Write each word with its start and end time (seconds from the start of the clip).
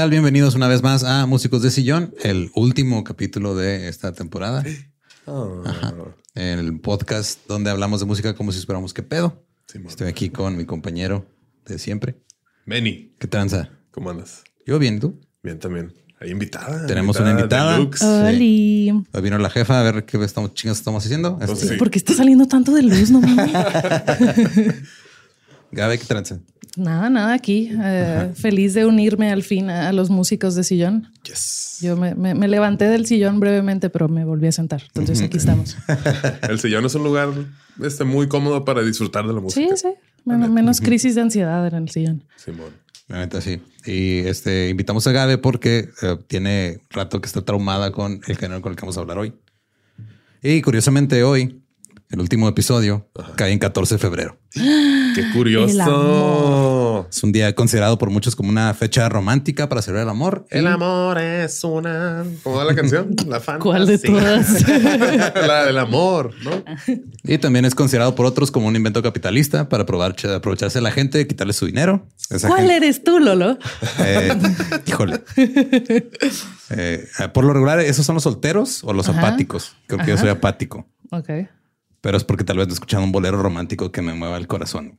Tal? 0.00 0.08
Bienvenidos 0.08 0.54
una 0.54 0.66
vez 0.66 0.82
más 0.82 1.04
a 1.04 1.26
Músicos 1.26 1.60
de 1.60 1.70
Sillón, 1.70 2.14
el 2.22 2.50
último 2.54 3.04
capítulo 3.04 3.54
de 3.54 3.86
esta 3.86 4.12
temporada. 4.14 4.64
Ajá. 5.26 5.94
El 6.34 6.80
podcast 6.80 7.46
donde 7.46 7.68
hablamos 7.68 8.00
de 8.00 8.06
música 8.06 8.34
como 8.34 8.50
si 8.50 8.58
esperamos 8.58 8.94
que 8.94 9.02
pedo. 9.02 9.44
Estoy 9.86 10.08
aquí 10.08 10.30
con 10.30 10.56
mi 10.56 10.64
compañero 10.64 11.26
de 11.66 11.78
siempre. 11.78 12.16
Meni. 12.64 13.12
¿Qué 13.18 13.28
tranza? 13.28 13.72
¿Cómo 13.90 14.08
andas? 14.08 14.42
Yo 14.64 14.78
bien, 14.78 14.96
¿y 14.96 15.00
¿tú? 15.00 15.20
Bien 15.42 15.58
también. 15.58 15.92
Hay 16.18 16.30
invitada. 16.30 16.86
Tenemos 16.86 17.20
una 17.20 17.32
invitada. 17.32 17.72
deluxe. 17.72 17.98
Sí. 18.38 18.90
Hoy 19.12 19.22
vino 19.22 19.36
la 19.36 19.50
jefa 19.50 19.80
a 19.80 19.82
ver 19.82 20.06
qué 20.06 20.16
estamos 20.24 20.54
chingas 20.54 20.78
estamos 20.78 21.04
haciendo. 21.04 21.36
Pues 21.36 21.50
Este, 21.50 21.68
sí. 21.68 21.76
¿Por 21.76 21.90
qué 21.90 21.98
está 21.98 22.14
saliendo 22.14 22.46
tanto 22.46 22.72
de 22.72 22.84
luz? 22.84 23.10
No 23.10 23.20
mames. 23.20 23.52
Gabe, 25.72 25.98
¿qué 25.98 26.04
tranza? 26.04 26.38
nada, 26.76 27.10
nada 27.10 27.34
aquí. 27.34 27.70
Eh, 27.82 28.30
feliz 28.34 28.74
de 28.74 28.86
unirme 28.86 29.30
al 29.32 29.42
fin 29.42 29.68
a, 29.70 29.88
a 29.88 29.92
los 29.92 30.08
músicos 30.08 30.54
de 30.54 30.62
sillón. 30.64 31.08
Yes. 31.24 31.78
Yo 31.80 31.96
me, 31.96 32.14
me- 32.14 32.34
me 32.34 32.46
levanté 32.48 32.84
del 32.88 33.06
sillón 33.06 33.40
brevemente, 33.40 33.90
pero 33.90 34.08
me 34.08 34.24
volví 34.24 34.46
a 34.46 34.52
sentar. 34.52 34.82
Entonces 34.86 35.20
aquí 35.20 35.36
estamos. 35.38 35.76
El 36.48 36.58
sillón 36.60 36.84
es 36.86 36.94
un 36.94 37.02
lugar 37.04 37.28
este, 37.82 38.04
muy 38.04 38.28
cómodo 38.28 38.64
para 38.64 38.82
disfrutar 38.82 39.26
de 39.26 39.32
la 39.32 39.40
Sí, 39.40 39.44
música. 39.66 39.76
sí. 39.76 39.88
Men- 40.24 40.52
menos 40.54 40.80
crisis 40.80 41.14
de 41.16 41.22
ansiedad 41.22 41.66
en 41.66 41.74
el 41.74 41.88
sillón. 41.90 42.24
Simón. 42.36 42.70
La 43.08 43.18
neta, 43.18 43.40
sí. 43.40 43.60
Y 43.84 44.18
este 44.18 44.68
invitamos 44.68 45.04
a 45.08 45.12
Gabe 45.12 45.38
porque 45.38 45.88
eh, 46.02 46.16
tiene 46.28 46.78
rato 46.90 47.20
que 47.20 47.26
está 47.26 47.42
traumada 47.42 47.90
con 47.90 48.20
el 48.26 48.36
género 48.36 48.60
con 48.62 48.70
el 48.72 48.76
que 48.76 48.82
vamos 48.82 48.96
a 48.96 49.00
hablar 49.00 49.18
hoy. 49.18 49.32
Y 50.42 50.62
curiosamente 50.62 51.22
hoy, 51.24 51.59
el 52.10 52.20
último 52.20 52.48
episodio, 52.48 53.08
cae 53.36 53.52
en 53.52 53.58
14 53.58 53.94
de 53.94 53.98
febrero. 53.98 54.36
Qué 54.52 55.24
curioso. 55.32 57.06
Es 57.08 57.22
un 57.22 57.30
día 57.32 57.54
considerado 57.54 57.98
por 57.98 58.10
muchos 58.10 58.34
como 58.36 58.48
una 58.48 58.74
fecha 58.74 59.08
romántica 59.08 59.68
para 59.68 59.80
celebrar 59.80 60.04
el 60.04 60.10
amor. 60.10 60.44
El 60.50 60.64
Y- 60.64 60.66
amor 60.66 61.18
es 61.18 61.62
una. 61.64 62.24
¿Cómo 62.42 62.56
va 62.56 62.64
la 62.64 62.74
canción? 62.74 63.14
La 63.28 63.38
fantasía. 63.40 63.58
¿Cuál 63.60 63.86
de 63.86 63.98
todas? 63.98 64.64
la 65.46 65.64
del 65.66 65.78
amor, 65.78 66.32
¿no? 66.42 66.50
Y 67.24 67.38
también 67.38 67.64
es 67.64 67.74
considerado 67.76 68.14
por 68.16 68.26
otros 68.26 68.50
como 68.50 68.66
un 68.66 68.74
invento 68.76 69.02
capitalista 69.02 69.68
para 69.68 69.86
probar- 69.86 70.34
aprovecharse 70.34 70.78
de 70.78 70.82
la 70.82 70.90
gente, 70.90 71.26
quitarle 71.26 71.52
su 71.52 71.66
dinero. 71.66 72.06
Esa 72.28 72.48
¿Cuál 72.48 72.60
gente- 72.62 72.76
eres 72.76 73.04
tú, 73.04 73.18
Lolo? 73.20 73.56
Eh, 74.00 74.36
híjole. 74.86 75.20
Eh, 76.70 77.06
por 77.32 77.44
lo 77.44 77.52
regular, 77.52 77.80
esos 77.80 78.04
son 78.06 78.14
los 78.14 78.22
solteros 78.24 78.82
o 78.84 78.92
los 78.92 79.08
Ajá. 79.08 79.18
apáticos. 79.20 79.76
Creo 79.86 80.00
que 80.04 80.10
yo 80.10 80.18
soy 80.18 80.28
apático, 80.28 80.86
Ok, 81.12 81.28
pero 82.00 82.16
es 82.16 82.24
porque 82.24 82.44
tal 82.44 82.56
vez 82.58 82.66
no 82.66 82.72
he 82.72 82.74
escuchado 82.74 83.02
un 83.04 83.12
bolero 83.12 83.42
romántico 83.42 83.92
que 83.92 84.00
me 84.02 84.14
mueva 84.14 84.36
el 84.38 84.46
corazón. 84.46 84.98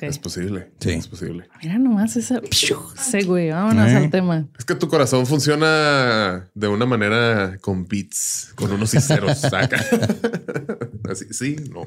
Es 0.00 0.18
posible. 0.18 0.72
Sí. 0.80 0.90
Es 0.90 1.06
posible. 1.06 1.48
Mira 1.62 1.78
nomás 1.78 2.16
esa. 2.16 2.40
Sí, 2.50 3.22
güey. 3.24 3.50
Vámonos 3.50 3.88
Eh. 3.90 3.96
al 3.96 4.10
tema. 4.10 4.46
Es 4.58 4.64
que 4.64 4.74
tu 4.74 4.88
corazón 4.88 5.26
funciona 5.26 6.48
de 6.54 6.68
una 6.68 6.86
manera 6.86 7.58
con 7.60 7.86
beats, 7.86 8.52
con 8.54 8.72
unos 8.72 8.94
y 8.94 9.00
ceros. 9.00 9.38
saca. 9.40 9.84
Así, 11.10 11.26
sí, 11.30 11.56
no. 11.70 11.86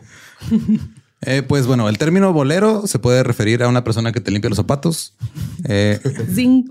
Eh, 1.22 1.42
pues 1.42 1.66
bueno, 1.68 1.88
el 1.88 1.98
término 1.98 2.34
bolero 2.34 2.86
se 2.86 3.00
puede 3.00 3.24
referir 3.24 3.64
a 3.64 3.70
una 3.70 3.84
persona 3.84 4.12
que 4.12 4.20
te 4.20 4.30
limpia 4.30 4.50
los 4.50 4.58
zapatos. 4.58 5.16
Eh, 5.64 6.00
Zing. 6.34 6.66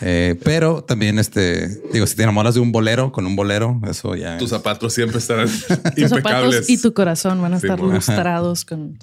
Eh, 0.00 0.38
pero 0.42 0.82
también, 0.82 1.18
este, 1.18 1.68
digo, 1.92 2.06
si 2.06 2.16
te 2.16 2.22
enamoras 2.22 2.54
de 2.54 2.60
un 2.60 2.72
bolero 2.72 3.12
con 3.12 3.26
un 3.26 3.36
bolero, 3.36 3.80
eso 3.88 4.14
ya. 4.16 4.36
Tus 4.38 4.46
es- 4.46 4.56
zapatos 4.56 4.92
siempre 4.94 5.18
estarán 5.18 5.46
Tus 5.58 5.70
impecables. 5.70 6.10
zapatos 6.10 6.70
y 6.70 6.78
tu 6.80 6.92
corazón 6.94 7.40
van 7.42 7.54
a 7.54 7.56
estar 7.58 7.78
lustrados 7.80 8.64
con. 8.64 8.98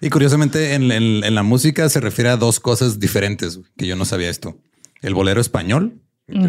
Y 0.00 0.10
curiosamente, 0.10 0.74
en, 0.74 0.90
en- 0.92 1.24
en 1.24 1.34
la 1.34 1.42
música 1.42 1.88
se 1.88 2.00
refiere 2.00 2.30
a 2.30 2.36
dos 2.36 2.60
cosas 2.60 2.98
diferentes 3.00 3.60
que 3.76 3.86
yo 3.86 3.96
no 3.96 4.04
sabía 4.04 4.28
esto. 4.30 4.58
El 5.02 5.14
bolero 5.14 5.40
español, 5.40 6.00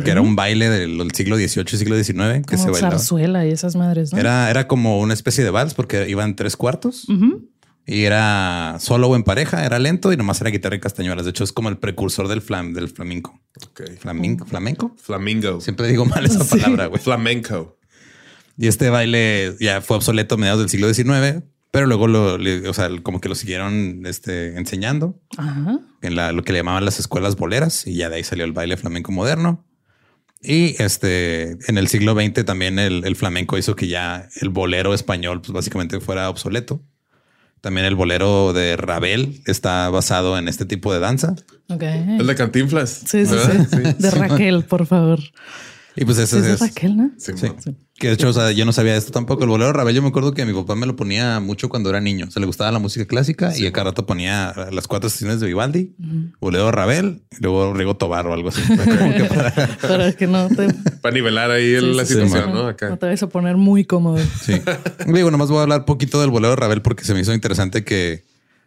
que 0.04 0.10
era 0.10 0.22
un 0.22 0.36
baile 0.36 0.70
del, 0.70 0.98
del 0.98 1.12
siglo 1.12 1.36
XVIII, 1.38 1.66
siglo 1.78 1.96
XIX, 1.96 2.46
que 2.48 2.58
se 2.58 2.64
Como 2.64 2.74
bailaba. 2.74 2.92
zarzuela 2.98 3.46
y 3.46 3.52
esas 3.52 3.76
madres, 3.76 4.12
¿no? 4.12 4.18
Era, 4.20 4.50
era 4.50 4.68
como 4.68 5.00
una 5.00 5.14
especie 5.14 5.44
de 5.44 5.52
vals 5.52 5.74
porque 5.76 6.10
iban 6.10 6.36
tres 6.36 6.56
cuartos. 6.58 7.06
Y 7.90 8.04
era 8.04 8.76
solo 8.82 9.08
o 9.08 9.16
en 9.16 9.24
pareja, 9.24 9.66
era 9.66 9.80
lento 9.80 10.12
y 10.12 10.18
nomás 10.18 10.42
era 10.42 10.50
guitarra 10.50 10.76
y 10.76 10.80
castañuelas. 10.82 11.24
De 11.24 11.32
hecho, 11.32 11.46
es 11.46 11.54
como 11.54 11.70
el 11.70 11.78
precursor 11.78 12.28
del 12.28 12.42
flam, 12.42 12.74
del 12.74 12.90
flamenco. 12.90 13.40
Ok. 13.66 13.84
Flamingo, 13.98 14.46
flamenco. 14.46 14.94
Flamingo. 15.02 15.62
Siempre 15.62 15.88
digo 15.88 16.04
mal 16.06 16.26
esa 16.26 16.44
palabra, 16.50 16.88
güey. 16.88 17.02
Flamenco. 17.02 17.78
Y 18.58 18.68
este 18.68 18.90
baile 18.90 19.56
ya 19.62 19.80
fue 19.82 19.96
obsoleto 19.96 20.36
a 20.36 20.38
mediados 20.38 20.60
del 20.60 20.70
siglo 20.70 20.94
XIX, 20.94 21.44
pero 21.72 21.86
luego 21.86 22.08
lo, 22.08 22.38
le- 22.38 22.68
o 22.68 22.74
sea, 22.74 22.90
como 23.04 23.22
que 23.22 23.30
lo 23.30 23.36
siguieron 23.36 24.02
este, 24.06 24.58
enseñando 24.58 25.22
Ajá. 25.38 25.80
en 26.02 26.16
la, 26.18 26.34
lo 26.34 26.44
que 26.44 26.52
le 26.52 26.60
llamaban 26.60 26.84
las 26.84 27.00
escuelas 27.00 27.38
boleras 27.38 27.88
y 27.88 27.96
ya 27.96 28.10
de 28.10 28.18
ahí 28.18 28.24
salió 28.26 28.44
el 28.44 28.52
baile 28.52 28.76
flamenco 28.76 29.12
moderno. 29.14 29.66
Y 30.42 30.76
este 30.82 31.52
en 31.70 31.78
el 31.78 31.88
siglo 31.88 32.14
XX 32.20 32.44
también 32.46 32.80
el, 32.80 33.06
el 33.06 33.16
flamenco 33.16 33.58
hizo 33.58 33.76
que 33.78 33.88
ya 33.88 34.28
el 34.42 34.50
bolero 34.50 34.94
español, 34.94 35.40
pues 35.42 35.52
básicamente 35.54 36.00
fuera 36.02 36.30
obsoleto. 36.30 36.84
También 37.62 37.86
el 37.86 37.96
bolero 37.96 38.54
de 38.54 38.78
Ravel 38.78 39.42
está 39.46 39.90
basado 39.90 40.38
en 40.38 40.48
este 40.48 40.66
tipo 40.66 40.94
de 40.94 41.00
danza. 41.00 41.36
Ok. 41.70 41.84
El 41.84 42.28
de 42.28 42.36
Cantinflas. 42.36 42.90
Sí, 43.06 43.26
sí, 43.26 43.36
sí. 43.70 43.78
De 43.98 44.12
Raquel, 44.12 44.64
por 44.64 44.86
favor. 44.86 45.20
Y 46.00 46.06
pues 46.06 46.18
Sí, 46.18 46.24
eso 46.24 46.38
es 46.40 46.46
es, 46.46 46.60
Raquel, 46.60 46.96
¿no? 46.96 47.12
Sí, 47.18 47.34
Sí. 47.36 47.48
Que 48.00 48.10
de 48.10 48.14
hecho, 48.14 48.30
o 48.30 48.34
sea, 48.34 48.52
yo 48.52 48.64
no 48.64 48.72
sabía 48.74 48.96
esto 48.96 49.12
tampoco. 49.12 49.44
El 49.44 49.50
bolero 49.50 49.68
de 49.70 49.74
Ravel, 49.74 49.96
yo 49.96 50.04
me 50.04 50.10
acuerdo 50.10 50.32
que 50.32 50.46
mi 50.46 50.54
papá 50.54 50.76
me 50.76 50.86
lo 50.86 50.96
ponía 50.96 51.40
mucho 51.40 51.68
cuando 51.68 51.90
era 51.90 52.00
niño. 52.00 52.30
Se 52.30 52.40
le 52.40 52.46
gustaba 52.46 52.72
la 52.72 52.78
música 52.78 53.06
clásica 53.08 53.58
y 53.58 53.66
a 53.66 53.72
cada 53.72 53.86
rato 53.86 54.06
ponía 54.06 54.54
las 54.72 54.88
cuatro 54.88 55.08
estaciones 55.08 55.40
de 55.40 55.48
Vivaldi, 55.48 55.96
bolero 56.40 56.66
de 56.68 56.72
Ravel 56.74 57.24
y 57.32 57.42
luego 57.42 57.74
Rigo 57.74 57.98
Tobar 57.98 58.28
o 58.28 58.34
algo 58.34 58.50
así. 58.50 58.62
Que 59.18 59.24
para- 59.24 59.78
Para 59.82 60.14
que 60.14 60.28
no 60.28 60.48
te, 60.48 60.68
Para 61.02 61.16
nivelar 61.16 61.50
ahí 61.50 61.80
sí, 61.80 61.94
la 61.94 62.06
sí, 62.06 62.14
situación, 62.14 62.44
sí, 62.46 62.52
¿no? 62.54 62.68
Acá. 62.68 62.90
no 62.90 62.98
te 62.98 63.08
vayas 63.08 63.24
a 63.24 63.30
poner 63.30 63.58
muy 63.58 63.84
cómodo. 63.84 64.20
Sí. 64.44 64.62
Digo, 65.12 65.32
nomás 65.32 65.50
voy 65.50 65.58
a 65.58 65.62
hablar 65.64 65.86
poquito 65.86 66.22
del 66.22 66.30
bolero 66.30 66.52
de 66.52 66.58
Ravel 66.58 66.84
porque 66.84 67.04
se 67.04 67.16
me 67.16 67.22
hizo 67.22 67.34
interesante 67.34 67.84
que 67.84 68.26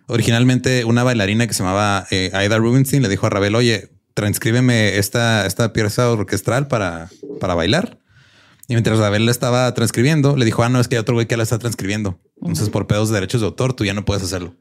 originalmente 0.09 0.85
una 0.85 1.05
bailarina 1.05 1.47
que 1.47 1.55
se 1.55 1.63
llamaba 1.63 2.07
eh, 2.11 2.31
Aida 2.35 2.59
Rubinstein 2.59 3.01
le 3.03 3.09
dijo 3.09 3.27
a 3.27 3.31
Ravel, 3.31 3.55
oye, 3.55 3.91
transcríbeme 4.21 4.99
esta, 4.99 5.47
esta 5.47 5.73
pieza 5.73 6.11
orquestral 6.11 6.69
para, 6.69 7.09
para 7.41 7.55
bailar. 7.55 7.99
Y 8.69 8.75
mientras 8.75 8.99
Ravel 8.99 9.25
la 9.25 9.31
estaba 9.31 9.73
transcribiendo, 9.73 10.37
le 10.37 10.45
dijo, 10.45 10.63
ah, 10.63 10.69
no, 10.69 10.79
es 10.79 10.89
que 10.89 10.97
hay 10.97 11.01
otro 11.01 11.15
güey 11.15 11.27
que 11.27 11.39
la 11.39 11.43
está 11.43 11.59
transcribiendo. 11.59 12.21
Entonces, 12.37 12.69
por 12.69 12.87
pedos 12.87 13.09
de 13.09 13.15
derechos 13.15 13.41
de 13.41 13.47
autor, 13.47 13.73
tú 13.73 13.87
ya 13.87 13.95
no 13.95 14.05
puedes 14.05 14.23
hacerlo. 14.23 14.55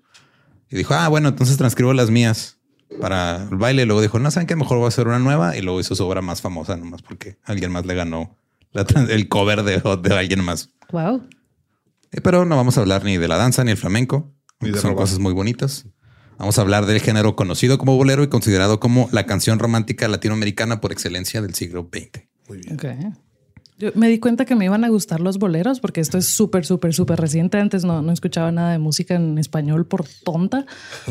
Y 0.71 0.77
dijo, 0.77 0.94
ah, 0.94 1.09
bueno, 1.09 1.27
entonces 1.27 1.57
transcribo 1.57 1.94
las 1.94 2.09
mías 2.09 2.57
para 3.01 3.47
el 3.51 3.57
baile. 3.57 3.83
Y 3.83 3.85
luego 3.85 4.01
dijo, 4.01 4.17
no, 4.17 4.31
saben 4.31 4.47
que 4.47 4.56
mejor 4.56 4.77
voy 4.77 4.85
a 4.85 4.88
hacer 4.88 5.07
una 5.07 5.19
nueva. 5.19 5.57
Y 5.57 5.61
luego 5.61 5.79
hizo 5.81 5.94
su 5.94 6.06
obra 6.07 6.21
más 6.21 6.41
famosa, 6.41 6.77
nomás 6.77 7.01
porque 7.01 7.38
alguien 7.44 7.71
más 7.71 7.85
le 7.85 7.95
ganó 7.95 8.38
la 8.71 8.85
el 9.09 9.27
cover 9.27 9.63
de, 9.63 9.81
de 10.01 10.17
alguien 10.17 10.44
más. 10.44 10.69
Wow. 10.91 11.27
Eh, 12.11 12.21
Pero 12.21 12.45
no 12.45 12.56
vamos 12.56 12.77
a 12.77 12.81
hablar 12.81 13.03
ni 13.03 13.17
de 13.17 13.27
la 13.27 13.35
danza 13.38 13.63
ni 13.65 13.71
el 13.71 13.77
flamenco. 13.77 14.31
Ni 14.61 14.71
de 14.71 14.79
Son 14.79 14.91
robar. 14.91 15.03
cosas 15.03 15.19
muy 15.19 15.33
bonitas. 15.33 15.85
Vamos 16.39 16.57
a 16.57 16.62
hablar 16.62 16.86
del 16.86 17.01
género 17.01 17.36
conocido 17.36 17.77
como 17.77 17.97
bolero 17.97 18.24
y 18.24 18.30
considerado 18.30 18.80
como 18.80 19.09
la 19.12 19.25
canción 19.25 19.59
romántica 19.59 20.07
latinoamericana 20.07 20.80
por 20.80 20.94
excelencia 20.94 21.41
del 21.41 21.53
siglo 21.53 21.89
XX. 21.91 22.24
Muy 22.47 22.59
bien. 22.59 22.75
Ok. 22.75 23.13
Yo 23.77 23.91
me 23.95 24.09
di 24.09 24.19
cuenta 24.19 24.44
que 24.44 24.56
me 24.56 24.65
iban 24.65 24.83
a 24.83 24.89
gustar 24.89 25.21
los 25.21 25.38
boleros 25.38 25.80
porque 25.80 26.01
esto 26.01 26.18
es 26.18 26.27
súper, 26.27 26.65
súper, 26.65 26.94
súper 26.94 27.19
reciente. 27.19 27.59
Antes 27.59 27.86
no, 27.86 28.01
no 28.01 28.12
escuchaba 28.12 28.51
nada 28.51 28.71
de 28.74 28.77
música 28.77 29.15
en 29.15 29.38
español 29.38 29.86
por 29.86 30.06
tonta. 30.25 30.65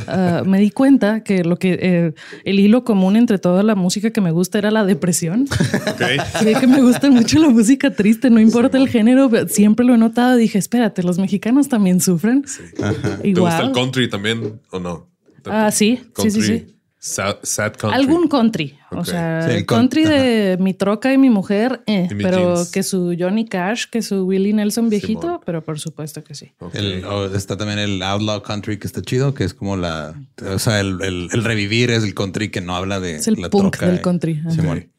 Ah, 0.07 0.43
me 0.47 0.61
di 0.61 0.71
cuenta 0.71 1.23
que 1.23 1.45
lo 1.45 1.59
que 1.59 1.79
eh, 1.81 2.15
el 2.45 2.61
hilo 2.61 2.85
común 2.85 3.17
entre 3.17 3.39
toda 3.39 3.63
la 3.63 3.75
música 3.75 4.11
que 4.11 4.21
me 4.21 4.33
gusta 4.33 4.59
era 4.59 4.71
la 4.71 4.85
depresión. 4.85 5.47
Ok. 5.89 6.03
Sí, 6.41 6.55
que 6.59 6.67
me 6.67 6.83
gusta 6.83 7.11
mucho 7.11 7.39
la 7.39 7.49
música 7.49 7.91
triste, 7.95 8.31
no 8.31 8.39
importa 8.41 8.79
el 8.79 8.89
género, 8.89 9.29
pero 9.29 9.49
siempre 9.49 9.85
lo 9.85 9.95
he 9.95 9.99
notado. 9.99 10.37
Dije, 10.37 10.59
espérate, 10.59 11.03
los 11.03 11.19
mexicanos 11.19 11.69
también 11.69 12.01
sufren. 12.01 12.45
¿Te 12.45 13.29
Igual. 13.29 13.53
gusta 13.53 13.67
el 13.67 13.73
country 13.73 14.09
también 14.09 14.61
o 14.71 14.79
no? 14.79 15.09
Ah, 15.51 15.71
sí, 15.71 16.01
sí, 16.17 16.31
sí, 16.31 16.43
sí. 16.43 16.67
Sad, 17.01 17.37
sad 17.45 17.75
country. 17.75 17.97
Algún 18.01 18.27
country, 18.27 18.77
o 18.91 19.05
sea, 19.05 19.43
Sí, 19.49 19.55
el 19.55 19.67
country 19.67 20.03
con- 20.03 20.13
de 20.13 20.57
mi 20.59 20.75
troca 20.75 21.13
y 21.13 21.17
mi 21.19 21.31
mujer, 21.31 21.81
eh, 21.87 22.09
Y 22.11 22.15
pero 22.17 22.57
jeans. 22.57 22.73
que 22.73 22.83
su 22.83 23.15
Johnny 23.17 23.45
Cash, 23.47 23.85
que 23.89 24.03
su 24.03 24.25
Willie 24.27 24.53
Nelson 24.53 24.89
viejito, 24.91 25.21
Simón. 25.21 25.41
pero 25.47 25.63
por 25.63 25.79
supuesto 25.79 26.25
que 26.25 26.35
sí. 26.35 26.51
El- 26.73 27.05
está 27.37 27.57
también 27.57 27.79
el 27.79 28.03
outlaw 28.03 28.43
country 28.43 28.79
que 28.81 28.89
está 28.89 29.01
chido, 29.01 29.33
que 29.33 29.45
es 29.45 29.55
como 29.55 29.77
la, 29.77 30.21
o 30.45 30.59
sea, 30.59 30.81
el, 30.81 30.99
el- 31.03 31.29
el 31.33 31.45
revivir 31.45 31.91
es 31.93 32.03
el 32.03 32.15
country 32.15 32.51
que 32.51 32.61
no 32.61 32.75
habla 32.75 32.99
de 32.99 33.15
Es 33.17 33.29
el 33.29 33.35
la 33.41 33.49
punk 33.49 33.75
troca, 33.77 33.87
del 33.87 33.99
eh. 33.99 34.03
country. 34.03 34.43
Simón. 34.51 34.91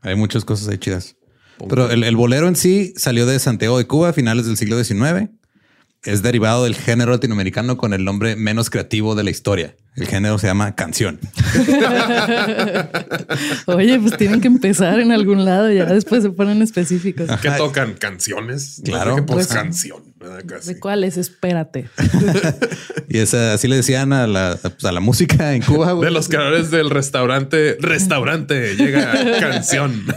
Hay 0.00 0.14
muchas 0.16 0.46
cosas 0.46 0.68
ahí 0.68 0.78
chidas. 0.78 1.16
Pero 1.68 1.90
el, 1.90 2.02
el 2.02 2.16
bolero 2.16 2.48
en 2.48 2.56
sí 2.56 2.94
salió 2.96 3.26
de 3.26 3.38
Santiago 3.38 3.76
de 3.76 3.86
Cuba 3.86 4.08
a 4.08 4.12
finales 4.14 4.46
del 4.46 4.56
siglo 4.56 4.82
XIX. 4.82 5.28
Es 6.04 6.20
derivado 6.22 6.64
del 6.64 6.74
género 6.74 7.12
latinoamericano 7.12 7.76
con 7.76 7.92
el 7.94 8.04
nombre 8.04 8.34
menos 8.34 8.70
creativo 8.70 9.14
de 9.14 9.22
la 9.22 9.30
historia. 9.30 9.76
El 9.94 10.08
género 10.08 10.36
se 10.38 10.48
llama 10.48 10.74
canción. 10.74 11.20
Oye, 13.66 14.00
pues 14.00 14.16
tienen 14.16 14.40
que 14.40 14.48
empezar 14.48 14.98
en 14.98 15.12
algún 15.12 15.44
lado, 15.44 15.70
ya 15.70 15.84
después 15.84 16.22
se 16.24 16.30
ponen 16.30 16.60
específicos. 16.62 17.28
¿Qué 17.40 17.50
tocan? 17.50 17.92
¿Canciones? 17.94 18.80
Claro. 18.84 19.14
qué, 19.16 19.22
pues, 19.22 19.46
Pues- 19.46 19.56
canción. 19.56 20.02
¿verdad? 20.18 20.42
Casi. 20.46 20.74
¿De 20.74 20.80
cuáles? 20.80 21.16
Espérate. 21.16 21.88
Y 23.08 23.18
esa, 23.18 23.52
así 23.52 23.68
le 23.68 23.76
decían 23.76 24.14
a 24.14 24.26
la, 24.26 24.58
pues, 24.62 24.84
a 24.86 24.90
la 24.92 25.00
música 25.00 25.54
en 25.54 25.60
Cuba. 25.62 25.92
güey. 25.92 26.08
De 26.08 26.14
los 26.14 26.28
creadores 26.28 26.70
del 26.70 26.88
restaurante, 26.88 27.76
restaurante, 27.78 28.74
llega 28.74 29.12
canción. 29.38 30.06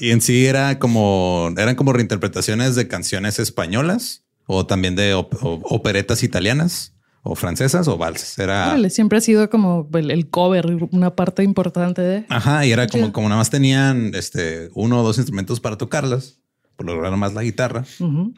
Y 0.00 0.10
en 0.10 0.20
sí 0.20 0.46
era 0.46 0.78
como, 0.78 1.50
eran 1.56 1.74
como 1.76 1.92
reinterpretaciones 1.92 2.74
de 2.74 2.88
canciones 2.88 3.38
españolas 3.38 4.24
o 4.46 4.66
también 4.66 4.96
de 4.96 5.14
op- 5.14 5.36
operetas 5.42 6.22
italianas 6.22 6.94
o 7.22 7.34
francesas 7.36 7.86
o 7.86 7.98
valses. 7.98 8.38
Era, 8.38 8.68
Órale, 8.68 8.88
siempre 8.90 9.18
ha 9.18 9.20
sido 9.20 9.50
como 9.50 9.88
el, 9.92 10.10
el 10.10 10.30
cover, 10.30 10.66
una 10.90 11.14
parte 11.14 11.42
importante 11.42 12.00
de. 12.00 12.24
ajá, 12.30 12.64
y 12.64 12.72
era 12.72 12.86
como, 12.86 13.12
como 13.12 13.28
nada 13.28 13.38
más 13.38 13.50
tenían 13.50 14.12
este 14.14 14.70
uno 14.74 15.00
o 15.00 15.02
dos 15.04 15.18
instrumentos 15.18 15.60
para 15.60 15.76
tocarlas, 15.76 16.38
por 16.76 16.86
lo 16.86 16.92
general 16.92 17.18
más 17.18 17.34
la 17.34 17.42
guitarra. 17.42 17.84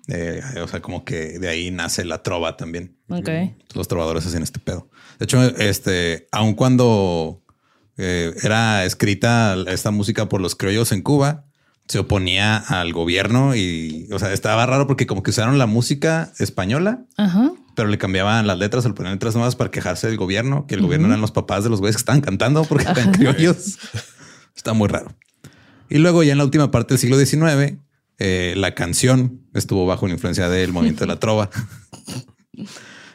Eh, 0.08 0.40
o 0.60 0.66
sea, 0.66 0.82
como 0.82 1.04
que 1.04 1.38
de 1.38 1.48
ahí 1.48 1.70
nace 1.70 2.04
la 2.04 2.24
trova 2.24 2.56
también. 2.56 2.96
Ok. 3.08 3.28
Los 3.74 3.86
trovadores 3.86 4.26
hacían 4.26 4.42
este 4.42 4.58
pedo. 4.58 4.90
De 5.20 5.26
hecho, 5.26 5.40
este, 5.58 6.26
aun 6.32 6.54
cuando 6.54 7.44
eh, 7.96 8.32
era 8.42 8.84
escrita 8.84 9.56
esta 9.68 9.92
música 9.92 10.28
por 10.28 10.40
los 10.40 10.56
criollos 10.56 10.90
en 10.90 11.02
Cuba, 11.02 11.46
se 11.92 11.98
oponía 11.98 12.56
al 12.56 12.94
gobierno 12.94 13.54
y, 13.54 14.08
o 14.12 14.18
sea, 14.18 14.32
estaba 14.32 14.64
raro 14.64 14.86
porque 14.86 15.06
como 15.06 15.22
que 15.22 15.28
usaron 15.28 15.58
la 15.58 15.66
música 15.66 16.32
española, 16.38 17.04
Ajá. 17.18 17.52
pero 17.76 17.90
le 17.90 17.98
cambiaban 17.98 18.46
las 18.46 18.56
letras, 18.56 18.86
le 18.86 18.94
ponían 18.94 19.12
letras 19.12 19.34
nuevas 19.34 19.56
para 19.56 19.70
quejarse 19.70 20.06
del 20.06 20.16
gobierno, 20.16 20.66
que 20.66 20.74
el 20.74 20.80
gobierno 20.80 21.08
eran 21.08 21.20
los 21.20 21.32
papás 21.32 21.64
de 21.64 21.68
los 21.68 21.80
güeyes 21.80 21.96
que 21.96 22.00
estaban 22.00 22.22
cantando 22.22 22.64
porque 22.64 22.86
eran 22.88 23.12
criollos. 23.12 23.78
Está 24.56 24.72
muy 24.72 24.88
raro. 24.88 25.14
Y 25.90 25.98
luego 25.98 26.22
ya 26.22 26.32
en 26.32 26.38
la 26.38 26.44
última 26.44 26.70
parte 26.70 26.94
del 26.94 26.98
siglo 26.98 27.18
XIX, 27.18 27.76
eh, 28.18 28.54
la 28.56 28.74
canción 28.74 29.42
estuvo 29.52 29.84
bajo 29.84 30.06
la 30.06 30.14
influencia 30.14 30.48
del 30.48 30.72
movimiento 30.72 31.00
de 31.00 31.08
la 31.08 31.16
trova. 31.20 31.50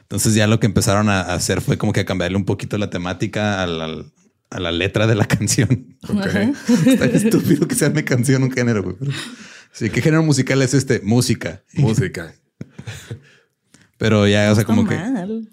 Entonces 0.02 0.36
ya 0.36 0.46
lo 0.46 0.60
que 0.60 0.68
empezaron 0.68 1.10
a 1.10 1.22
hacer 1.22 1.62
fue 1.62 1.80
como 1.80 1.94
que 1.94 2.02
a 2.02 2.06
cambiarle 2.06 2.38
un 2.38 2.46
poquito 2.46 2.78
la 2.78 2.92
temática 2.92 3.64
a 3.64 3.66
la, 3.66 4.06
a 4.50 4.60
la 4.60 4.72
letra 4.72 5.08
de 5.08 5.16
la 5.16 5.26
canción. 5.26 5.98
Ok. 6.08 6.26
Está 6.88 7.06
estúpido 7.06 7.68
que 7.68 7.76
se 7.76 7.88
llame 7.88 8.04
canción 8.04 8.44
un 8.44 8.52
género. 8.52 8.84
güey, 8.84 8.96
Sí, 9.74 9.90
¿qué 9.90 10.02
género 10.02 10.24
musical 10.24 10.62
es 10.62 10.74
este? 10.74 11.02
Música. 11.04 11.64
Música. 11.74 12.34
Pero 14.00 14.28
ya, 14.28 14.52
o 14.52 14.56
sea, 14.56 14.64
como 14.64 14.88
que. 14.88 14.98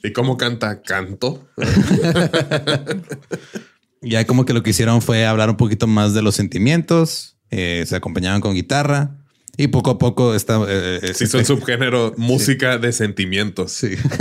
¿Y 0.03 0.13
cómo 0.13 0.37
canta? 0.37 0.83
Canto. 0.83 1.49
ya 4.03 4.27
como 4.27 4.45
que 4.45 4.53
lo 4.53 4.63
que 4.63 4.71
hicieron 4.71 5.03
fue 5.03 5.27
hablar 5.27 5.51
un 5.51 5.57
poquito 5.57 5.87
más 5.87 6.15
de 6.15 6.23
los 6.23 6.35
sentimientos. 6.35 7.37
eh, 7.51 7.85
se 7.87 7.97
acompañaban 7.97 8.41
con 8.41 8.55
guitarra 8.55 9.17
y 9.57 9.69
poco 9.69 9.91
a 9.91 9.99
poco 9.99 10.35
esta, 10.35 10.57
eh, 10.63 10.67
eh, 10.69 10.99
el 11.03 11.11
este- 11.11 11.45
subgénero 11.45 12.15
música 12.17 12.79
de 12.79 12.93
sentimientos. 12.93 13.73
Sí. 13.73 13.95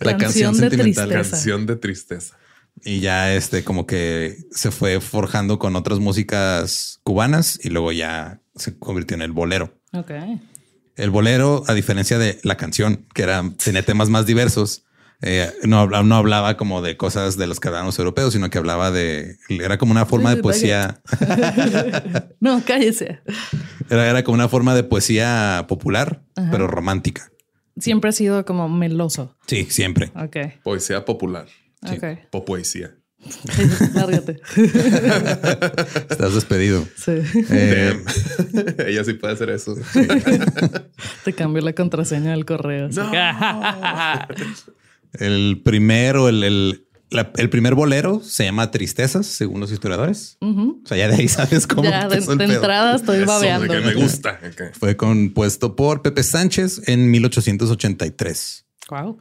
la 0.00 0.16
canción 0.16 0.18
Canción 0.18 0.52
de 0.54 0.60
sentimental. 0.70 1.08
tristeza. 1.08 1.30
Canción 1.30 1.66
de 1.66 1.76
tristeza. 1.76 2.36
Y 2.84 3.00
ya 3.00 3.34
este 3.34 3.64
como 3.64 3.86
que 3.86 4.36
se 4.50 4.70
fue 4.70 5.00
forjando 5.00 5.58
con 5.58 5.76
otras 5.76 5.98
músicas 5.98 7.00
cubanas 7.02 7.58
y 7.62 7.70
luego 7.70 7.92
ya 7.92 8.40
se 8.54 8.78
convirtió 8.78 9.14
en 9.16 9.22
el 9.22 9.32
bolero. 9.32 9.78
Ok. 9.92 10.10
El 10.96 11.10
bolero, 11.10 11.64
a 11.68 11.74
diferencia 11.74 12.18
de 12.18 12.38
la 12.42 12.56
canción, 12.56 13.06
que 13.14 13.22
era, 13.22 13.42
tenía 13.62 13.84
temas 13.84 14.08
más 14.10 14.26
diversos, 14.26 14.84
eh, 15.22 15.52
no, 15.64 15.78
habla- 15.80 16.02
no 16.02 16.14
hablaba 16.16 16.56
como 16.56 16.80
de 16.82 16.96
cosas 16.96 17.36
de 17.36 17.46
los 17.46 17.60
los 17.64 17.98
europeos, 17.98 18.32
sino 18.32 18.50
que 18.50 18.58
hablaba 18.58 18.90
de, 18.90 19.36
era 19.48 19.78
como 19.78 19.92
una 19.92 20.06
forma 20.06 20.30
de 20.30 20.36
Sí, 20.36 20.42
poesía, 20.42 21.00
No, 22.40 22.62
cállese. 22.64 23.20
era, 23.90 24.08
era 24.08 24.22
como 24.24 24.34
una 24.36 24.48
forma 24.48 24.74
de 24.74 24.84
poesía 24.84 25.64
popular, 25.68 26.22
pero 26.50 26.66
romántica. 26.66 27.30
Siempre 27.78 28.10
ha 28.10 28.12
sido 28.12 28.44
como 28.44 28.68
meloso. 28.68 29.36
Sí, 29.46 29.66
siempre. 29.70 30.10
Ok. 30.16 30.62
Poesía 30.64 31.04
popular. 31.04 31.46
Sí. 31.86 31.96
Ok. 31.96 32.04
Popoesía. 32.30 32.94
Lárgate. 33.94 34.38
Estás 36.10 36.34
despedido. 36.34 36.86
Sí. 36.96 37.12
Eh, 37.50 37.94
Damn. 38.54 38.74
Ella 38.86 39.02
sí 39.04 39.14
puede 39.14 39.34
hacer 39.34 39.50
eso. 39.50 39.74
Te 41.24 41.32
cambió 41.32 41.62
la 41.62 41.72
contraseña 41.72 42.30
del 42.30 42.44
correo. 42.44 42.88
así. 42.92 43.00
el 45.14 45.60
primero, 45.64 46.28
el, 46.28 46.44
el, 46.44 46.86
la- 47.10 47.32
el 47.36 47.50
primer 47.50 47.74
bolero 47.74 48.20
se 48.22 48.44
llama 48.44 48.70
Tristezas, 48.70 49.26
según 49.26 49.60
los 49.60 49.72
historiadores. 49.72 50.36
O 50.40 50.80
sea, 50.84 50.96
ya 50.96 51.08
de 51.08 51.16
ahí 51.16 51.28
sabes 51.28 51.66
cómo 51.66 51.84
Ya 51.84 52.06
de, 52.08 52.14
empezó 52.16 52.32
el 52.32 52.38
de 52.38 52.46
pedo. 52.46 52.56
entrada 52.56 52.96
estoy 52.96 53.18
Eso, 53.18 53.26
babeando. 53.26 53.72
de 53.72 53.80
que 53.80 53.86
me 53.86 53.94
gusta. 53.94 54.38
Fue 54.78 54.96
compuesto 54.96 55.74
por 55.76 56.02
Pepe 56.02 56.22
Sánchez 56.22 56.82
en 56.88 57.10
1883. 57.10 58.66
Wow. 58.90 59.18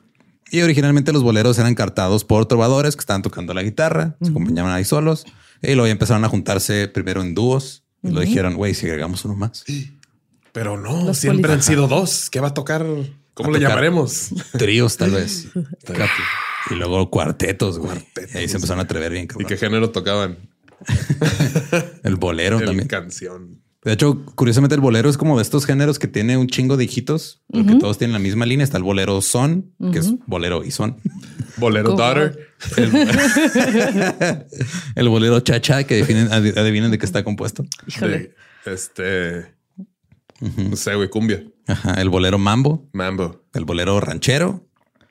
Y 0.51 0.62
originalmente 0.62 1.12
los 1.12 1.24
boleros 1.24 1.58
eran 1.60 1.75
cartados 1.75 2.24
por 2.24 2.46
trovadores 2.46 2.96
que 2.96 3.01
estaban 3.01 3.22
tocando 3.22 3.54
la 3.54 3.63
guitarra, 3.63 4.16
se 4.22 4.30
acompañaban 4.30 4.72
ahí 4.72 4.86
solos. 4.86 5.25
Y 5.62 5.68
luego 5.74 5.88
ya 5.88 5.92
empezaron 5.92 6.24
a 6.24 6.30
juntarse 6.30 6.88
primero 6.88 7.22
en 7.22 7.34
dúos. 7.36 7.84
Y 8.04 8.12
lo 8.12 8.22
dijeron, 8.22 8.56
güey, 8.56 8.74
si 8.74 8.86
agregamos 8.86 9.25
uno 9.25 9.36
más. 9.36 9.66
Pero 10.54 10.77
no, 10.77 11.04
Los 11.06 11.18
siempre 11.18 11.51
han 11.51 11.62
sido 11.63 11.88
dos. 11.88 12.30
¿Qué 12.30 12.39
va 12.39 12.50
a 12.50 12.54
tocar? 12.54 12.86
¿Cómo 13.34 13.50
A 13.50 13.51
le 13.51 13.58
tocar. 13.60 13.70
llamaremos? 13.70 14.30
Tríos, 14.58 14.98
tal 14.98 15.12
vez. 15.12 15.48
y 16.72 16.74
luego 16.75 17.10
cuartetos, 17.10 17.77
güey. 17.80 17.92
Cuartetos. 17.92 18.36
Y 18.36 18.38
ahí 18.38 18.48
se 18.48 18.56
empezaron 18.56 18.80
a 18.80 18.84
atrever 18.84 19.12
bien, 19.12 19.27
¿Y 19.39 19.46
qué 19.46 19.58
género 19.58 19.89
tocaban? 19.92 20.38
El 22.04 22.16
bolero 22.16 22.60
El 22.60 22.66
también. 22.66 22.88
canción. 22.88 23.62
De 23.88 23.94
hecho, 23.94 24.22
curiosamente, 24.36 24.75
el 24.75 24.82
bolero 24.82 25.10
es 25.10 25.17
como 25.17 25.38
de 25.38 25.41
estos 25.44 25.65
géneros 25.65 25.98
que 25.98 26.08
tiene 26.10 26.36
un 26.36 26.48
chingo 26.48 26.75
de 26.75 26.84
hijitos, 26.84 27.41
porque 27.50 27.75
todos 27.75 27.98
tienen 27.98 28.12
la 28.12 28.20
misma 28.20 28.46
línea. 28.46 28.65
Está 28.65 28.77
el 28.77 28.84
bolero 28.84 29.22
son, 29.22 29.72
que 29.94 30.00
es 30.00 30.13
bolero 30.25 30.65
y 30.65 30.72
son. 30.72 30.98
Bolero 31.56 31.91
¿Cómo? 31.91 31.98
Daughter. 31.98 32.50
El 34.96 35.10
bolero 35.10 35.39
cha-cha, 35.39 35.84
que 35.86 35.96
definen, 35.96 36.27
adi- 36.29 36.58
adivinen 36.58 36.91
de 36.91 36.98
qué 36.98 37.06
está 37.06 37.24
compuesto. 37.24 37.65
De, 38.01 38.34
este. 38.65 39.53
No 40.70 40.75
sé, 40.75 40.96
güey, 40.96 41.10
cumbia. 41.10 41.44
Ajá, 41.67 41.94
el 41.96 42.10
bolero 42.10 42.38
mambo, 42.38 42.88
Mambo. 42.94 43.44
el 43.53 43.65
bolero 43.65 44.00
ranchero 44.00 44.67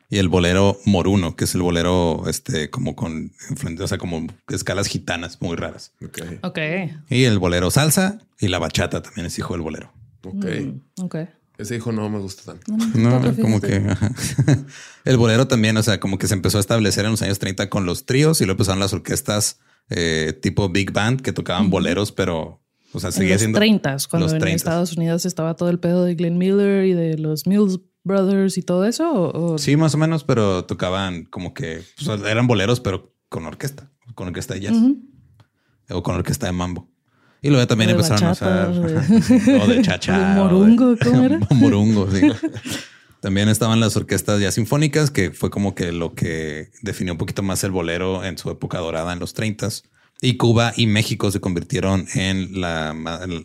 y 0.09 0.19
el 0.19 0.29
bolero 0.29 0.79
moruno, 0.85 1.37
que 1.37 1.45
es 1.45 1.55
el 1.55 1.63
bolero 1.63 2.25
este 2.29 2.71
como 2.71 2.95
con 2.95 3.33
influencia, 3.51 3.85
o 3.85 3.89
sea, 3.89 3.99
como 3.99 4.27
escalas 4.49 4.87
gitanas 4.87 5.41
muy 5.41 5.57
raras. 5.57 5.93
Ok. 6.05 6.19
Ok. 6.43 6.59
Y 7.11 7.25
el 7.25 7.39
bolero 7.39 7.71
salsa 7.71 8.19
y 8.39 8.49
la 8.49 8.59
bachata 8.59 9.03
también 9.03 9.27
es 9.27 9.39
hijo 9.39 9.55
del 9.55 9.63
bolero. 9.63 9.93
Ok. 10.25 10.47
Ok. 11.03 11.17
Ese 11.59 11.77
hijo 11.77 11.91
no 11.91 12.09
me 12.11 12.19
gusta 12.19 12.53
tanto. 12.53 12.71
No, 12.99 13.21
como 13.41 13.61
que 13.61 13.77
ajá. 13.77 14.13
el 15.05 15.17
bolero 15.17 15.49
también, 15.49 15.77
o 15.77 15.83
sea, 15.83 15.99
como 15.99 16.19
que 16.19 16.29
se 16.29 16.35
empezó 16.35 16.59
a 16.59 16.61
establecer 16.61 17.05
en 17.07 17.13
los 17.13 17.23
años 17.23 17.39
30 17.39 17.71
con 17.71 17.87
los 17.87 18.05
tríos 18.05 18.41
y 18.41 18.45
luego 18.45 18.57
empezaron 18.57 18.81
las 18.81 18.93
orquestas 18.93 19.59
eh, 19.89 20.39
tipo 20.43 20.69
big 20.69 20.93
band 20.93 21.23
que 21.23 21.33
tocaban 21.33 21.71
boleros, 21.71 22.13
pero 22.13 22.61
o 22.93 23.01
sea, 23.01 23.09
En 23.09 23.13
seguía 23.13 23.35
los 23.35 23.41
siendo 23.41 23.59
30, 23.59 23.97
cuando 24.11 24.27
los 24.27 24.35
en 24.35 24.41
30s. 24.41 24.55
Estados 24.55 24.97
Unidos 24.97 25.25
estaba 25.25 25.55
todo 25.55 25.71
el 25.71 25.79
pedo 25.79 26.05
de 26.05 26.15
Glenn 26.15 26.39
Miller 26.39 26.85
y 26.85 26.93
de 26.93 27.17
los 27.17 27.47
Mills 27.47 27.81
Brothers 28.07 28.57
y 28.57 28.63
todo 28.63 28.85
eso. 28.87 29.11
¿o- 29.13 29.55
o- 29.55 29.59
Sí, 29.59 29.77
más 29.77 29.95
o 29.95 29.99
menos, 29.99 30.25
pero 30.25 30.65
tocaban 30.65 31.25
como 31.25 31.53
que 31.53 31.83
pues, 32.05 32.21
eran 32.23 32.47
boleros, 32.47 32.81
pero 32.81 33.13
con 33.29 33.45
orquesta, 33.47 33.91
con 34.15 34.29
orquesta 34.29 34.55
de 34.55 34.61
jazz 34.61 34.77
o 35.91 36.03
con 36.03 36.15
orquesta 36.15 36.47
de 36.47 36.53
mambo. 36.53 36.89
Y 37.43 37.51
luego 37.51 37.67
también 37.67 37.89
de 37.89 37.93
empezaron 37.95 38.29
bachata, 38.31 38.65
a 38.65 38.71
usar 38.71 39.61
o 39.63 39.67
de 39.67 39.83
chacha, 39.83 40.35
de 40.35 40.41
o 40.41 40.45
de- 40.49 40.51
morungo, 40.51 40.97
¿cómo 41.03 41.23
era? 41.25 41.41
morungo, 41.51 42.11
sí. 42.11 42.23
También 43.21 43.49
estaban 43.49 43.81
las 43.81 43.97
orquestas 43.97 44.41
ya 44.41 44.51
sinfónicas, 44.53 45.11
que 45.11 45.33
fue 45.33 45.51
como 45.51 45.75
que 45.75 45.91
lo 45.93 46.15
que 46.15 46.71
definió 46.83 47.13
un 47.15 47.19
poquito 47.19 47.43
más 47.43 47.65
el 47.65 47.71
bolero 47.73 48.25
en 48.25 48.39
su 48.39 48.51
época 48.51 48.79
dorada 48.79 49.13
en 49.13 49.19
los 49.19 49.33
30 49.35 49.69
Y 50.21 50.37
Cuba 50.37 50.73
y 50.77 50.87
México 50.87 51.31
se 51.31 51.41
convirtieron 51.41 52.07
en 52.15 52.61
la, 52.61 52.95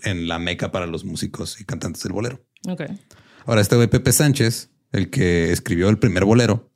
en 0.03 0.27
la 0.27 0.39
meca 0.39 0.71
para 0.71 0.85
los 0.87 1.03
músicos 1.03 1.59
y 1.59 1.65
cantantes 1.65 2.03
del 2.03 2.13
bolero. 2.13 2.39
Ok. 2.67 2.83
Ahora, 3.45 3.61
este 3.61 3.75
güey 3.75 3.87
Pepe 3.87 4.11
Sánchez, 4.11 4.69
el 4.91 5.09
que 5.09 5.51
escribió 5.51 5.89
el 5.89 5.97
primer 5.97 6.25
bolero, 6.25 6.69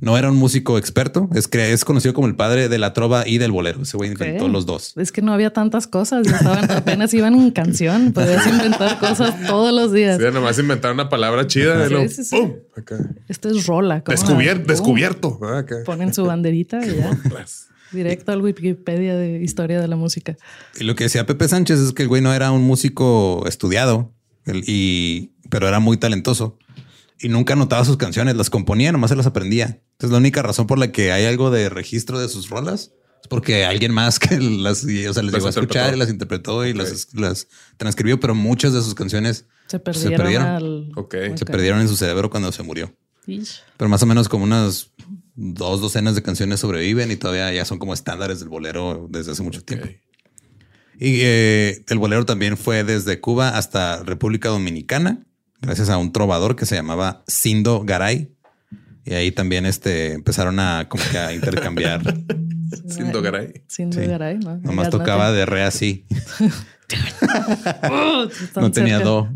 no 0.00 0.16
era 0.16 0.30
un 0.30 0.36
músico 0.36 0.78
experto, 0.78 1.28
es, 1.34 1.50
cre- 1.50 1.70
es 1.72 1.84
conocido 1.84 2.14
como 2.14 2.28
el 2.28 2.36
padre 2.36 2.68
de 2.68 2.78
la 2.78 2.92
trova 2.92 3.26
y 3.26 3.38
del 3.38 3.50
bolero. 3.50 3.82
Ese 3.82 3.96
güey 3.96 4.12
inventó 4.12 4.46
los 4.46 4.64
dos. 4.64 4.92
Es 4.96 5.10
que 5.10 5.22
no 5.22 5.32
había 5.32 5.52
tantas 5.52 5.88
cosas. 5.88 6.24
estaban- 6.24 6.70
apenas 6.70 7.12
iban 7.14 7.34
en 7.34 7.50
canción. 7.50 8.12
Podías 8.12 8.46
inventar 8.46 9.00
cosas 9.00 9.34
todos 9.48 9.74
los 9.74 9.92
días. 9.92 10.18
Sí, 10.20 10.24
nomás 10.32 10.56
inventar 10.60 10.92
una 10.92 11.08
palabra 11.08 11.48
chida. 11.48 11.84
Sí, 11.88 11.92
luego, 11.92 12.08
sí, 12.08 12.22
sí. 12.24 12.36
¡pum! 12.36 12.52
Acá. 12.76 12.96
Esto 13.26 13.48
es 13.48 13.66
rola. 13.66 14.04
descubierto. 14.66 15.38
Ah, 15.42 15.58
acá. 15.58 15.76
Ponen 15.84 16.14
su 16.14 16.24
banderita 16.24 16.78
y 16.86 16.96
ya. 16.96 17.18
Directo 17.90 18.32
al 18.32 18.42
Wikipedia 18.42 19.16
de 19.16 19.42
historia 19.42 19.80
de 19.80 19.88
la 19.88 19.96
música. 19.96 20.36
Y 20.78 20.84
lo 20.84 20.94
que 20.94 21.04
decía 21.04 21.26
Pepe 21.26 21.48
Sánchez 21.48 21.80
es 21.80 21.92
que 21.92 22.02
el 22.02 22.08
güey 22.08 22.20
no 22.22 22.32
era 22.34 22.52
un 22.52 22.62
músico 22.62 23.44
estudiado, 23.48 24.12
y, 24.66 25.32
pero 25.50 25.68
era 25.68 25.80
muy 25.80 25.96
talentoso 25.96 26.58
y 27.20 27.28
nunca 27.28 27.54
anotaba 27.54 27.84
sus 27.84 27.96
canciones, 27.96 28.36
las 28.36 28.50
componía, 28.50 28.92
nomás 28.92 29.10
se 29.10 29.16
las 29.16 29.26
aprendía. 29.26 29.80
Entonces 29.92 30.10
la 30.12 30.18
única 30.18 30.42
razón 30.42 30.66
por 30.66 30.78
la 30.78 30.92
que 30.92 31.10
hay 31.12 31.24
algo 31.26 31.50
de 31.50 31.68
registro 31.68 32.18
de 32.20 32.28
sus 32.28 32.48
rolas 32.48 32.92
es 33.20 33.26
porque 33.28 33.64
alguien 33.64 33.92
más 33.92 34.18
que 34.20 34.38
las, 34.40 34.84
y, 34.84 35.06
o 35.06 35.12
sea, 35.14 35.22
les 35.24 35.32
Las 35.32 35.40
llegó 35.42 35.46
a 35.48 35.50
escuchar 35.50 35.94
y 35.94 35.98
las 35.98 36.10
interpretó 36.10 36.64
y 36.64 36.72
las, 36.74 37.12
las 37.14 37.48
transcribió, 37.76 38.20
pero 38.20 38.34
muchas 38.34 38.72
de 38.72 38.80
sus 38.82 38.94
canciones 38.94 39.46
Se 39.66 39.78
perdieron. 39.80 40.16
perdieron. 40.16 40.46
al- 40.46 40.92
Ok. 40.96 41.14
se 41.34 41.44
perdieron 41.44 41.80
en 41.80 41.88
su 41.88 41.96
cerebro 41.96 42.30
cuando 42.30 42.52
se 42.52 42.62
murió. 42.62 42.94
Ish. 43.26 43.60
Pero 43.76 43.88
más 43.88 44.02
o 44.02 44.06
menos 44.06 44.28
como 44.28 44.44
unas 44.44 44.92
dos 45.34 45.80
docenas 45.80 46.14
de 46.14 46.22
canciones 46.22 46.60
sobreviven 46.60 47.10
y 47.10 47.16
todavía 47.16 47.52
ya 47.52 47.64
son 47.64 47.78
como 47.78 47.92
estándares 47.94 48.40
del 48.40 48.48
bolero 48.48 49.06
desde 49.10 49.32
hace 49.32 49.42
mucho 49.42 49.62
tiempo. 49.62 49.88
Y 51.00 51.20
eh, 51.22 51.84
el 51.88 51.98
bolero 51.98 52.26
también 52.26 52.56
fue 52.56 52.82
desde 52.84 53.20
Cuba 53.20 53.56
hasta 53.56 54.02
República 54.02 54.48
Dominicana, 54.48 55.20
gracias 55.60 55.90
a 55.90 55.96
un 55.96 56.12
trovador 56.12 56.56
que 56.56 56.66
se 56.66 56.74
llamaba 56.74 57.22
Sindo 57.28 57.82
Garay. 57.84 58.34
Y 59.04 59.14
ahí 59.14 59.30
también 59.32 59.64
este, 59.64 60.12
empezaron 60.14 60.58
a 60.60 60.88
como 60.88 61.02
que 61.10 61.18
a 61.18 61.32
intercambiar. 61.32 62.02
Sin 62.88 63.12
Dogaray. 63.12 63.62
Sin 63.66 63.92
Sí. 63.92 64.00
Dogaray, 64.00 64.38
¿no? 64.38 64.58
Nomás 64.58 64.90
tocaba 64.90 65.32
de 65.32 65.46
re 65.46 65.62
así. 65.62 66.04
No 68.56 68.70
tenía 68.70 68.98
do. 69.00 69.28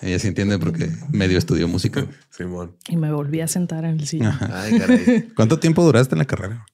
Ella 0.00 0.18
sí 0.18 0.28
entiende 0.28 0.58
porque 0.58 0.90
medio 1.10 1.36
estudió 1.36 1.68
música. 1.68 2.06
Simón. 2.30 2.76
Y 2.88 2.96
me 2.96 3.12
volví 3.12 3.40
a 3.40 3.48
sentar 3.48 3.84
en 3.84 4.00
el 4.00 4.06
sillón. 4.06 4.34
Ay, 4.50 4.78
caray. 4.78 5.28
¿Cuánto 5.36 5.58
tiempo 5.58 5.84
duraste 5.84 6.14
en 6.14 6.20
la 6.20 6.24
carrera? 6.24 6.64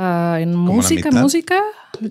Ah, 0.00 0.38
en 0.40 0.54
música, 0.54 1.10
música, 1.10 1.60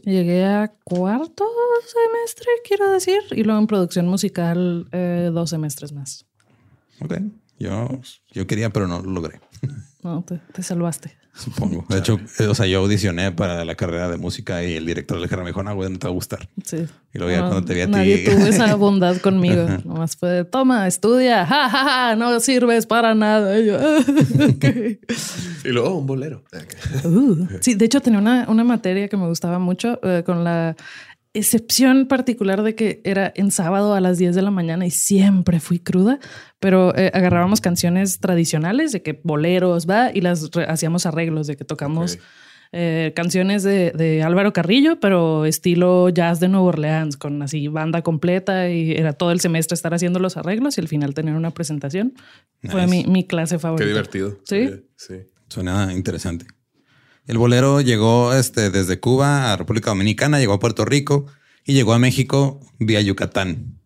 llegué 0.04 0.44
a 0.44 0.74
cuarto 0.84 1.46
semestre, 1.86 2.48
quiero 2.68 2.92
decir, 2.92 3.20
y 3.32 3.44
luego 3.44 3.62
en 3.62 3.68
producción 3.68 4.08
musical 4.10 4.90
eh, 4.92 5.30
dos 5.34 5.52
semestres 5.52 5.94
más. 5.94 6.26
Ok. 7.00 7.14
Yo, 7.60 7.88
yo 8.34 8.46
quería, 8.46 8.72
pero 8.72 8.90
no 8.90 9.02
lo 9.02 9.12
logré. 9.12 9.40
No, 10.08 10.24
te, 10.24 10.40
te 10.54 10.64
salvaste. 10.64 11.18
Supongo. 11.34 11.86
De 11.90 12.00
hecho, 12.00 12.18
eh, 12.40 12.48
o 12.48 12.56
sea, 12.56 12.66
yo 12.66 12.80
audicioné 12.80 13.32
para 13.34 13.64
la 13.66 13.76
carrera 13.76 14.10
de 14.10 14.18
música 14.18 14.64
y 14.64 14.74
el 14.76 14.86
director 14.88 15.18
le 15.20 15.28
dijo, 15.28 15.38
me 15.42 15.48
dijo, 15.48 15.62
no, 15.62 15.76
güey, 15.76 15.90
no 15.92 16.00
te 16.00 16.08
va 16.08 16.12
a 16.12 16.14
gustar. 16.14 16.48
Sí. 16.64 16.78
Y 17.14 17.18
luego 17.20 17.32
ya 17.32 17.42
cuando 17.42 17.64
te 17.66 17.74
vi 17.76 17.82
a 17.82 17.86
ti- 17.86 17.92
Nadie 17.92 18.18
tuvo 18.26 18.46
esa 18.48 18.74
bondad 18.76 19.18
conmigo. 19.18 19.68
Nomás 19.86 20.16
fue 20.16 20.30
de, 20.30 20.46
toma, 20.46 20.88
estudia, 20.88 21.46
ja, 21.46 21.70
ja, 21.70 21.84
ja, 21.84 22.16
no 22.16 22.40
sirves 22.40 22.86
para 22.88 23.14
nada. 23.14 23.60
Y 23.60 23.66
yo, 23.68 23.78
"Ah, 23.80 23.98
ok". 24.50 24.66
Y 25.66 25.68
luego 25.70 25.96
un 26.00 26.08
bolero. 26.08 26.44
Uh, 27.04 27.46
Sí, 27.62 27.76
de 27.76 27.86
hecho 27.86 28.00
tenía 28.02 28.20
una, 28.20 28.46
una 28.50 28.64
materia 28.64 29.08
que 29.10 29.18
me 29.18 29.28
gustaba 29.28 29.60
mucho 29.60 30.00
eh, 30.04 30.24
con 30.26 30.44
la 30.46 30.76
excepción 31.34 32.08
particular 32.08 32.64
de 32.64 32.76
que 32.76 33.02
era 33.04 33.32
en 33.36 33.52
sábado 33.52 33.94
a 33.94 34.02
las 34.02 34.18
10 34.18 34.36
de 34.36 34.42
la 34.42 34.52
mañana 34.52 34.86
y 34.86 34.92
siempre 34.92 35.60
fui 35.60 35.80
cruda, 35.80 36.20
pero 36.60 36.96
eh, 36.98 37.12
agarrábamos 37.14 37.62
canciones 37.62 38.20
tradicionales 38.20 38.92
de 38.92 39.02
que 39.02 39.20
boleros, 39.24 39.88
va, 39.88 40.12
y 40.14 40.22
las 40.22 40.50
hacíamos 40.68 41.06
arreglos 41.06 41.48
de 41.48 41.56
que 41.56 41.66
tocamos 41.66 42.20
eh, 42.72 43.14
canciones 43.16 43.64
de, 43.64 43.92
de 43.92 44.24
Álvaro 44.24 44.52
Carrillo, 44.52 45.00
pero 45.00 45.46
estilo 45.46 46.10
jazz 46.10 46.40
de 46.40 46.50
Nueva 46.50 46.68
Orleans, 46.68 47.18
con 47.18 47.42
así 47.42 47.68
banda 47.68 48.02
completa 48.02 48.70
y 48.70 48.92
era 48.92 49.14
todo 49.14 49.32
el 49.32 49.40
semestre 49.40 49.76
estar 49.76 49.94
haciendo 49.94 50.20
los 50.20 50.38
arreglos 50.38 50.78
y 50.78 50.82
al 50.82 50.88
final 50.88 51.14
tener 51.14 51.36
una 51.36 51.52
presentación. 51.52 52.14
Fue 52.64 52.88
mi, 52.88 53.06
mi 53.06 53.26
clase 53.26 53.60
favorita. 53.60 53.86
Qué 53.86 53.90
divertido. 53.90 54.40
Sí. 54.44 54.70
Sí. 54.96 55.16
Suena 55.48 55.94
interesante. 55.94 56.46
El 57.28 57.38
bolero 57.38 57.82
llegó 57.82 58.34
este, 58.34 58.70
desde 58.72 59.00
Cuba 59.00 59.52
a 59.54 59.58
República 59.58 59.90
Dominicana, 59.92 60.40
llegó 60.40 60.54
a 60.54 60.60
Puerto 60.60 60.86
Rico 60.86 61.26
y 61.66 61.74
llegó 61.74 61.94
a 61.94 62.00
México 62.00 62.60
vía 62.80 63.02
Yucatán. 63.02 63.78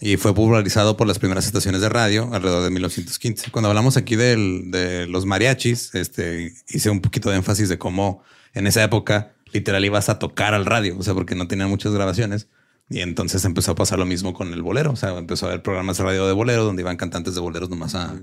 Y 0.00 0.16
fue 0.16 0.34
popularizado 0.34 0.96
por 0.96 1.06
las 1.06 1.18
primeras 1.18 1.46
estaciones 1.46 1.80
de 1.80 1.88
radio 1.88 2.28
alrededor 2.34 2.64
de 2.64 2.70
1915. 2.70 3.50
Cuando 3.50 3.68
hablamos 3.68 3.96
aquí 3.96 4.16
del- 4.16 4.70
de 4.70 5.06
los 5.06 5.24
mariachis, 5.24 5.94
este, 5.94 6.52
hice 6.68 6.90
un 6.90 7.00
poquito 7.00 7.30
de 7.30 7.36
énfasis 7.36 7.68
de 7.68 7.78
cómo 7.78 8.22
en 8.52 8.66
esa 8.66 8.82
época 8.84 9.32
literal 9.52 9.84
ibas 9.84 10.08
a 10.08 10.18
tocar 10.18 10.52
al 10.52 10.66
radio, 10.66 10.98
o 10.98 11.02
sea, 11.02 11.14
porque 11.14 11.34
no 11.36 11.46
tenían 11.48 11.70
muchas 11.70 11.92
grabaciones. 11.92 12.48
Y 12.90 13.00
entonces 13.00 13.44
empezó 13.44 13.72
a 13.72 13.74
pasar 13.74 13.98
lo 13.98 14.06
mismo 14.06 14.34
con 14.34 14.52
el 14.52 14.62
bolero. 14.62 14.90
O 14.92 14.96
sea, 14.96 15.16
empezó 15.16 15.46
a 15.46 15.48
haber 15.50 15.62
programas 15.62 15.96
de 15.98 16.04
radio 16.04 16.26
de 16.26 16.32
bolero 16.32 16.64
donde 16.64 16.82
iban 16.82 16.96
cantantes 16.96 17.34
de 17.34 17.40
boleros 17.40 17.70
nomás 17.70 17.94
a, 17.94 18.20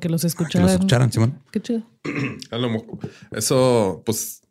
Que 0.00 0.08
los 0.08 0.20
Que 0.22 0.26
escucharan. 0.28 0.66
los 0.66 0.72
escucharan, 0.74 1.12
Simón. 1.12 1.40
Qué 1.50 1.60
chido. 1.60 1.82
A 2.50 2.58
lo 2.58 2.70
mejor- 2.70 2.98
Eso, 3.32 4.02
pues, 4.06 4.42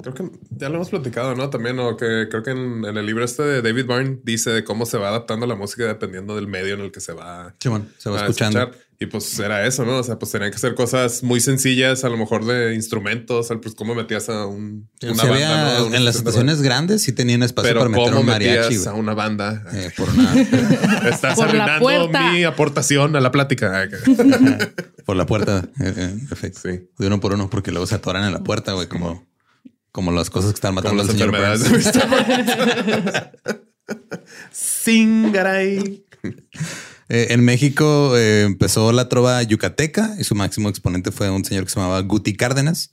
creo 0.00 0.14
que 0.14 0.30
ya 0.50 0.68
lo 0.70 0.76
hemos 0.76 0.88
platicado, 0.90 1.34
¿no? 1.34 1.50
También, 1.50 1.78
o 1.78 1.96
que 1.96 2.28
creo 2.30 2.42
que 2.42 2.52
en, 2.52 2.84
en 2.84 2.96
el 2.96 3.04
libro 3.04 3.24
este 3.24 3.42
de 3.42 3.62
David 3.62 3.86
Byrne 3.86 4.20
dice 4.24 4.50
de 4.50 4.64
cómo 4.64 4.86
se 4.86 4.96
va 4.98 5.08
adaptando 5.08 5.46
la 5.46 5.54
música 5.54 5.84
dependiendo 5.86 6.34
del 6.34 6.46
medio 6.46 6.74
en 6.74 6.80
el 6.80 6.90
que 6.92 7.00
se 7.00 7.12
va, 7.12 7.54
Simón, 7.60 7.88
se 7.98 8.08
va 8.10 8.16
a 8.16 8.20
escuchando. 8.26 8.58
escuchar. 8.60 8.89
Y 9.02 9.06
pues 9.06 9.38
era 9.38 9.66
eso, 9.66 9.86
¿no? 9.86 9.96
O 9.96 10.02
sea, 10.02 10.18
pues 10.18 10.30
tenían 10.30 10.50
que 10.52 10.58
ser 10.58 10.74
cosas 10.74 11.22
muy 11.22 11.40
sencillas, 11.40 12.04
a 12.04 12.10
lo 12.10 12.18
mejor 12.18 12.44
de 12.44 12.74
instrumentos, 12.74 13.48
pues 13.62 13.74
cómo 13.74 13.94
metías 13.94 14.28
a 14.28 14.44
un, 14.44 14.90
Sí, 15.00 15.06
una 15.06 15.24
banda, 15.24 15.78
¿no? 15.78 15.86
Una 15.86 15.96
en 15.96 16.04
las 16.04 16.16
estaciones 16.16 16.60
grandes 16.60 17.00
sí 17.00 17.12
tenían 17.12 17.42
espacio 17.42 17.66
Pero 17.70 17.80
para 17.80 17.88
meter 17.88 18.08
cómo 18.10 18.20
un 18.20 18.26
mariachi. 18.26 18.74
metías 18.74 18.86
a 18.86 18.92
una 18.92 19.14
banda. 19.14 19.64
Eh, 19.72 19.90
por, 19.96 20.06
Estás 21.10 21.34
Por 21.34 21.48
arruinando 21.48 22.08
mi 22.32 22.44
aportación 22.44 23.16
a 23.16 23.20
la 23.20 23.30
plática. 23.32 23.88
por 25.06 25.16
la 25.16 25.24
puerta. 25.24 25.66
eh, 25.80 25.94
eh, 25.96 26.14
perfecto. 26.28 26.60
Sí. 26.62 26.90
De 26.98 27.06
uno 27.06 27.20
por 27.20 27.32
uno, 27.32 27.48
porque 27.48 27.70
luego 27.70 27.86
se 27.86 27.94
atoran 27.94 28.24
en 28.24 28.34
la 28.34 28.44
puerta, 28.44 28.74
güey, 28.74 28.86
como, 28.86 29.26
como 29.92 30.12
las 30.12 30.28
cosas 30.28 30.50
que 30.50 30.56
están 30.56 30.74
Como 30.74 30.92
matando 30.94 31.02
las 31.04 31.08
al 31.08 31.16
señor 31.18 31.34
enfermedades. 31.34 31.70
Burns. 31.70 31.90
Eh, 37.12 37.26
en 37.34 37.44
México 37.44 38.16
eh, 38.16 38.44
empezó 38.46 38.92
la 38.92 39.08
trova 39.08 39.42
yucateca 39.42 40.14
y 40.18 40.22
su 40.24 40.34
máximo 40.36 40.68
exponente 40.68 41.10
fue 41.10 41.28
un 41.28 41.44
señor 41.44 41.64
que 41.64 41.70
se 41.70 41.80
llamaba 41.80 42.00
Guti 42.02 42.34
Cárdenas. 42.34 42.92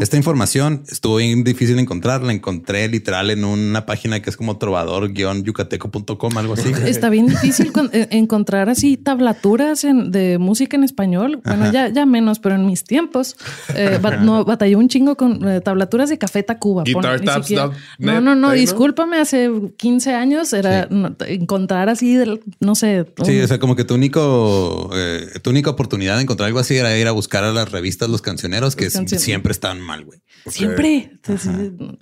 Esta 0.00 0.16
información 0.18 0.82
estuvo 0.90 1.16
bien 1.16 1.44
difícil 1.44 1.76
de 1.76 1.82
encontrar. 1.82 2.22
La 2.22 2.32
encontré 2.32 2.86
literal 2.88 3.30
en 3.30 3.44
una 3.44 3.86
página 3.86 4.20
que 4.20 4.28
es 4.28 4.36
como 4.36 4.58
trovador-yucateco.com, 4.58 6.36
algo 6.38 6.54
así. 6.54 6.72
Está 6.86 7.08
bien 7.08 7.26
difícil 7.26 7.72
con- 7.72 7.88
eh, 7.92 8.08
encontrar 8.10 8.68
así 8.68 8.96
tablaturas 8.96 9.84
en- 9.84 10.10
de 10.10 10.38
música 10.38 10.76
en 10.76 10.84
español. 10.84 11.40
Bueno, 11.44 11.70
ya, 11.72 11.88
ya 11.88 12.04
menos, 12.06 12.38
pero 12.40 12.54
en 12.56 12.66
mis 12.66 12.84
tiempos 12.84 13.36
eh, 13.74 13.98
ba- 14.02 14.16
no, 14.16 14.44
batallé 14.44 14.76
un 14.76 14.88
chingo 14.88 15.16
con 15.16 15.46
eh, 15.48 15.60
tablaturas 15.60 16.08
de 16.10 16.18
Café 16.18 16.42
Tacuba. 16.42 16.82
Guitar 16.84 17.20
dot 17.22 17.74
No, 17.98 18.20
no, 18.20 18.34
no, 18.34 18.48
discúlpame, 18.60 19.18
hace 19.18 19.50
15 19.76 20.14
años 20.14 20.52
era 20.52 20.86
no, 20.90 21.14
encontrar 21.26 21.88
así, 21.88 22.14
del- 22.14 22.40
no 22.60 22.74
sé. 22.74 23.06
Sí, 23.24 23.38
sea, 23.54 23.60
como 23.60 23.76
que 23.76 23.84
tu 23.84 23.94
único, 23.94 24.90
eh, 24.94 25.38
tu 25.42 25.50
única 25.50 25.70
oportunidad 25.70 26.16
de 26.16 26.22
encontrar 26.22 26.48
algo 26.48 26.58
así 26.58 26.76
era 26.76 26.96
ir 26.98 27.06
a 27.06 27.12
buscar 27.12 27.44
a 27.44 27.52
las 27.52 27.70
revistas 27.70 28.08
Los 28.08 28.20
Cancioneros, 28.22 28.76
que 28.76 28.90
siempre 28.90 29.52
estaban 29.52 29.80
mal, 29.80 30.04
güey. 30.04 30.20
Siempre. 30.46 31.18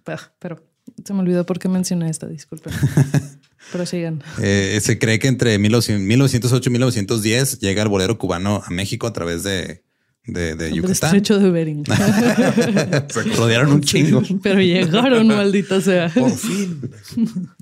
Ah, 0.06 0.32
Pero 0.38 0.72
se 1.04 1.12
me 1.14 1.20
olvidó 1.20 1.44
por 1.46 1.58
qué 1.58 1.68
mencioné 1.68 2.10
esto, 2.10 2.26
disculpen. 2.26 2.72
pero 3.72 3.86
sigan. 3.86 4.22
Eh, 4.40 4.78
se 4.82 4.98
cree 4.98 5.18
que 5.18 5.28
entre 5.28 5.58
1900 5.58 6.06
1908 6.06 6.68
y 6.68 6.72
1910 6.72 7.58
llega 7.60 7.82
el 7.82 7.88
bolero 7.88 8.18
cubano 8.18 8.62
a 8.64 8.70
México 8.70 9.06
a 9.06 9.12
través 9.12 9.42
de, 9.42 9.84
de, 10.26 10.54
de 10.56 10.72
Yucatán. 10.72 10.92
estrecho 10.92 11.38
de 11.38 11.50
Bering. 11.50 11.84
Rodearon 13.36 13.72
un 13.72 13.80
chingo. 13.82 14.22
pero 14.42 14.60
llegaron, 14.60 15.28
maldita 15.28 15.80
sea. 15.80 16.08
Por 16.08 16.32
fin. 16.32 16.90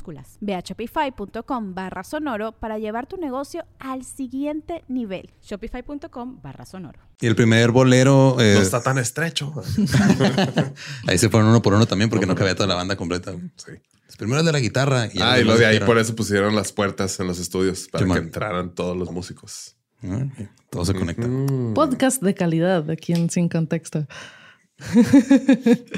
minúsculas. 0.01 0.37
Ve 0.41 0.55
a 0.55 0.59
shopify.com 0.61 1.73
barra 1.73 2.03
sonoro 2.03 2.51
para 2.53 2.77
llevar 2.79 3.07
tu 3.07 3.17
negocio 3.17 3.63
al 3.79 4.03
siguiente 4.03 4.83
nivel. 4.87 5.29
Shopify.com 5.41 6.41
barra 6.41 6.65
sonoro. 6.65 6.99
Y 7.19 7.27
el 7.27 7.35
primer 7.35 7.71
bolero, 7.71 8.37
eh, 8.39 8.55
No 8.55 8.61
está 8.61 8.81
tan 8.81 8.97
estrecho. 8.97 9.53
ahí 11.07 11.17
se 11.17 11.29
fueron 11.29 11.49
uno 11.49 11.61
por 11.61 11.73
uno 11.73 11.85
también 11.85 12.09
porque 12.09 12.25
no 12.25 12.35
cabía 12.35 12.55
toda 12.55 12.67
la 12.67 12.75
banda 12.75 12.95
completa. 12.95 13.33
Sí. 13.57 13.71
Pues 14.05 14.17
primero 14.17 14.39
el 14.39 14.45
de 14.45 14.51
la 14.51 14.59
guitarra. 14.59 15.07
Y 15.13 15.21
Ah, 15.21 15.39
y 15.39 15.43
lo 15.43 15.55
de 15.57 15.65
ahí 15.65 15.79
por 15.79 15.97
eso 15.97 16.15
pusieron 16.15 16.55
las 16.55 16.71
puertas 16.71 17.19
en 17.19 17.27
los 17.27 17.39
estudios 17.39 17.87
para 17.91 18.05
que 18.05 18.13
entraran 18.13 18.73
todos 18.73 18.97
los 18.97 19.11
músicos. 19.11 19.75
"Ah, 20.03 20.25
Todo 20.69 20.83
se 20.85 20.93
conecta. 20.93 21.27
Mm. 21.27 21.73
Podcast 21.75 22.21
de 22.23 22.33
calidad 22.33 22.89
aquí 22.89 23.13
en 23.13 23.29
Sin 23.29 23.47
Contexto. 23.49 24.05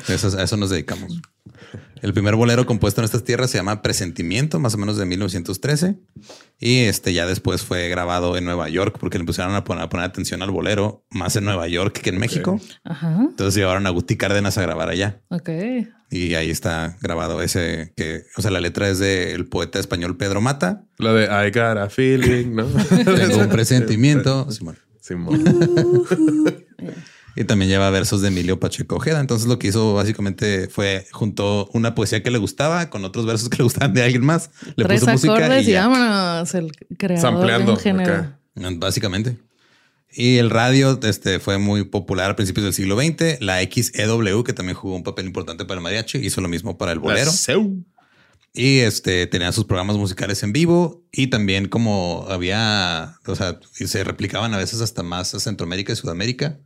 Eso, 0.08 0.38
a 0.38 0.44
eso 0.44 0.58
nos 0.58 0.70
dedicamos. 0.70 1.22
El 2.02 2.14
primer 2.14 2.36
bolero 2.36 2.66
compuesto 2.66 3.00
en 3.00 3.06
estas 3.06 3.24
tierras 3.24 3.50
se 3.50 3.58
llama 3.58 3.82
Presentimiento, 3.82 4.60
más 4.60 4.76
o 4.76 4.78
menos 4.78 4.98
de 4.98 5.06
1913. 5.06 5.96
Y 6.60 6.80
este 6.82 7.14
ya 7.14 7.26
después 7.26 7.64
fue 7.64 7.88
grabado 7.88 8.36
en 8.36 8.44
Nueva 8.44 8.68
York 8.68 8.98
porque 9.00 9.18
le 9.18 9.22
empezaron 9.22 9.56
a 9.56 9.64
poner, 9.64 9.86
a 9.86 9.90
poner 9.90 10.06
atención 10.06 10.42
al 10.42 10.52
bolero 10.52 11.06
más 11.10 11.36
en 11.38 11.46
Nueva 11.46 11.68
York 11.68 12.02
que 12.02 12.10
en 12.10 12.18
México. 12.18 12.60
Ajá. 12.84 13.20
Entonces 13.22 13.56
llevaron 13.56 13.88
a 13.88 13.90
Guti 13.90 14.18
Cárdenas 14.18 14.58
a 14.58 14.62
grabar 14.62 14.90
allá. 14.90 15.22
Ok. 15.30 15.50
Y 16.12 16.36
ahí 16.36 16.52
está 16.52 16.98
grabado 17.02 17.42
ese 17.42 17.94
que, 17.96 18.24
o 18.38 18.42
sea, 18.42 18.52
la 18.52 18.60
letra 18.60 18.90
es 18.90 19.00
del 19.00 19.48
poeta 19.48 19.80
español 19.80 20.18
Pedro 20.18 20.42
Mata. 20.42 20.84
La 20.98 21.14
de 21.14 21.24
I 21.24 21.52
got 21.52 21.78
a 21.78 21.90
feeling, 21.90 22.54
¿no? 22.54 22.66
Tengo 22.66 23.38
un 23.38 23.50
presentimiento. 23.50 24.52
Simón. 24.52 24.78
Simón. 25.00 25.44
Y 27.36 27.46
también 27.46 27.70
lleva 27.70 27.90
versos 27.90 28.22
de 28.22 28.28
Emilio 28.28 28.60
Pacheco 28.60 28.96
Ojeda. 28.98 29.20
Entonces 29.20 29.48
lo 29.48 29.58
que 29.58 29.68
hizo 29.68 29.94
básicamente 29.94 30.68
fue 30.68 31.08
juntó 31.12 31.70
una 31.74 31.96
poesía 31.96 32.22
que 32.22 32.30
le 32.30 32.38
gustaba 32.38 32.90
con 32.90 33.04
otros 33.06 33.26
versos 33.26 33.50
que 33.50 33.58
le 33.58 33.64
gustaban 33.64 33.94
de 33.94 34.04
alguien 34.04 34.24
más. 34.24 34.52
Le 34.76 34.86
Tres 34.86 35.02
puso 35.02 35.12
música 35.12 35.34
acordes 35.34 35.68
y 35.68 35.72
y, 35.72 35.74
ya. 35.74 35.88
vámonos. 35.88 36.54
El 36.54 36.72
creador 36.98 37.22
Sampleando, 37.22 37.72
de 37.72 37.78
un 37.78 37.80
género. 37.80 38.14
acá. 38.14 38.40
Básicamente. 38.78 39.38
Y 40.16 40.38
el 40.38 40.52
radio 40.52 41.00
este, 41.02 41.40
fue 41.40 41.58
muy 41.58 41.86
popular 41.86 42.30
a 42.30 42.36
principios 42.36 42.66
del 42.66 42.74
siglo 42.74 42.96
XX. 43.00 43.42
La 43.42 43.62
XEW, 43.62 44.44
que 44.44 44.54
también 44.54 44.76
jugó 44.76 44.96
un 44.96 45.04
papel 45.04 45.26
importante 45.26 45.66
para 45.66 45.80
el 45.80 45.84
mariachi, 45.84 46.20
hizo 46.20 46.40
lo 46.40 46.48
mismo 46.48 46.78
para 46.78 46.92
el 46.92 47.00
bolero. 47.00 47.32
Y 48.56 48.80
este 48.80 49.26
tenía 49.26 49.52
sus 49.52 49.66
programas 49.66 49.98
musicales 49.98 50.44
en 50.44 50.54
vivo 50.54 51.04
y 51.12 51.28
también 51.28 51.68
como 51.68 52.28
había, 52.30 53.16
o 53.26 53.36
sea, 53.36 53.60
y 53.80 53.88
se 53.88 54.04
replicaban 54.04 54.54
a 54.54 54.58
veces 54.58 54.80
hasta 54.80 55.02
más 55.02 55.34
a 55.34 55.40
Centroamérica 55.40 55.92
y 55.92 55.96
Sudamérica. 55.96 56.60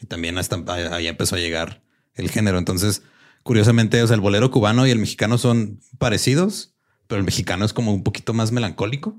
Y 0.00 0.06
también 0.06 0.38
hasta 0.38 0.62
ahí 0.92 1.06
empezó 1.06 1.36
a 1.36 1.38
llegar 1.38 1.82
el 2.14 2.30
género. 2.30 2.58
Entonces, 2.58 3.02
curiosamente, 3.42 4.02
o 4.02 4.06
sea, 4.06 4.14
el 4.14 4.20
bolero 4.20 4.50
cubano 4.50 4.86
y 4.86 4.90
el 4.90 4.98
mexicano 4.98 5.38
son 5.38 5.80
parecidos, 5.98 6.74
pero 7.06 7.18
el 7.18 7.24
mexicano 7.24 7.64
es 7.64 7.72
como 7.72 7.92
un 7.92 8.02
poquito 8.02 8.34
más 8.34 8.52
melancólico. 8.52 9.16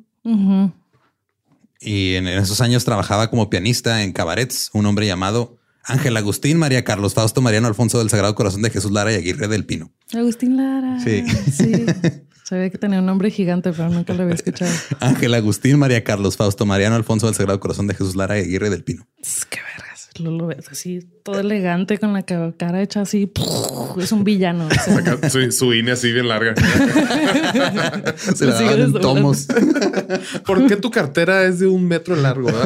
Y 1.82 2.16
en 2.16 2.28
esos 2.28 2.62
años 2.62 2.86
trabajaba 2.86 3.30
como 3.30 3.50
pianista 3.50 4.04
en 4.04 4.12
cabarets, 4.12 4.70
un 4.74 4.86
hombre 4.86 5.08
llamado 5.08 5.58
Ángel 5.84 6.16
Agustín, 6.18 6.58
María 6.58 6.84
Carlos 6.84 7.14
Fausto, 7.14 7.42
Mariano 7.42 7.68
Alfonso 7.68 8.00
del 8.00 8.10
Sagrado 8.10 8.36
Corazón 8.36 8.62
de 8.62 8.70
Jesús 8.70 8.92
Lara 8.92 9.12
y 9.14 9.16
Aguirre 9.16 9.48
del 9.48 9.66
Pino. 9.66 9.92
Agustín 10.14 10.58
Lara. 10.58 11.00
Sí. 11.00 11.24
Sí. 11.52 11.86
Sabía 12.44 12.70
que 12.72 12.80
tenía 12.80 13.00
un 13.00 13.06
nombre 13.06 13.30
gigante, 13.30 13.72
pero 13.72 13.90
nunca 13.90 14.14
lo 14.14 14.24
había 14.24 14.34
escuchado. 14.34 14.72
Ángel 15.00 15.36
Agustín, 15.36 15.78
María 15.78 16.04
Carlos 16.04 16.36
Fausto, 16.36 16.66
Mariano 16.66 16.96
Alfonso 16.96 17.28
del 17.28 17.36
Sagrado 17.36 17.60
Corazón 17.60 17.86
de 17.88 17.94
Jesús 17.94 18.16
Lara 18.16 18.40
y 18.40 18.42
Aguirre 18.42 18.72
del 18.72 18.84
Pino. 18.84 19.08
Tss, 19.22 19.46
Qué 19.46 19.60
vergas. 19.62 19.89
Lo, 20.20 20.32
lo 20.32 20.48
ves 20.48 20.68
así, 20.70 21.00
todo 21.24 21.40
elegante, 21.40 21.98
con 21.98 22.14
la 22.14 22.24
ca- 22.24 22.54
cara 22.58 22.82
hecha 22.82 23.02
así. 23.02 23.32
Es 24.00 24.12
un 24.12 24.24
villano. 24.24 24.68
o 24.68 24.70
sea. 24.70 24.98
Acá 24.98 25.30
su, 25.30 25.52
su 25.52 25.74
INE 25.74 25.92
así 25.92 26.12
bien 26.12 26.28
larga. 26.28 26.54
Se 28.18 28.46
la 28.46 28.54
daban 28.54 28.82
en 28.82 28.94
tomos. 28.94 29.48
¿Por 30.46 30.68
qué 30.68 30.76
tu 30.76 30.92
cartera 30.92 31.44
es 31.46 31.60
de 31.60 31.68
un 31.68 31.88
metro 31.88 32.16
largo? 32.16 32.50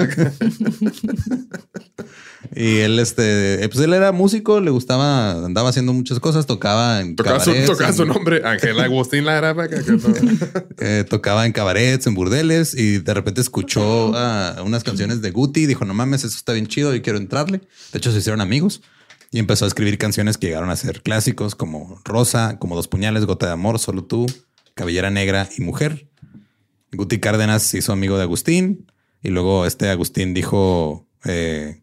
Y 2.56 2.80
él, 2.80 3.00
este, 3.00 3.64
eh, 3.64 3.70
pues 3.70 3.84
él 3.84 3.94
era 3.94 4.12
músico, 4.12 4.60
le 4.60 4.70
gustaba, 4.72 5.46
andaba 5.46 5.70
haciendo 5.70 5.94
muchas 5.94 6.20
cosas, 6.20 6.46
tocaba 6.46 7.02
en 7.02 7.16
Tocaba 7.16 7.40
su, 7.40 7.46
cabarets, 7.52 7.72
tocaba 7.72 7.94
su 7.94 8.02
en- 8.04 8.08
nombre, 8.10 8.42
Ángel 8.46 8.80
Agustín 8.80 9.26
Lara. 9.26 9.56
eh, 10.80 11.06
tocaba 11.10 11.46
en 11.46 11.52
cabarets, 11.52 12.08
en 12.08 12.14
burdeles 12.16 12.74
y 12.76 13.00
de 13.00 13.14
repente 13.14 13.42
escuchó 13.42 14.12
ah, 14.16 14.62
unas 14.66 14.84
canciones 14.84 15.22
de 15.22 15.32
Guti 15.32 15.62
y 15.62 15.66
dijo, 15.66 15.86
no 15.86 15.94
mames, 15.94 16.24
eso 16.24 16.36
está 16.38 16.54
bien 16.54 16.68
chido 16.68 16.94
y 16.96 17.02
quiero 17.02 17.18
entrarle. 17.18 17.62
De 17.92 17.98
hecho, 17.98 18.12
se 18.12 18.18
hicieron 18.20 18.42
amigos 18.42 18.82
y 19.32 19.40
empezó 19.40 19.66
a 19.66 19.68
escribir 19.68 19.98
canciones 19.98 20.38
que 20.38 20.48
llegaron 20.48 20.70
a 20.70 20.76
ser 20.76 21.02
clásicos 21.02 21.56
como 21.56 22.02
Rosa, 22.06 22.58
como 22.60 22.76
Dos 22.76 22.88
Puñales, 22.88 23.26
Gota 23.26 23.48
de 23.48 23.54
Amor, 23.54 23.80
Solo 23.80 24.04
Tú, 24.04 24.26
Cabellera 24.76 25.10
Negra 25.10 25.50
y 25.58 25.62
Mujer. 25.62 26.08
Guti 26.92 27.20
Cárdenas 27.20 27.64
se 27.64 27.80
hizo 27.80 27.92
amigo 27.94 28.18
de 28.18 28.24
Agustín 28.24 28.92
y 29.24 29.30
luego 29.30 29.66
este 29.66 29.90
Agustín 29.90 30.34
dijo 30.34 31.08
eh, 31.26 31.82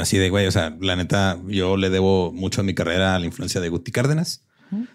así 0.00 0.18
de 0.18 0.30
güey, 0.30 0.46
o 0.46 0.50
sea, 0.52 0.76
la 0.80 0.96
neta, 0.96 1.38
yo 1.46 1.76
le 1.76 1.90
debo 1.90 2.32
mucho 2.32 2.60
a 2.60 2.64
mi 2.64 2.74
carrera 2.74 3.14
a 3.14 3.18
la 3.18 3.26
influencia 3.26 3.60
de 3.60 3.68
Guti 3.68 3.92
Cárdenas. 3.92 4.42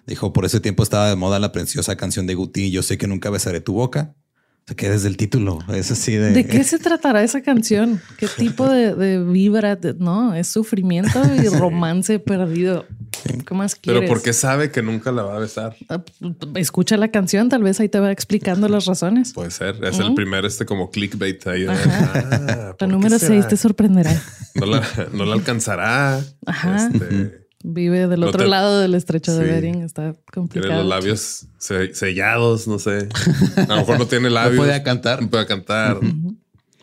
Dijo, 0.05 0.33
por 0.33 0.43
ese 0.43 0.59
tiempo 0.59 0.83
estaba 0.83 1.09
de 1.09 1.15
moda 1.15 1.39
la 1.39 1.53
preciosa 1.53 1.95
canción 1.95 2.27
de 2.27 2.35
Guti, 2.35 2.69
Yo 2.69 2.83
sé 2.83 2.97
que 2.97 3.07
nunca 3.07 3.29
besaré 3.29 3.61
tu 3.61 3.73
boca. 3.73 4.13
O 4.15 4.67
sea, 4.67 4.75
que 4.75 4.89
desde 4.89 5.07
el 5.07 5.15
título 5.15 5.59
es 5.73 5.89
así 5.89 6.15
de... 6.15 6.31
¿De 6.31 6.45
qué 6.45 6.63
se 6.65 6.79
tratará 6.79 7.23
esa 7.23 7.41
canción? 7.41 8.01
¿Qué 8.17 8.27
tipo 8.27 8.67
de, 8.67 8.93
de 8.93 9.23
vibra? 9.23 9.79
no, 9.97 10.35
es 10.35 10.47
sufrimiento 10.49 11.21
y 11.41 11.47
romance 11.57 12.19
perdido. 12.19 12.85
¿Qué 13.45 13.53
más 13.55 13.75
quieres? 13.75 14.01
Pero 14.01 14.13
porque 14.13 14.33
sabe 14.33 14.71
que 14.71 14.81
nunca 14.81 15.11
la 15.11 15.23
va 15.23 15.35
a 15.35 15.39
besar. 15.39 15.75
Ah, 15.89 16.03
Escucha 16.55 16.97
la 16.97 17.09
canción, 17.09 17.49
tal 17.49 17.63
vez 17.63 17.79
ahí 17.79 17.89
te 17.89 17.99
va 17.99 18.11
explicando 18.11 18.67
las 18.69 18.85
razones. 18.85 19.33
Puede 19.33 19.51
ser. 19.51 19.83
Es 19.83 19.99
el 19.99 20.13
primer 20.13 20.45
este 20.45 20.65
como 20.65 20.89
clickbait 20.91 21.45
ahí. 21.47 21.63
de, 21.63 21.69
ah, 21.69 22.43
La 22.47 22.67
¿por 22.77 22.77
qué 22.77 22.87
número 22.87 23.19
será? 23.19 23.33
6 23.33 23.47
te 23.47 23.57
sorprenderá. 23.57 24.21
No 24.55 24.65
la, 24.65 24.83
no 25.13 25.25
la 25.25 25.33
alcanzará. 25.33 26.21
Ajá. 26.45 26.89
Este, 26.93 27.47
Vive 27.61 28.07
del 28.07 28.21
No 28.21 28.27
otro 28.27 28.43
te- 28.43 28.49
lado 28.49 28.79
del 28.79 28.95
estrecho 28.95 29.35
de 29.35 29.45
Sí. 29.45 29.51
Bering. 29.51 29.81
Está 29.81 30.01
tiene 30.13 30.23
complicado. 30.33 30.79
los 30.79 30.87
labios 30.87 31.45
se- 31.57 31.93
sellados, 31.93 32.67
no 32.69 32.79
sé. 32.79 33.09
A 33.57 33.65
lo 33.67 33.75
mejor 33.77 33.99
no 33.99 34.07
tiene 34.07 34.29
labios. 34.29 34.57
podía 34.65 34.81
cantar. 34.81 35.21
No 35.21 35.29
puede 35.29 35.45
cantar. 35.45 35.99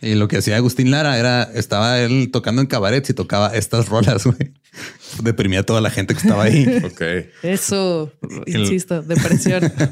Y 0.03 0.15
lo 0.15 0.29
que 0.29 0.37
hacía 0.37 0.57
Agustín 0.57 0.91
Lara 0.91 1.19
era, 1.19 1.43
estaba 1.55 1.99
él 2.01 2.29
tocando 2.33 2.61
en 2.61 2.67
cabarets 2.69 3.09
y 3.11 3.15
tocaba 3.15 3.55
estas 3.57 3.89
rolas, 3.89 4.25
güey. 4.27 4.53
Deprimía 5.23 5.61
a 5.61 5.63
toda 5.63 5.81
la 5.81 5.91
gente 5.91 6.15
que 6.15 6.21
estaba 6.21 6.45
ahí. 6.45 6.67
Ok. 6.85 7.01
Eso, 7.43 8.13
insisto, 8.47 9.03
depresión. 9.03 9.73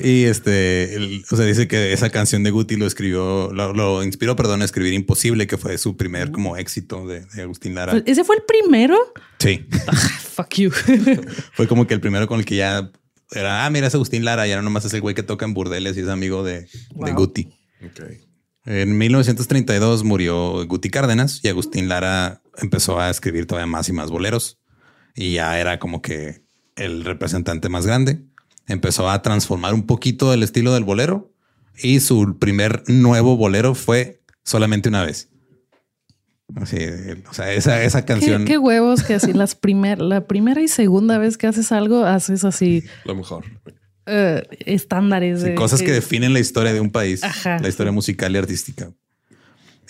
Y 0.00 0.26
este, 0.26 0.94
el- 0.94 1.24
o 1.28 1.34
sea, 1.34 1.44
dice 1.44 1.66
que 1.66 1.92
esa 1.92 2.08
canción 2.10 2.44
de 2.44 2.52
Guti 2.52 2.76
lo 2.76 2.86
escribió, 2.86 3.50
lo, 3.52 3.72
lo 3.72 4.04
inspiró, 4.04 4.36
perdón, 4.36 4.62
a 4.62 4.64
escribir 4.64 4.92
Imposible, 4.92 5.48
que 5.48 5.56
fue 5.56 5.76
su 5.76 5.96
primer 5.96 6.30
como 6.30 6.56
éxito 6.56 7.04
de, 7.08 7.24
de 7.34 7.42
Agustín 7.42 7.74
Lara. 7.74 7.90
Pues, 7.90 8.04
¿Ese 8.06 8.22
fue 8.22 8.36
el 8.36 8.42
primero? 8.42 8.96
Sí, 9.40 9.66
Fuck 10.36 10.54
you. 10.54 10.70
fue 11.52 11.66
como 11.66 11.88
que 11.88 11.94
el 11.94 12.00
primero 12.00 12.28
con 12.28 12.38
el 12.38 12.44
que 12.44 12.54
ya 12.54 12.92
era, 13.32 13.66
ah, 13.66 13.70
mira, 13.70 13.88
es 13.88 13.94
Agustín 13.96 14.24
Lara, 14.24 14.46
ya 14.46 14.54
no 14.54 14.62
nomás 14.62 14.84
es 14.84 14.94
el 14.94 15.00
güey 15.00 15.16
que 15.16 15.24
toca 15.24 15.44
en 15.46 15.52
burdeles 15.52 15.96
y 15.96 16.00
es 16.02 16.08
amigo 16.08 16.44
de, 16.44 16.68
de. 16.94 17.12
Guti. 17.12 17.48
Ok. 17.84 18.02
En 18.64 18.98
1932 18.98 20.04
murió 20.04 20.66
Guti 20.66 20.90
Cárdenas 20.90 21.40
y 21.42 21.48
Agustín 21.48 21.88
Lara 21.88 22.42
empezó 22.56 23.00
a 23.00 23.10
escribir 23.10 23.46
todavía 23.46 23.66
más 23.66 23.88
y 23.88 23.92
más 23.92 24.10
boleros 24.10 24.58
y 25.14 25.34
ya 25.34 25.58
era 25.58 25.78
como 25.78 26.02
que 26.02 26.42
el 26.76 27.04
representante 27.04 27.68
más 27.68 27.86
grande. 27.86 28.24
Empezó 28.66 29.08
a 29.08 29.22
transformar 29.22 29.74
un 29.74 29.86
poquito 29.86 30.32
el 30.34 30.42
estilo 30.42 30.74
del 30.74 30.84
bolero 30.84 31.32
y 31.82 32.00
su 32.00 32.38
primer 32.38 32.82
nuevo 32.88 33.36
bolero 33.36 33.74
fue 33.74 34.20
solamente 34.44 34.88
una 34.88 35.04
vez. 35.04 35.30
Así, 36.56 36.78
o 37.30 37.34
sea, 37.34 37.52
esa, 37.52 37.82
esa 37.82 38.02
¿Qué, 38.02 38.14
canción. 38.14 38.44
qué 38.44 38.56
huevos 38.58 39.02
que 39.02 39.14
así 39.14 39.32
las 39.34 39.54
primer, 39.54 40.00
la 40.00 40.26
primera 40.26 40.62
y 40.62 40.68
segunda 40.68 41.18
vez 41.18 41.36
que 41.36 41.46
haces 41.46 41.72
algo, 41.72 42.04
haces 42.04 42.44
así 42.44 42.84
Lo 43.04 43.14
mejor. 43.14 43.44
Eh, 44.08 44.42
estándares 44.66 45.40
Sí, 45.40 45.50
de 45.50 45.54
cosas 45.54 45.82
que 45.82 45.92
definen 45.92 46.32
la 46.32 46.40
historia 46.40 46.72
de 46.72 46.80
un 46.80 46.90
país, 46.90 47.22
Ajá, 47.22 47.58
la 47.58 47.68
historia 47.68 47.92
musical 47.92 48.34
y 48.34 48.38
artística. 48.38 48.90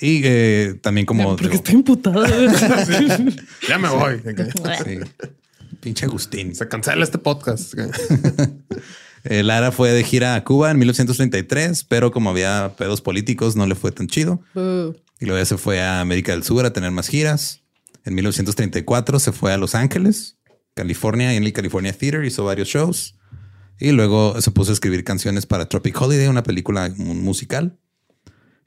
Y 0.00 0.20
eh, 0.24 0.78
también 0.80 1.06
como... 1.06 1.36
Porque 1.36 1.56
está 1.56 1.72
imputado. 1.72 2.24
Ya 3.68 3.78
me 3.78 3.88
voy. 3.88 4.20
Sí. 4.84 4.98
Pinche 5.80 6.04
Agustín. 6.04 6.54
Se 6.54 6.68
cancela 6.68 7.04
este 7.04 7.18
podcast. 7.18 7.74
Eh, 9.24 9.42
Lara 9.42 9.72
fue 9.72 9.90
de 9.90 10.04
gira 10.04 10.36
a 10.36 10.44
Cuba 10.44 10.70
en 10.70 10.78
1933, 10.78 11.84
pero 11.84 12.12
como 12.12 12.30
había 12.30 12.74
pedos 12.78 13.00
políticos, 13.00 13.56
no 13.56 13.66
le 13.66 13.74
fue 13.74 13.90
tan 13.90 14.06
chido. 14.06 14.40
Uh, 14.54 14.94
Y 15.18 15.26
luego 15.26 15.38
ya 15.38 15.44
se 15.44 15.58
fue 15.58 15.82
a 15.82 16.00
América 16.00 16.32
del 16.32 16.44
Sur 16.44 16.64
a 16.64 16.72
tener 16.72 16.92
más 16.92 17.08
giras. 17.08 17.60
En 18.04 18.14
1934 18.14 19.18
se 19.18 19.32
fue 19.32 19.52
a 19.52 19.58
Los 19.58 19.74
Ángeles, 19.74 20.38
California, 20.74 21.34
y 21.34 21.36
en 21.36 21.42
el 21.42 21.52
California 21.52 21.92
Theater 21.92 22.24
hizo 22.24 22.44
varios 22.44 22.68
shows. 22.68 23.17
Y 23.78 23.92
luego 23.92 24.40
se 24.40 24.50
puso 24.50 24.70
a 24.72 24.74
escribir 24.74 25.04
canciones 25.04 25.46
para 25.46 25.68
Tropic 25.68 26.00
Holiday, 26.00 26.26
una 26.28 26.42
película 26.42 26.92
mu- 26.96 27.14
musical. 27.14 27.78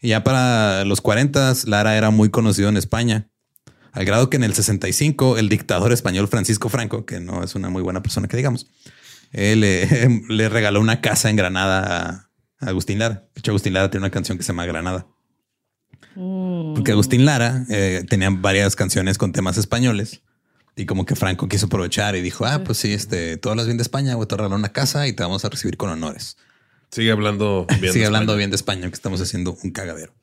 Y 0.02 0.10
ya 0.10 0.24
para 0.24 0.86
los 0.86 1.02
40, 1.02 1.54
Lara 1.66 1.98
era 1.98 2.10
muy 2.12 2.30
conocido 2.30 2.70
en 2.70 2.78
España. 2.78 3.30
Al 3.92 4.06
grado 4.06 4.30
que 4.30 4.38
en 4.38 4.44
el 4.44 4.54
65, 4.54 5.38
el 5.38 5.50
dictador 5.50 5.92
español 5.92 6.28
Francisco 6.30 6.70
Franco, 6.70 7.06
que 7.06 7.20
no 7.20 7.44
es 7.44 7.56
una 7.56 7.70
muy 7.70 7.82
buena 7.84 8.02
persona 8.02 8.28
que 8.30 8.38
digamos, 8.38 8.68
él 9.32 9.60
le, 9.62 10.22
le 10.30 10.50
regaló 10.50 10.80
una 10.80 11.02
casa 11.02 11.30
en 11.30 11.36
Granada 11.36 12.30
a 12.60 12.66
Agustín 12.68 13.00
Lara. 13.00 13.28
De 13.36 13.40
hecho, 13.40 13.52
Agustín 13.52 13.74
Lara 13.74 13.92
tiene 13.92 14.06
una 14.06 14.12
canción 14.12 14.38
que 14.38 14.44
se 14.46 14.50
llama 14.54 14.66
Granada. 14.66 15.08
mm. 16.16 16.74
Porque 16.76 16.92
Agustín 16.94 17.26
Lara 17.26 17.66
eh, 17.70 18.06
tenía 18.10 18.30
varias 18.30 18.76
canciones 18.78 19.18
con 19.18 19.34
temas 19.34 19.58
españoles 19.58 20.22
y 20.82 20.86
como 20.88 21.06
que 21.06 21.16
Franco 21.16 21.48
quiso 21.48 21.68
aprovechar 21.68 22.16
y 22.16 22.22
dijo, 22.22 22.46
ah, 22.46 22.64
pues 22.64 22.80
sí, 22.80 22.92
este, 22.92 23.38
tú 23.38 23.50
hablas 23.50 23.68
bien 23.68 23.78
de 23.78 23.84
España, 23.84 24.16
voy 24.16 24.24
a 24.24 24.28
te 24.28 24.36
regalar 24.36 24.58
una 24.58 24.72
casa 24.72 25.08
y 25.08 25.14
te 25.14 25.22
vamos 25.22 25.46
a 25.46 25.50
recibir 25.50 25.78
con 25.78 25.90
honores. 25.92 26.38
Sigue 26.92 27.12
hablando 27.12 27.68
bien. 27.80 27.94
Sigue 27.94 28.00
de 28.00 28.06
hablando 28.08 28.34
España. 28.34 28.38
bien 28.38 28.50
de 28.50 28.56
España, 28.56 28.88
que 28.90 28.96
estamos 28.96 29.22
haciendo 29.22 29.56
un 29.64 29.72
cagadero. 29.72 30.14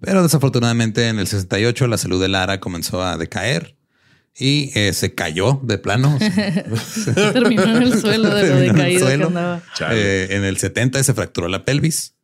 Pero 0.00 0.22
desafortunadamente 0.22 1.08
en 1.08 1.18
el 1.18 1.26
68 1.26 1.86
la 1.88 1.98
salud 1.98 2.20
de 2.20 2.28
Lara 2.28 2.58
comenzó 2.58 3.02
a 3.02 3.18
decaer 3.18 3.76
y 4.38 4.70
eh, 4.74 4.94
se 4.94 5.14
cayó 5.14 5.60
de 5.62 5.76
plano. 5.76 6.18
Terminó 7.14 7.64
en 7.64 7.82
el 7.82 8.00
suelo 8.00 8.34
de 8.34 8.42
lo 8.42 8.48
Terminó 8.48 8.56
en 8.56 8.64
el 8.64 8.76
decaído 8.76 9.06
que 9.06 9.12
andaba. 9.12 9.62
Eh, 9.92 10.28
en 10.30 10.44
el 10.44 10.56
70 10.56 11.02
se 11.02 11.12
fracturó 11.12 11.48
la 11.48 11.64
pelvis. 11.66 12.14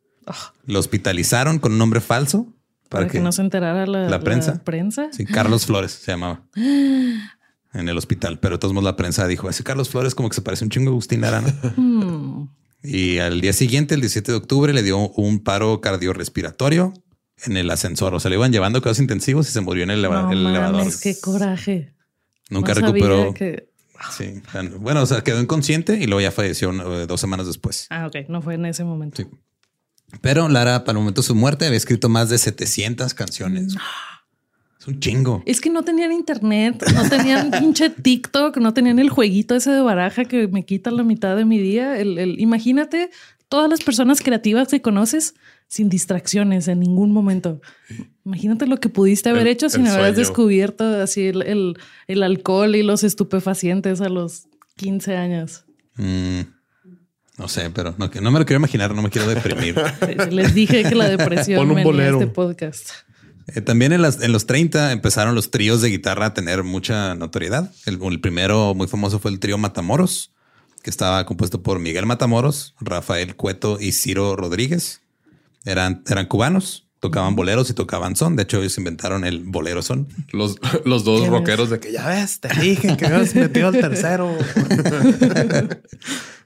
Lo 0.65 0.79
hospitalizaron 0.79 1.59
con 1.59 1.73
un 1.73 1.77
nombre 1.77 1.99
falso 1.99 2.47
Para, 2.89 3.07
que, 3.07 3.19
no 3.19 3.31
se 3.31 3.41
enterara 3.41 3.85
la, 3.85 4.09
la 4.09 4.19
prensa. 4.21 4.63
prensa. 4.63 5.09
Sí, 5.11 5.25
Carlos 5.25 5.65
Flores 5.67 5.91
se 5.91 6.11
llamaba 6.11 6.43
en 7.73 7.89
el 7.89 7.97
hospital, 7.97 8.39
pero 8.39 8.55
de 8.55 8.59
todos 8.59 8.73
modos 8.73 8.85
la 8.85 8.95
prensa 8.95 9.27
dijo 9.27 9.49
ese 9.49 9.63
Carlos 9.63 9.89
Flores 9.89 10.15
como 10.15 10.29
que 10.29 10.35
se 10.35 10.41
parece 10.41 10.63
un 10.63 10.69
chingo 10.69 10.89
a 10.89 10.93
Agustín 10.93 11.21
Lara. 11.21 11.41
¿no?". 11.41 11.51
Hmm. 11.77 12.47
Y 12.85 13.19
al 13.19 13.39
día 13.39 13.53
siguiente, 13.53 13.95
el 13.95 14.01
17 14.01 14.31
de 14.33 14.37
octubre, 14.37 14.73
le 14.73 14.83
dio 14.83 14.97
un 14.97 15.39
paro 15.39 15.79
cardiorrespiratorio 15.79 16.93
en 17.45 17.55
el 17.57 17.71
ascensor. 17.71 18.13
O 18.13 18.19
sea, 18.19 18.29
le 18.29 18.35
iban 18.35 18.51
llevando 18.51 18.79
a 18.79 18.81
cuidados 18.81 18.99
intensivos 18.99 19.47
y 19.47 19.51
se 19.53 19.61
murió 19.61 19.83
en 19.83 19.91
el, 19.91 19.99
eleva- 20.03 20.23
No 20.23 20.31
el 20.33 20.45
elevador. 20.45 20.79
mames, 20.79 20.99
qué 20.99 21.17
coraje. 21.19 21.93
Nunca 22.49 22.73
No 22.73 22.81
recuperó. 22.81 23.33
que- 23.33 23.69
Sí, 24.11 24.41
bueno, 24.79 25.01
o 25.01 25.05
sea, 25.05 25.21
quedó 25.23 25.39
inconsciente 25.41 25.97
y 25.97 26.07
luego 26.07 26.19
ya 26.19 26.31
falleció 26.31 26.71
eh, 26.73 27.07
dos 27.07 27.21
semanas 27.21 27.47
después. 27.47 27.87
Ah, 27.89 28.05
ok, 28.07 28.27
no 28.27 28.41
fue 28.41 28.55
en 28.55 28.65
ese 28.65 28.83
momento. 28.83 29.23
Sí. 29.23 29.29
Pero 30.19 30.49
Lara, 30.49 30.83
para 30.83 30.97
el 30.97 30.99
momento 30.99 31.21
de 31.21 31.27
su 31.27 31.35
muerte, 31.35 31.65
había 31.65 31.77
escrito 31.77 32.09
más 32.09 32.27
de 32.27 32.37
700 32.37 33.13
canciones. 33.13 33.75
Es 34.83 34.87
un 34.89 34.99
chingo. 34.99 35.43
Es 35.45 35.61
que 35.61 35.69
no 35.69 35.83
tenían 35.83 36.11
internet, 36.11 36.83
no 36.93 37.07
tenían 37.07 37.51
pinche 37.59 37.89
TikTok, 37.89 38.57
no 38.57 38.73
tenían 38.73 38.99
el 38.99 39.09
jueguito 39.09 39.55
ese 39.55 39.71
de 39.71 39.81
baraja 39.81 40.25
que 40.25 40.49
me 40.49 40.65
quita 40.65 40.91
la 40.91 41.03
mitad 41.03 41.37
de 41.37 41.45
mi 41.45 41.57
día. 41.57 41.97
El, 41.97 42.17
el- 42.17 42.37
imagínate 42.41 43.09
todas 43.47 43.69
las 43.69 43.81
personas 43.81 44.19
creativas 44.21 44.67
que 44.67 44.81
conoces 44.81 45.35
sin 45.69 45.87
distracciones 45.87 46.67
en 46.67 46.81
ningún 46.81 47.13
momento. 47.13 47.61
Imagínate 48.25 48.67
lo 48.67 48.81
que 48.81 48.89
pudiste 48.89 49.29
haber 49.29 49.43
El- 49.43 49.53
hecho 49.53 49.69
sin 49.69 49.87
haber 49.87 50.15
descubierto 50.15 50.83
así 51.01 51.27
el, 51.27 51.77
el- 52.07 52.23
alcohol 52.23 52.75
y 52.75 52.83
los 52.83 53.05
estupefacientes 53.05 54.01
a 54.01 54.09
los 54.09 54.47
15 54.75 55.15
años. 55.15 55.63
Mm, 55.95 56.41
no 57.37 57.47
sé, 57.47 57.69
pero 57.69 57.95
no, 57.97 58.11
no 58.21 58.31
me 58.31 58.39
lo 58.39 58.45
quiero 58.45 58.59
imaginar, 58.59 58.93
no 58.93 59.01
me 59.01 59.09
quiero 59.09 59.27
deprimir. 59.29 59.75
Les 60.31 60.53
dije 60.53 60.83
que 60.83 60.93
la 60.95 61.07
depresión 61.07 61.59
Pon 61.67 61.71
un 61.71 61.99
este 62.01 62.27
podcast. 62.27 62.89
Eh, 63.47 63.61
también 63.61 63.93
en, 63.93 64.01
las, 64.01 64.21
en 64.21 64.31
los 64.31 64.45
30 64.45 64.91
empezaron 64.91 65.35
los 65.35 65.51
tríos 65.51 65.81
de 65.81 65.89
guitarra 65.89 66.27
a 66.27 66.33
tener 66.33 66.63
mucha 66.63 67.15
notoriedad. 67.15 67.71
El, 67.85 67.99
el 68.01 68.19
primero 68.19 68.73
muy 68.73 68.87
famoso 68.87 69.19
fue 69.19 69.31
el 69.31 69.39
trío 69.39 69.57
Matamoros, 69.57 70.31
que 70.81 70.89
estaba 70.89 71.25
compuesto 71.25 71.61
por 71.61 71.79
Miguel 71.79 72.05
Matamoros, 72.05 72.75
Rafael 72.79 73.35
Cueto 73.35 73.77
y 73.79 73.91
Ciro 73.91 74.35
Rodríguez. 74.35 75.01
Eran, 75.65 76.03
eran 76.07 76.25
cubanos, 76.25 76.87
tocaban 76.99 77.35
boleros 77.35 77.69
y 77.69 77.73
tocaban 77.73 78.15
son. 78.15 78.35
De 78.35 78.43
hecho, 78.43 78.59
ellos 78.59 78.77
inventaron 78.77 79.25
el 79.25 79.43
bolero 79.43 79.81
son. 79.81 80.07
Los, 80.31 80.57
los 80.85 81.03
dos 81.03 81.21
¿Qué 81.21 81.29
rockeros 81.29 81.69
de 81.69 81.79
que 81.79 81.91
ya 81.91 82.07
ves, 82.07 82.39
te 82.39 82.49
dije 82.59 82.97
que 82.97 83.05
habías 83.05 83.35
metido 83.35 83.67
al 83.67 83.73
tercero. 83.79 84.35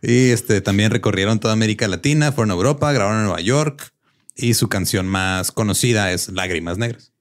Y 0.02 0.30
este 0.30 0.62
también 0.62 0.92
recorrieron 0.92 1.40
toda 1.40 1.54
América 1.54 1.88
Latina, 1.88 2.32
fueron 2.32 2.52
a 2.52 2.54
Europa, 2.54 2.92
grabaron 2.92 3.22
en 3.22 3.26
Nueva 3.26 3.42
York 3.42 3.94
y 4.38 4.54
su 4.54 4.70
canción 4.70 5.08
más 5.08 5.52
conocida 5.52 6.12
es 6.12 6.30
Lágrimas 6.30 6.78
Negras. 6.78 7.12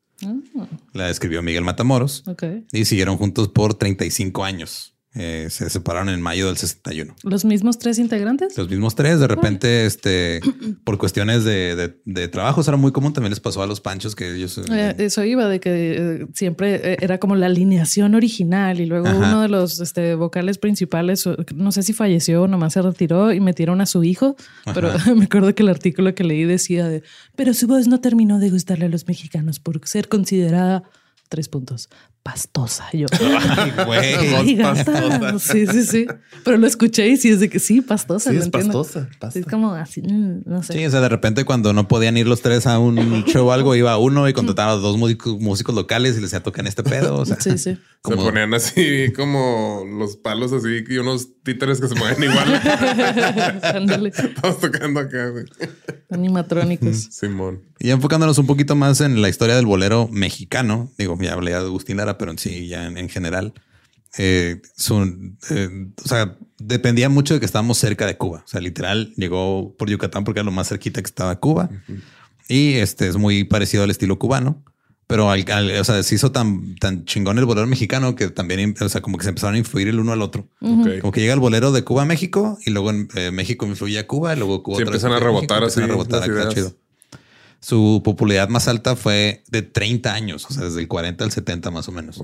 La 0.93 1.11
escribió 1.11 1.43
Miguel 1.43 1.63
Matamoros 1.65 2.23
Ok. 2.27 2.43
y 2.73 2.85
siguieron 2.87 3.17
juntos 3.19 3.49
por 3.49 3.75
35 3.75 4.45
años. 4.45 4.96
Eh, 5.19 5.49
se 5.51 5.71
separaron 5.71 6.11
en 6.11 6.21
mayo 6.21 6.47
del 6.47 6.59
61. 6.59 7.17
¿Los 7.23 7.45
mismos 7.45 7.79
tres 7.79 7.99
integrantes? 7.99 8.57
Los 8.57 8.69
mismos 8.69 8.95
tres, 8.95 9.19
de 9.19 9.27
repente, 9.27 9.87
este, 9.87 10.41
por 10.85 10.99
cuestiones 10.99 11.45
de, 11.45 11.75
de, 11.75 12.01
de 12.05 12.29
trabajo, 12.29 12.61
era 12.61 12.77
muy 12.77 12.93
común. 12.93 13.13
También 13.13 13.31
les 13.31 13.41
pasó 13.41 13.63
a 13.63 13.67
los 13.67 13.81
panchos 13.81 14.15
que 14.15 14.35
ellos. 14.35 14.61
Eh, 14.71 14.95
eso 14.99 15.25
iba 15.25 15.49
de 15.49 15.61
que 15.61 15.71
eh, 15.73 16.27
siempre 16.35 16.99
era 17.03 17.19
como 17.19 17.35
la 17.35 17.47
alineación 17.47 18.15
original 18.15 18.81
y 18.81 18.87
luego 18.87 19.09
uno 19.09 19.41
de 19.41 19.49
los 19.49 19.81
este, 19.81 20.15
vocales 20.15 20.59
principales, 20.59 21.29
no 21.55 21.73
sé 21.73 21.83
si 21.83 21.93
falleció 21.93 22.43
o 22.43 22.49
nomás 22.49 22.75
se 22.75 22.83
retiró 22.83 23.33
y 23.33 23.41
metieron 23.41 23.81
a 23.81 23.87
su 23.87 24.05
hijo, 24.05 24.37
pero 24.75 24.91
me 25.17 25.25
acuerdo 25.25 25.55
que 25.55 25.63
el 25.63 25.69
artículo 25.69 26.15
que 26.15 26.25
leí 26.25 26.45
decía 26.45 26.89
de, 26.89 27.03
pero 27.35 27.55
su 27.55 27.67
voz 27.67 27.87
no 27.89 28.01
terminó 28.01 28.39
de 28.39 28.51
gustarle 28.51 28.87
a 28.87 28.89
los 28.89 29.07
mexicanos 29.07 29.61
por 29.61 29.81
ser 29.87 30.09
considerada 30.09 30.83
tres 31.29 31.49
puntos, 31.49 31.89
pastosa. 32.27 32.89
Yo, 32.93 33.07
ay, 33.57 33.73
güey. 33.87 34.57
pastosa. 34.61 35.39
Sí, 35.39 35.65
sí, 35.69 35.85
sí. 35.85 36.07
Pero 36.45 36.57
lo 36.57 36.67
escuché 36.67 37.07
y 37.07 37.17
sí 37.17 37.29
es 37.29 37.39
de 37.39 37.49
que 37.49 37.61
sí, 37.61 37.81
pastosa. 37.81 38.33
Sí, 38.33 38.37
es 38.37 38.49
pastosa. 38.49 39.09
es 39.33 39.47
como 39.47 39.73
así, 39.73 40.03
mm, 40.03 40.43
no 40.45 40.65
sé. 40.65 40.73
Sí, 40.73 40.85
o 40.85 40.91
sea, 40.91 41.01
de 41.01 41.09
repente 41.09 41.45
cuando 41.45 41.73
no 41.73 41.87
podían 41.87 42.17
ir 42.17 42.27
los 42.27 42.43
tres 42.43 42.67
a 42.67 42.81
un 42.81 43.25
show 43.27 43.47
o 43.47 43.53
algo, 43.53 43.77
iba 43.77 43.97
uno 43.97 44.29
y 44.29 44.33
contrataba 44.33 44.73
a 44.73 44.77
dos 44.77 44.97
músicos, 44.97 45.39
músicos 45.39 45.73
locales 45.73 46.17
y 46.17 46.21
les 46.21 46.33
decía 46.33 46.43
tocan 46.43 46.67
este 46.67 46.83
pedo. 46.83 47.17
O 47.17 47.25
sea, 47.25 47.41
sí, 47.41 47.57
sí. 47.59 47.79
Se 48.05 48.17
ponían 48.17 48.55
así 48.55 49.13
como 49.15 49.85
los 49.99 50.17
palos 50.17 50.53
así 50.53 50.85
y 50.89 50.99
unos 50.99 51.29
títeres 51.43 51.81
que 51.81 51.89
se 51.89 51.95
mueven 51.97 52.23
igual. 52.23 52.63
Ándale. 53.63 54.11
Estamos 54.11 54.61
tocando 54.61 55.01
acá, 55.01 55.31
güey. 55.31 55.45
Animatrónicos. 56.11 57.09
Simón. 57.11 57.63
Y 57.81 57.91
enfocándonos 57.91 58.39
un 58.39 58.47
poquito 58.47 58.77
más 58.77 59.01
en 59.01 59.21
la 59.21 59.29
historia 59.29 59.57
del 59.57 59.67
bolero 59.67 60.09
mexicano, 60.11 60.89
digo, 60.99 61.19
ya 61.21 61.33
hablé 61.33 61.51
de 61.51 61.57
Agustín 61.57 61.97
Lara, 61.97 62.16
pero 62.19 62.31
en 62.31 62.39
sí, 62.39 62.69
ya 62.69 62.87
en, 62.87 63.09
general, 63.09 63.55
eh, 64.19 64.61
son, 64.77 65.39
eh, 65.51 65.89
o 66.05 66.09
sea, 66.09 66.37
dependía 66.59 67.09
mucho 67.09 67.35
de 67.35 67.41
que 67.41 67.47
estábamos 67.47 67.79
cerca 67.79 68.07
de 68.07 68.17
Cuba. 68.17 68.43
O 68.45 68.49
sea, 68.49 68.61
literal, 68.61 69.13
llegó 69.17 69.75
por 69.77 69.91
Yucatán 69.91 70.25
porque 70.25 70.41
era 70.41 70.45
lo 70.45 70.53
más 70.53 70.69
cerquita 70.69 71.01
que 71.01 71.07
estaba 71.07 71.39
Cuba. 71.39 71.71
Y 72.49 72.75
este 72.75 73.09
es 73.09 73.17
muy 73.17 73.45
parecido 73.45 73.85
al 73.85 73.91
estilo 73.91 74.19
cubano. 74.19 74.63
Pero 75.09 75.31
al, 75.31 75.45
o 75.79 75.85
sea, 75.85 76.03
se 76.03 76.15
hizo 76.17 76.33
tan, 76.33 76.75
tan 76.77 77.05
chingón 77.05 77.39
el 77.39 77.45
bolero 77.45 77.67
mexicano 77.69 78.17
que 78.17 78.29
también, 78.29 78.75
o 78.81 78.89
sea, 78.89 79.03
como 79.03 79.19
que 79.19 79.23
se 79.23 79.29
empezaron 79.29 79.55
a 79.55 79.59
influir 79.59 79.87
el 79.87 80.01
uno 80.01 80.13
al 80.13 80.21
otro. 80.21 80.49
Como 80.59 81.13
que 81.13 81.21
llega 81.21 81.33
el 81.33 81.39
bolero 81.39 81.71
de 81.71 81.85
Cuba 81.85 82.03
a 82.03 82.07
México 82.07 82.59
y 82.67 82.71
luego 82.71 82.91
en 82.91 83.09
eh, 83.15 83.31
México 83.31 83.67
influye 83.67 84.01
a 84.01 84.07
Cuba 84.09 84.35
y 84.35 84.39
luego 84.39 84.65
Cuba. 84.65 84.79
Sí, 84.79 84.83
empiezan 84.83 85.13
a 85.13 85.21
rebotar 85.21 85.63
así. 85.63 85.81
A 85.81 85.87
rebotar 85.87 86.49
chido. 86.53 86.75
Su 87.67 88.01
popularidad 88.05 88.49
más 88.49 88.69
alta 88.69 88.95
fue 88.95 89.43
de 89.49 89.63
30 89.63 90.15
años, 90.15 90.47
o 90.49 90.53
sea, 90.53 90.67
desde 90.67 90.79
el 90.79 90.87
40 90.87 91.25
al 91.25 91.33
70 91.33 91.73
más 91.73 91.89
o 91.89 91.91
menos. 91.91 92.23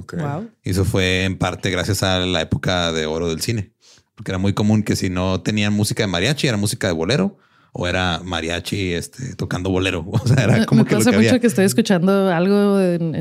Y 0.63 0.71
eso 0.71 0.85
fue 0.85 1.25
en 1.25 1.37
parte 1.37 1.69
gracias 1.69 2.05
a 2.05 2.21
la 2.21 2.43
época 2.43 2.93
de 2.93 3.07
oro 3.07 3.29
del 3.29 3.41
cine, 3.41 3.73
porque 4.15 4.31
era 4.31 4.39
muy 4.39 4.53
común 4.53 4.85
que 4.85 4.95
si 4.95 5.11
no 5.11 5.41
tenían 5.41 5.73
música 5.73 6.05
de 6.05 6.07
mariachi, 6.07 6.47
era 6.47 6.57
música 6.57 6.87
de 6.87 6.93
bolero 6.93 7.39
o 7.73 7.89
era 7.89 8.21
mariachi 8.23 8.93
este, 8.93 9.35
tocando 9.35 9.69
bolero. 9.71 10.07
O 10.13 10.29
sea, 10.29 10.45
era 10.45 10.65
como 10.65 10.85
Me 10.85 10.89
que 10.89 10.95
pasa 10.95 11.11
lo 11.11 11.19
que 11.19 11.25
mucho 11.25 11.41
que 11.41 11.49
estoy 11.49 11.65
escuchando 11.65 12.31
algo 12.31 12.79
en, 12.81 13.17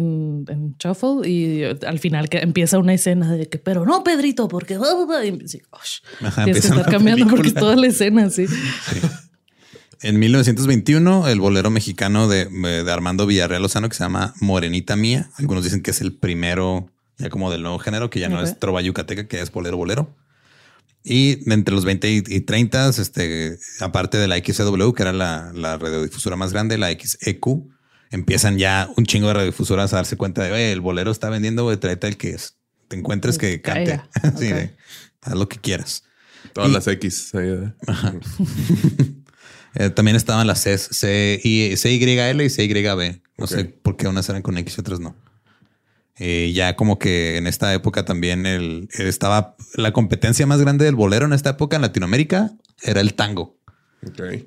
en, 0.48 0.76
Shuffle 0.78 1.28
y 1.28 1.64
al 1.64 1.98
final 1.98 2.30
que 2.30 2.38
empieza 2.38 2.78
una 2.78 2.94
escena 2.94 3.32
de 3.34 3.50
que, 3.50 3.58
pero 3.58 3.84
no, 3.84 4.04
Pedrito, 4.04 4.48
porque 4.48 4.76
y, 4.76 5.48
sí, 5.48 5.64
tienes 6.44 6.62
que 6.62 6.68
estar 6.68 6.86
cambiando 6.86 7.26
porque 7.26 7.48
es 7.48 7.56
toda 7.56 7.76
la 7.76 7.88
escena, 7.88 8.30
sí. 8.30 8.46
sí. 8.46 8.56
En 10.04 10.18
1921, 10.18 11.28
el 11.28 11.40
bolero 11.40 11.70
mexicano 11.70 12.28
de, 12.28 12.48
Armando 12.92 13.28
Villarreal 13.28 13.62
Lozano, 13.62 13.88
que 13.88 13.96
se 13.96 14.04
llama 14.04 14.34
Morenita 14.40 14.96
Mía. 14.96 15.30
Algunos 15.38 15.64
dicen 15.64 15.84
que 15.84 15.92
es 15.92 16.02
el 16.02 16.14
primero 16.14 16.90
ya 17.18 17.30
como 17.30 17.52
del 17.52 17.62
nuevo 17.62 17.78
género, 17.78 18.10
que 18.10 18.20
ya 18.20 18.28
no 18.28 18.42
es 18.42 18.58
trova 18.58 18.82
yucateca, 18.82 19.28
que 19.28 19.40
es 19.40 19.52
bolero 19.52 19.78
bolero. 19.78 20.16
Y 21.04 21.48
entre 21.52 21.76
los 21.76 21.86
20 21.86 22.10
y 22.10 22.42
30, 22.42 22.90
este, 22.90 23.60
aparte 23.80 24.18
de 24.18 24.28
la 24.28 24.38
XW, 24.38 24.92
que 24.94 25.04
era 25.04 25.14
la, 25.14 25.52
la 25.54 25.78
radiodifusora 25.78 26.36
más 26.36 26.52
grande, 26.52 26.80
la 26.80 26.92
XEQ, 26.92 27.46
empiezan 28.10 28.58
ya 28.58 28.90
un 28.98 29.06
chingo 29.06 29.28
de 29.28 29.36
radiodifusoras 29.36 29.94
a 29.94 29.98
darse 29.98 30.18
cuenta 30.18 30.44
de, 30.44 30.72
el 30.72 30.82
bolero 30.82 31.12
está 31.12 31.30
vendiendo, 31.30 31.64
güey, 31.64 31.78
tráete 31.78 32.08
el 32.08 32.18
que 32.18 32.32
es, 32.32 32.58
te 32.88 32.98
encuentres 32.98 33.38
que 33.38 33.62
cante. 33.62 34.02
sí, 34.40 34.52
haz 35.22 35.34
lo 35.36 35.48
que 35.48 35.60
quieras. 35.60 36.04
Todas 36.54 36.72
las 36.72 36.88
X. 36.88 37.32
Eh, 37.36 37.72
también 39.96 40.18
estaban 40.18 40.48
las 40.48 40.62
C, 40.62 40.78
C, 40.78 41.40
y, 41.44 41.76
CYL 41.76 42.42
y 42.42 42.50
CYB. 42.50 43.22
No 43.38 43.48
sé 43.48 43.66
por 43.66 43.98
qué 43.98 44.08
unas 44.08 44.28
eran 44.30 44.42
con 44.42 44.58
X 44.58 44.78
y 44.78 44.82
otras 44.82 45.00
no. 45.00 45.16
Eh, 46.18 46.52
ya 46.54 46.76
como 46.76 47.00
que 47.00 47.38
en 47.38 47.48
esta 47.48 47.74
época 47.74 48.06
también 48.06 48.46
el, 48.46 48.90
estaba 49.00 49.56
la 49.76 49.92
competencia 49.92 50.46
más 50.46 50.62
grande 50.62 50.86
del 50.86 50.94
bolero 50.94 51.26
en 51.26 51.34
esta 51.34 51.52
época 51.52 51.78
en 51.78 51.82
Latinoamérica 51.82 52.52
era 52.84 53.02
el 53.02 53.16
tango. 53.16 53.58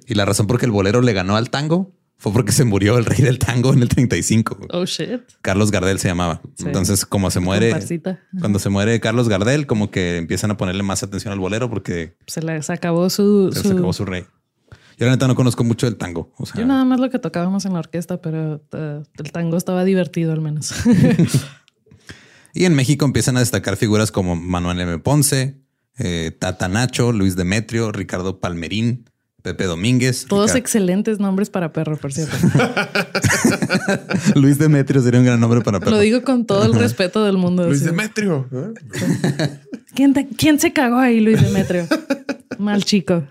Y 0.07 0.15
la 0.15 0.25
razón 0.25 0.47
por 0.47 0.59
que 0.59 0.67
el 0.67 0.73
bolero 0.73 1.01
le 1.01 1.13
ganó 1.13 1.37
al 1.37 1.51
tango 1.51 1.93
fue 2.17 2.33
porque 2.33 2.53
se 2.53 2.65
murió 2.65 2.97
el 2.97 3.05
rey 3.05 3.21
del 3.21 3.39
tango 3.39 3.73
en 3.73 3.83
el 3.83 3.89
35. 3.89 4.69
Oh 4.71 4.85
shit. 4.85 5.23
Carlos 5.43 5.71
Gardel 5.71 5.99
se 5.99 6.09
llamaba. 6.09 6.43
Entonces, 6.65 7.05
como 7.07 7.31
se 7.31 7.41
muere, 7.41 7.75
cuando 8.39 8.59
se 8.59 8.69
muere 8.69 9.01
Carlos 9.01 9.29
Gardel, 9.29 9.67
como 9.67 9.91
que 9.91 10.17
empiezan 10.17 10.51
a 10.51 10.57
ponerle 10.57 10.83
más 10.83 11.03
atención 11.03 11.33
al 11.33 11.41
bolero 11.41 11.69
porque 11.69 12.17
se 12.27 12.41
les 12.41 12.71
acabó 12.71 13.11
su, 13.11 13.51
se 13.53 13.69
acabó 13.69 13.93
su 13.93 14.05
rey. 14.05 14.25
Yo 14.99 15.07
la 15.07 15.13
neta 15.13 15.27
no 15.27 15.35
conozco 15.35 15.65
mucho 15.65 15.87
el 15.87 15.97
tango. 15.97 16.33
Yo 16.55 16.67
nada 16.67 16.85
más 16.85 17.01
lo 17.01 17.11
que 17.11 17.19
tocábamos 17.19 17.65
en 17.65 17.73
la 17.73 17.81
orquesta, 17.81 18.21
pero 18.21 18.63
eh, 18.73 19.03
el 19.19 19.33
tango 19.33 19.57
estaba 19.57 19.85
divertido 19.85 20.33
al 20.33 20.41
menos. 20.41 20.73
y 22.55 22.65
en 22.65 22.75
México 22.75 23.05
empiezan 23.05 23.37
a 23.37 23.41
destacar 23.41 23.77
figuras 23.77 24.13
como 24.13 24.37
Manuel 24.37 24.81
M. 24.81 24.99
Ponce, 24.99 25.57
eh, 25.99 26.37
Tata 26.39 26.69
Nacho, 26.69 27.13
Luis 27.13 27.37
Demetrio, 27.37 27.91
Ricardo 27.91 28.39
Palmerín, 28.41 29.11
Pepe 29.45 29.65
Domínguez. 29.65 30.25
Todos 30.27 30.55
excelentes 30.55 31.19
nombres 31.19 31.51
para 31.51 31.73
perro, 31.73 31.99
por 31.99 32.13
cierto. 32.13 32.35
Luis 34.37 34.59
Demetrio 34.59 35.03
sería 35.03 35.21
un 35.21 35.27
gran 35.27 35.39
nombre 35.39 35.61
para 35.61 35.81
perro. 35.81 35.91
Lo 35.91 35.99
digo 35.99 36.23
con 36.23 36.47
todo 36.47 36.65
el 36.65 36.75
respeto 36.75 37.25
del 37.25 37.37
mundo. 37.37 37.67
Luis 37.67 37.85
Demetrio. 37.85 38.49
¿Quién, 39.95 40.15
¿Quién 40.39 40.59
se 40.59 40.73
cagó 40.73 40.97
ahí, 40.97 41.21
Luis 41.21 41.43
Demetrio? 41.43 41.87
Mal 42.59 42.85
chico. 42.85 43.25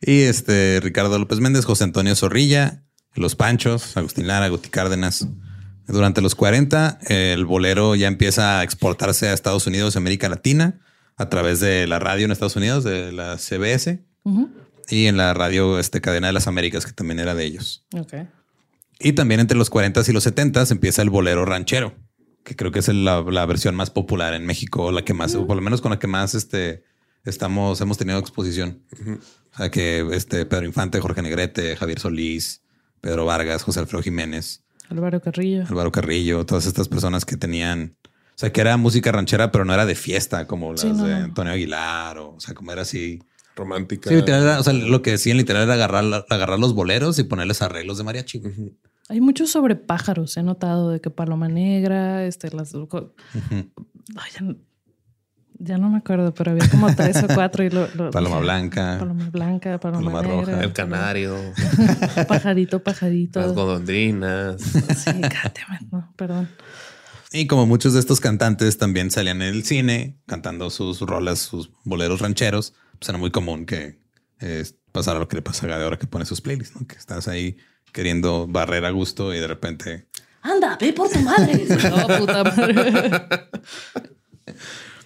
Y 0.00 0.22
este 0.22 0.80
Ricardo 0.82 1.18
López 1.18 1.40
Méndez, 1.40 1.64
José 1.64 1.84
Antonio 1.84 2.14
Zorrilla, 2.14 2.84
Los 3.14 3.34
Panchos, 3.34 3.96
Agustín 3.96 4.26
Lara, 4.26 4.48
Guti 4.48 4.68
Cárdenas. 4.68 5.28
Durante 5.86 6.20
los 6.20 6.34
40, 6.34 6.98
el 7.08 7.46
bolero 7.46 7.94
ya 7.94 8.08
empieza 8.08 8.60
a 8.60 8.62
exportarse 8.62 9.28
a 9.28 9.32
Estados 9.32 9.66
Unidos 9.66 9.94
y 9.94 9.98
América 9.98 10.28
Latina 10.28 10.80
a 11.16 11.28
través 11.28 11.60
de 11.60 11.86
la 11.86 11.98
radio 11.98 12.26
en 12.26 12.30
Estados 12.30 12.56
Unidos, 12.56 12.84
de 12.84 13.10
la 13.10 13.38
CBS, 13.38 14.04
y 14.88 15.06
en 15.06 15.16
la 15.16 15.34
radio 15.34 15.78
este, 15.78 16.00
Cadena 16.00 16.28
de 16.28 16.32
las 16.32 16.46
Américas, 16.46 16.86
que 16.86 16.92
también 16.92 17.18
era 17.18 17.34
de 17.34 17.44
ellos. 17.44 17.86
Y 19.00 19.12
también 19.12 19.40
entre 19.40 19.56
los 19.56 19.70
40 19.70 20.02
y 20.06 20.12
los 20.12 20.24
70 20.24 20.66
empieza 20.70 21.02
el 21.02 21.10
bolero 21.10 21.44
ranchero, 21.44 21.94
que 22.44 22.54
creo 22.54 22.70
que 22.70 22.80
es 22.80 22.88
la, 22.88 23.20
versión 23.46 23.74
más 23.74 23.90
popular 23.90 24.34
en 24.34 24.46
México, 24.46 24.92
la 24.92 25.04
que 25.04 25.14
más, 25.14 25.34
o 25.34 25.46
por 25.46 25.56
lo 25.56 25.62
menos 25.62 25.80
con 25.80 25.90
la 25.90 25.98
que 25.98 26.06
más 26.06 26.34
este, 26.34 26.84
estamos, 27.24 27.80
hemos 27.80 27.98
tenido 27.98 28.18
exposición. 28.18 28.82
O 29.54 29.56
sea 29.56 29.70
que 29.70 30.06
este 30.12 30.46
Pedro 30.46 30.66
Infante, 30.66 31.00
Jorge 31.00 31.22
Negrete, 31.22 31.76
Javier 31.76 31.98
Solís, 31.98 32.62
Pedro 33.00 33.26
Vargas, 33.26 33.62
José 33.62 33.80
Alfredo 33.80 34.02
Jiménez, 34.02 34.64
Álvaro 34.90 35.20
Carrillo, 35.20 35.64
Álvaro 35.68 35.92
Carrillo, 35.92 36.46
todas 36.46 36.66
estas 36.66 36.88
personas 36.88 37.24
que 37.24 37.36
tenían, 37.36 37.96
o 38.04 38.36
sea, 38.36 38.52
que 38.52 38.60
era 38.60 38.76
música 38.76 39.12
ranchera, 39.12 39.50
pero 39.50 39.64
no 39.64 39.74
era 39.74 39.86
de 39.86 39.94
fiesta 39.94 40.46
como 40.46 40.72
las 40.72 41.02
de 41.02 41.14
Antonio 41.14 41.52
Aguilar 41.52 42.18
o, 42.18 42.34
o 42.34 42.40
sea, 42.40 42.54
como 42.54 42.72
era 42.72 42.82
así 42.82 43.20
romántica. 43.56 44.08
Sí, 44.08 44.16
literal, 44.16 44.58
o 44.58 44.62
sea, 44.62 44.72
lo 44.72 45.02
que 45.02 45.10
decían 45.12 45.36
literal 45.36 45.64
era 45.64 45.74
agarrar, 45.74 46.24
agarrar 46.30 46.58
los 46.58 46.74
boleros 46.74 47.18
y 47.18 47.24
ponerles 47.24 47.60
arreglos 47.62 47.98
de 47.98 48.04
mariachi. 48.04 48.42
Hay 49.08 49.20
mucho 49.20 49.46
sobre 49.46 49.74
pájaros. 49.74 50.36
He 50.36 50.42
notado 50.42 50.90
de 50.90 51.00
que 51.00 51.10
Paloma 51.10 51.48
Negra, 51.48 52.24
este, 52.26 52.50
las. 52.50 52.72
Ya 55.60 55.76
no 55.76 55.90
me 55.90 55.98
acuerdo, 55.98 56.32
pero 56.32 56.52
había 56.52 56.68
como 56.68 56.94
tres 56.94 57.22
o 57.22 57.26
cuatro. 57.26 57.64
Y 57.64 57.70
lo, 57.70 57.88
paloma 58.12 58.38
blanca. 58.38 58.96
Paloma 58.98 59.28
blanca, 59.30 59.78
paloma, 59.78 60.22
roja. 60.22 60.62
El 60.62 60.72
canario. 60.72 61.36
pajarito, 62.28 62.82
pajarito. 62.82 63.40
Las 63.40 63.54
golondrinas. 63.54 64.62
Sí, 64.62 65.20
no, 65.90 66.12
perdón. 66.16 66.48
Y 67.32 67.46
como 67.46 67.66
muchos 67.66 67.92
de 67.92 68.00
estos 68.00 68.20
cantantes 68.20 68.78
también 68.78 69.10
salían 69.10 69.42
en 69.42 69.54
el 69.54 69.64
cine 69.64 70.18
cantando 70.26 70.70
sus 70.70 71.00
rolas, 71.00 71.40
sus 71.40 71.70
boleros 71.84 72.20
rancheros, 72.20 72.74
pues 72.98 73.08
era 73.08 73.18
muy 73.18 73.30
común 73.30 73.66
que 73.66 73.98
eh, 74.40 74.64
pasara 74.92 75.18
lo 75.18 75.28
que 75.28 75.36
le 75.36 75.42
pasa 75.42 75.66
a 75.66 75.82
ahora 75.82 75.98
que 75.98 76.06
pone 76.06 76.24
sus 76.24 76.40
playlists, 76.40 76.80
¿no? 76.80 76.86
Que 76.86 76.96
estás 76.96 77.28
ahí 77.28 77.56
queriendo 77.92 78.46
barrer 78.46 78.84
a 78.84 78.90
gusto 78.90 79.34
y 79.34 79.40
de 79.40 79.46
repente... 79.46 80.08
Anda, 80.40 80.78
ve 80.80 80.92
por 80.92 81.10
tu 81.10 81.18
madre. 81.20 81.66
no, 81.90 82.18
puta 82.18 82.44
madre. 82.44 82.80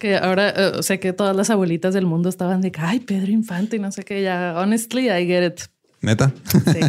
Que 0.03 0.17
ahora, 0.17 0.49
eh, 0.49 0.71
o 0.75 0.83
sea, 0.83 0.99
que 0.99 1.13
todas 1.13 1.33
las 1.33 1.49
abuelitas 1.49 1.93
del 1.93 2.05
mundo 2.05 2.27
estaban 2.27 2.59
de 2.59 2.73
que, 2.73 2.81
ay, 2.81 2.99
Pedro 2.99 3.31
Infante 3.31 3.77
y 3.77 3.79
no 3.79 3.89
sé 3.89 4.03
qué, 4.03 4.21
ya, 4.21 4.53
honestly, 4.57 5.09
I 5.09 5.25
get 5.25 5.47
it. 5.47 5.61
Neta. 6.01 6.33
Sí. 6.51 6.79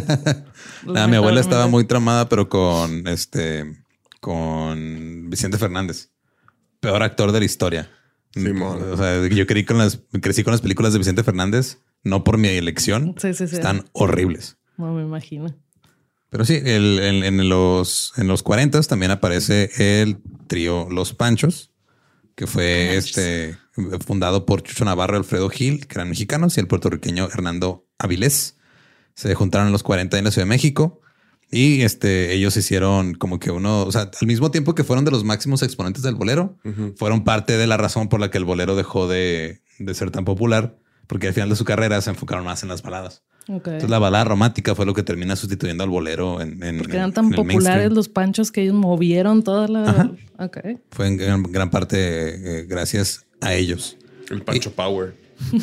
mi 0.85 1.15
abuela 1.15 1.39
estaba 1.39 1.67
muy 1.67 1.85
tramada, 1.85 2.27
pero 2.27 2.49
con 2.49 3.07
este, 3.07 3.85
con 4.19 5.29
Vicente 5.29 5.57
Fernández, 5.57 6.09
peor 6.81 7.03
actor 7.03 7.31
de 7.31 7.39
la 7.39 7.45
historia. 7.45 7.89
o 8.35 8.97
sea, 8.97 9.25
yo 9.29 9.47
creí 9.47 9.63
con 9.63 9.77
las, 9.77 10.01
crecí 10.21 10.43
con 10.43 10.51
las 10.51 10.59
películas 10.59 10.91
de 10.91 10.99
Vicente 10.99 11.23
Fernández, 11.23 11.77
no 12.03 12.25
por 12.25 12.37
mi 12.37 12.49
elección. 12.49 13.15
Sí, 13.17 13.33
sí, 13.33 13.47
sí. 13.47 13.55
Están 13.55 13.85
horribles. 13.93 14.57
No 14.75 14.91
me 14.91 15.03
imagino. 15.03 15.55
Pero 16.29 16.43
sí, 16.43 16.59
en, 16.65 17.47
los, 17.47 18.11
en 18.17 18.27
los 18.27 18.43
40 18.43 18.81
también 18.81 19.11
aparece 19.11 20.01
el 20.01 20.17
trío 20.47 20.89
Los 20.89 21.13
Panchos, 21.13 21.71
que 22.35 22.47
fue 22.47 22.95
este 22.97 23.57
fundado 24.05 24.45
por 24.45 24.61
Chucho 24.63 24.85
Navarro 24.85 25.15
y 25.15 25.19
Alfredo 25.19 25.49
Gil, 25.49 25.87
que 25.87 25.95
eran 25.95 26.09
mexicanos, 26.09 26.57
y 26.57 26.59
el 26.59 26.67
puertorriqueño 26.67 27.25
Hernando 27.25 27.87
Avilés. 27.97 28.57
Se 29.13 29.33
juntaron 29.33 29.67
en 29.67 29.73
los 29.73 29.83
40 29.83 30.17
en 30.17 30.25
la 30.25 30.31
Ciudad 30.31 30.45
de 30.45 30.49
México 30.49 31.01
y 31.51 31.83
este, 31.83 32.33
ellos 32.33 32.57
hicieron 32.57 33.13
como 33.13 33.39
que 33.39 33.51
uno, 33.51 33.83
o 33.83 33.91
sea, 33.91 34.11
al 34.19 34.27
mismo 34.27 34.51
tiempo 34.51 34.75
que 34.75 34.83
fueron 34.83 35.05
de 35.05 35.11
los 35.11 35.23
máximos 35.23 35.63
exponentes 35.63 36.03
del 36.03 36.15
bolero, 36.15 36.57
fueron 36.97 37.23
parte 37.23 37.57
de 37.57 37.67
la 37.67 37.77
razón 37.77 38.09
por 38.09 38.19
la 38.19 38.29
que 38.29 38.37
el 38.37 38.45
bolero 38.45 38.75
dejó 38.75 39.07
de, 39.07 39.61
de 39.79 39.93
ser 39.93 40.11
tan 40.11 40.25
popular, 40.25 40.77
porque 41.07 41.27
al 41.27 41.33
final 41.33 41.49
de 41.49 41.55
su 41.55 41.63
carrera 41.63 42.01
se 42.01 42.09
enfocaron 42.09 42.43
más 42.43 42.63
en 42.63 42.69
las 42.69 42.81
baladas. 42.81 43.23
Entonces 43.47 43.89
la 43.89 43.99
balada 43.99 44.23
romántica 44.23 44.73
fue 44.73 44.85
lo 44.85 44.93
que 44.93 45.03
termina 45.03 45.35
sustituyendo 45.35 45.83
al 45.83 45.89
bolero 45.89 46.41
en, 46.41 46.61
en 46.63 46.79
Porque 46.79 46.95
eran 46.95 47.13
tan 47.13 47.29
populares 47.29 47.91
los 47.91 48.09
panchos 48.09 48.51
que 48.51 48.63
ellos 48.63 48.73
movieron 48.73 49.43
toda 49.43 49.67
la... 49.67 50.11
Fue 50.91 51.07
en 51.07 51.17
gran, 51.17 51.69
parte 51.69 52.59
eh, 52.59 52.65
gracias 52.65 53.25
a 53.41 53.53
ellos. 53.53 53.97
El 54.29 54.41
Pancho 54.41 54.71
Power. 54.71 55.15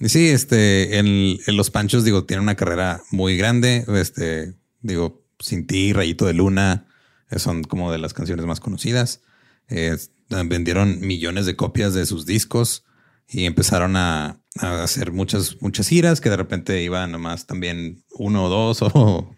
sí, 0.00 0.28
este, 0.28 0.98
en, 0.98 1.38
los 1.48 1.70
panchos, 1.70 2.04
digo, 2.04 2.24
tiene 2.24 2.42
una 2.42 2.54
carrera 2.54 3.02
muy 3.10 3.36
grande. 3.36 3.84
Este, 3.88 4.54
digo, 4.80 5.24
Sin 5.40 5.66
ti, 5.66 5.92
Rayito 5.92 6.26
de 6.26 6.34
Luna, 6.34 6.86
eh, 7.30 7.38
son 7.38 7.64
como 7.64 7.90
de 7.90 7.98
las 7.98 8.14
canciones 8.14 8.46
más 8.46 8.60
conocidas. 8.60 9.22
Eh, 9.68 9.96
vendieron 10.28 11.00
millones 11.00 11.46
de 11.46 11.56
copias 11.56 11.94
de 11.94 12.06
sus 12.06 12.26
discos 12.26 12.84
y 13.28 13.44
empezaron 13.44 13.96
a, 13.96 14.40
hacer 14.56 15.12
muchas, 15.12 15.56
muchas 15.60 15.86
giras 15.86 16.20
que 16.20 16.30
de 16.30 16.36
repente 16.36 16.82
iban 16.82 17.12
nomás 17.12 17.46
también 17.46 18.02
uno 18.10 18.46
o 18.46 18.48
dos 18.48 18.82
o 18.82 19.36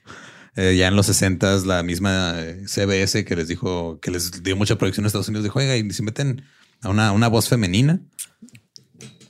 eh, 0.56 0.76
ya 0.76 0.88
en 0.88 0.96
los 0.96 1.06
60 1.06 1.58
la 1.66 1.82
misma 1.82 2.34
eh, 2.38 2.64
CBS 2.66 3.24
que 3.24 3.36
les 3.36 3.48
dijo 3.48 4.00
que 4.00 4.10
les 4.10 4.42
dio 4.42 4.56
mucha 4.56 4.78
proyección 4.78 5.04
a 5.04 5.08
Estados 5.08 5.28
Unidos 5.28 5.44
de 5.44 5.50
juega 5.50 5.76
y 5.76 5.90
se 5.90 6.02
meten 6.02 6.42
a 6.80 6.88
una, 6.88 7.12
una 7.12 7.28
voz 7.28 7.48
femenina 7.48 8.00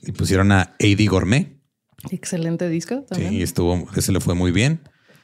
y 0.03 0.11
pusieron 0.13 0.51
a 0.51 0.61
A.D. 0.79 1.05
Gourmet. 1.07 1.57
Excelente 2.09 2.67
disco. 2.69 3.05
También. 3.07 3.31
Sí, 3.31 3.41
estuvo, 3.41 3.87
ese 3.95 4.11
le 4.11 4.19
fue 4.19 4.33
muy 4.33 4.51
bien. 4.51 4.81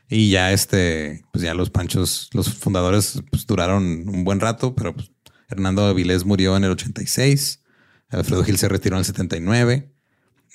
Y 0.10 0.30
ya 0.30 0.54
este, 0.54 1.24
pues 1.32 1.44
ya 1.44 1.54
los 1.54 1.70
panchos, 1.70 2.30
los 2.34 2.54
fundadores 2.54 3.22
pues, 3.30 3.46
duraron 3.46 4.08
un 4.08 4.24
buen 4.24 4.40
rato, 4.40 4.76
pero 4.76 4.94
pues, 4.96 5.12
Hernando 5.50 5.86
Avilés 5.86 6.26
murió 6.26 6.56
en 6.56 6.64
el 6.64 6.72
86. 6.72 7.64
Alfredo 8.10 8.44
Gil 8.44 8.58
se 8.58 8.70
retiró 8.70 8.96
en 8.96 9.00
el 9.00 9.06
79 9.06 9.94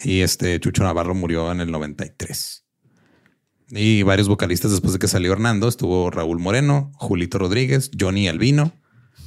y 0.04 0.20
este 0.20 0.58
Chucho 0.60 0.82
Navarro 0.82 1.14
murió 1.14 1.52
en 1.52 1.60
el 1.60 1.70
93. 1.70 2.64
Y 3.70 4.02
varios 4.02 4.28
vocalistas 4.28 4.70
después 4.70 4.92
de 4.92 4.98
que 4.98 5.08
salió 5.08 5.32
Hernando 5.32 5.68
estuvo 5.68 6.10
Raúl 6.10 6.38
Moreno, 6.38 6.92
Julito 6.94 7.38
Rodríguez, 7.38 7.90
Johnny 7.98 8.28
Albino, 8.28 8.72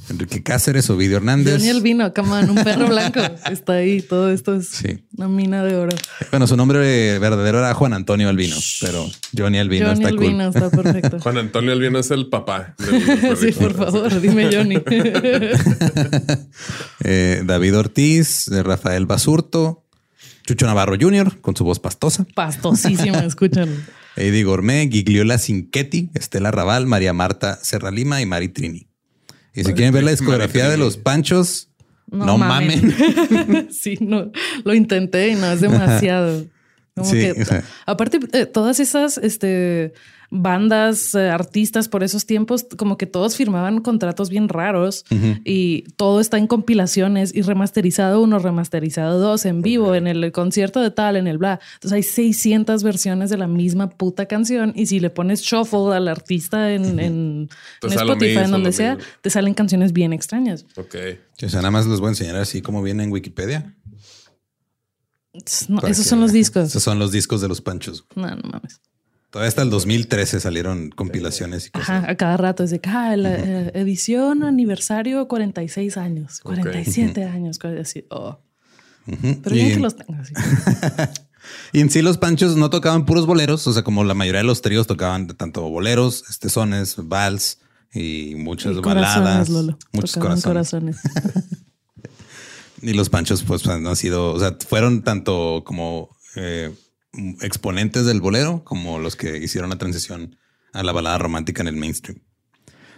Enrique 0.08 0.42
Cáceres, 0.42 0.88
Ovidio 0.88 1.16
Hernández. 1.16 1.54
Johnny 1.54 1.70
Albino, 1.70 2.12
camán, 2.12 2.48
un 2.48 2.62
perro 2.62 2.86
blanco. 2.86 3.20
Está 3.50 3.74
ahí, 3.74 4.02
todo 4.02 4.30
esto 4.30 4.54
es 4.54 4.82
una 5.16 5.28
mina 5.28 5.64
de 5.64 5.74
oro. 5.74 5.96
Bueno, 6.30 6.46
su 6.46 6.56
nombre 6.56 7.18
verdadero 7.18 7.58
era 7.58 7.74
Juan 7.74 7.92
Antonio 7.92 8.28
Albino, 8.28 8.56
pero 8.80 9.06
Johnny 9.36 9.58
Albino 9.58 9.88
Johnny 9.88 10.04
está 10.04 10.08
Albino 10.08 10.48
está 10.48 10.70
perfecto. 10.70 11.18
Juan 11.22 11.38
Antonio 11.38 11.72
Albino 11.72 11.98
es 11.98 12.10
el 12.10 12.28
papá. 12.28 12.76
sí, 13.40 13.52
por 13.52 13.74
favor, 13.74 14.20
dime 14.20 14.48
Johnny. 14.52 14.76
Eh, 17.04 17.42
David 17.44 17.76
Ortiz, 17.76 18.48
Rafael 18.48 19.06
Basurto, 19.06 19.84
Chucho 20.44 20.66
Navarro 20.66 20.96
Jr. 20.98 21.40
con 21.40 21.54
su 21.54 21.64
voz 21.64 21.78
pastosa. 21.78 22.26
Pastosísima, 22.34 23.18
escuchan. 23.18 23.86
Eddie 24.16 24.44
Gourmet, 24.44 24.90
Gigliola 24.90 25.38
Cinquetti, 25.38 26.10
Estela 26.14 26.50
Raval, 26.50 26.86
María 26.86 27.12
Marta 27.12 27.58
Serra 27.62 27.90
Lima 27.90 28.20
y 28.22 28.26
Mari 28.26 28.48
Trini. 28.48 28.88
Y 29.56 29.64
si 29.64 29.72
quieren 29.72 29.94
ver 29.94 30.04
la 30.04 30.10
discografía 30.10 30.68
de 30.68 30.76
los 30.76 30.98
Panchos, 30.98 31.70
no, 32.10 32.36
mamen. 32.38 32.94
sí, 33.70 33.96
no, 34.00 34.30
lo 34.64 34.74
intenté 34.74 35.30
y 35.30 35.34
no 35.34 35.50
es 35.50 35.60
demasiado. 35.60 36.44
sí, 37.02 37.32
aparte, 37.86 38.20
eh, 38.32 38.46
todas 38.46 38.80
esas, 38.80 39.18
este, 39.18 39.92
bandas, 40.30 41.14
eh, 41.14 41.28
artistas 41.28 41.88
por 41.88 42.02
esos 42.02 42.26
tiempos, 42.26 42.66
como 42.76 42.98
que 42.98 43.06
todos 43.06 43.36
firmaban 43.36 43.80
contratos 43.80 44.30
bien 44.30 44.48
raros 44.48 45.04
y 45.44 45.82
todo 45.96 46.20
está 46.20 46.38
en 46.38 46.46
compilaciones 46.46 47.34
y 47.34 47.42
remasterizado 47.42 48.22
uno, 48.22 48.38
remasterizado 48.38 49.18
dos, 49.18 49.44
en 49.44 49.62
vivo, 49.62 49.94
en 49.94 50.06
el 50.06 50.32
concierto 50.32 50.80
de 50.80 50.90
tal, 50.90 51.16
en 51.16 51.26
el 51.26 51.38
bla. 51.38 51.60
Entonces 51.74 51.92
hay 51.92 52.02
600 52.02 52.82
versiones 52.82 53.30
de 53.30 53.38
la 53.38 53.46
misma 53.46 53.90
puta 53.90 54.26
canción 54.26 54.72
y 54.74 54.86
si 54.86 55.00
le 55.00 55.10
pones 55.10 55.42
shuffle 55.42 55.94
al 55.94 56.08
artista 56.08 56.72
en, 56.72 57.48
Spotify, 57.82 58.38
en 58.38 58.50
donde 58.50 58.72
sea, 58.72 58.98
te 59.20 59.30
salen 59.30 59.54
canciones 59.54 59.92
bien 59.92 60.12
extrañas. 60.12 60.66
Ok. 60.76 60.96
O 61.42 61.48
sea, 61.48 61.60
nada 61.60 61.70
más 61.70 61.86
les 61.86 62.00
voy 62.00 62.08
a 62.08 62.10
enseñar 62.10 62.36
así 62.36 62.62
como 62.62 62.82
viene 62.82 63.04
en 63.04 63.12
Wikipedia. 63.12 63.74
Esos 65.86 66.06
son 66.06 66.20
los 66.20 66.32
discos. 66.32 66.68
Esos 66.68 66.82
son 66.82 66.98
los 66.98 67.12
discos 67.12 67.40
de 67.40 67.48
los 67.48 67.60
panchos. 67.60 68.04
No, 68.14 68.28
no 68.28 68.50
mames. 68.50 68.80
Todavía 69.30 69.48
hasta 69.48 69.62
el 69.62 69.70
2013 69.70 70.40
salieron 70.40 70.90
compilaciones 70.90 71.66
y 71.66 71.70
cosas. 71.70 71.90
Ajá, 71.90 72.10
a 72.10 72.14
cada 72.16 72.36
rato 72.36 72.64
es 72.64 72.70
de 72.70 72.80
ah, 72.84 73.16
la 73.16 73.34
eh, 73.34 73.72
edición 73.74 74.44
aniversario 74.44 75.28
46 75.28 75.96
años, 75.96 76.40
47 76.40 77.24
años, 77.24 77.58
así. 77.80 78.06
Oh. 78.08 78.38
Pero 79.04 79.54
bien 79.54 79.74
que 79.74 79.80
los 79.80 79.96
tengo 79.96 80.14
así. 80.20 80.32
y 81.72 81.80
en 81.80 81.90
sí 81.90 82.02
los 82.02 82.18
panchos 82.18 82.56
no 82.56 82.70
tocaban 82.70 83.04
puros 83.04 83.26
boleros, 83.26 83.66
o 83.66 83.72
sea, 83.72 83.82
como 83.82 84.04
la 84.04 84.14
mayoría 84.14 84.40
de 84.40 84.46
los 84.46 84.62
tríos 84.62 84.86
tocaban 84.86 85.26
tanto 85.28 85.68
boleros, 85.68 86.24
estesones, 86.30 86.96
vals 86.96 87.58
y 87.92 88.34
muchas 88.36 88.80
baladas, 88.80 89.50
muchos 89.50 90.14
corazones. 90.16 90.44
corazones. 90.44 90.96
y 92.82 92.92
los 92.92 93.08
panchos 93.08 93.42
pues 93.42 93.66
han 93.66 93.94
sido, 93.96 94.32
o 94.32 94.38
sea, 94.38 94.56
fueron 94.66 95.02
tanto 95.02 95.62
como 95.64 96.16
eh, 96.36 96.70
exponentes 97.40 98.06
del 98.06 98.20
bolero 98.20 98.62
como 98.64 98.98
los 98.98 99.16
que 99.16 99.38
hicieron 99.38 99.70
la 99.70 99.78
transición 99.78 100.36
a 100.72 100.82
la 100.82 100.92
balada 100.92 101.18
romántica 101.18 101.62
en 101.62 101.68
el 101.68 101.76
mainstream. 101.76 102.20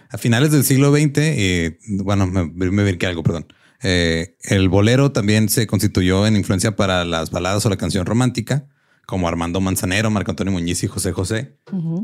A 0.09 0.17
finales 0.17 0.51
del 0.51 0.63
siglo 0.63 0.91
XX, 0.91 1.17
eh, 1.17 1.79
bueno, 1.87 2.27
me, 2.27 2.45
me 2.45 2.97
que 2.97 3.05
algo, 3.05 3.23
perdón. 3.23 3.47
Eh, 3.81 4.35
el 4.43 4.67
bolero 4.67 5.11
también 5.11 5.49
se 5.49 5.67
constituyó 5.67 6.27
en 6.27 6.35
influencia 6.35 6.75
para 6.75 7.05
las 7.05 7.31
baladas 7.31 7.65
o 7.65 7.69
la 7.69 7.77
canción 7.77 8.05
romántica, 8.05 8.67
como 9.05 9.27
Armando 9.27 9.61
Manzanero, 9.61 10.09
Marco 10.09 10.31
Antonio 10.31 10.51
Muñiz 10.51 10.83
y 10.83 10.87
José 10.87 11.13
José. 11.13 11.57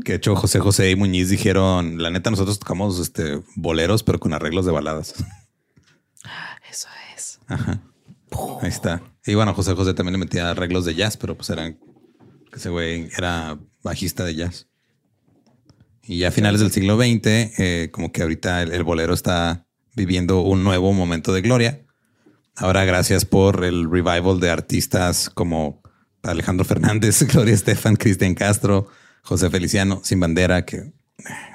Que 0.04 0.12
de 0.12 0.18
hecho 0.18 0.34
José 0.34 0.60
José 0.60 0.90
y 0.90 0.96
Muñiz 0.96 1.28
dijeron, 1.28 2.02
la 2.02 2.10
neta, 2.10 2.30
nosotros 2.30 2.58
tocamos 2.58 2.98
este, 3.00 3.42
boleros, 3.54 4.02
pero 4.02 4.18
con 4.18 4.32
arreglos 4.32 4.66
de 4.66 4.72
baladas. 4.72 5.14
Ajá. 7.46 7.82
Ahí 8.60 8.68
está. 8.68 9.02
Y 9.24 9.34
bueno, 9.34 9.54
José 9.54 9.74
José 9.74 9.94
también 9.94 10.12
le 10.12 10.18
metía 10.18 10.50
arreglos 10.50 10.84
de 10.84 10.94
jazz, 10.94 11.16
pero 11.16 11.36
pues 11.36 11.50
eran 11.50 11.78
ese 12.56 12.70
güey 12.70 13.08
era 13.16 13.58
bajista 13.82 14.24
de 14.24 14.34
jazz. 14.34 14.68
Y 16.02 16.18
ya 16.18 16.28
a 16.28 16.32
finales 16.32 16.60
del 16.60 16.72
siglo 16.72 16.96
XX, 16.96 17.26
eh, 17.58 17.90
como 17.92 18.12
que 18.12 18.22
ahorita 18.22 18.62
el, 18.62 18.84
bolero 18.84 19.12
está 19.12 19.66
viviendo 19.94 20.40
un 20.40 20.64
nuevo 20.64 20.92
momento 20.92 21.32
de 21.32 21.42
gloria. 21.42 21.82
Ahora, 22.54 22.84
gracias 22.84 23.24
por 23.24 23.64
el 23.64 23.90
revival 23.90 24.40
de 24.40 24.50
artistas 24.50 25.28
como 25.30 25.82
Alejandro 26.22 26.64
Fernández, 26.64 27.22
Gloria 27.32 27.54
Estefan, 27.54 27.96
Cristian 27.96 28.34
Castro, 28.34 28.88
José 29.22 29.50
Feliciano, 29.50 30.00
Sin 30.04 30.20
Bandera, 30.20 30.64
que 30.64 30.76
eh, 30.76 30.92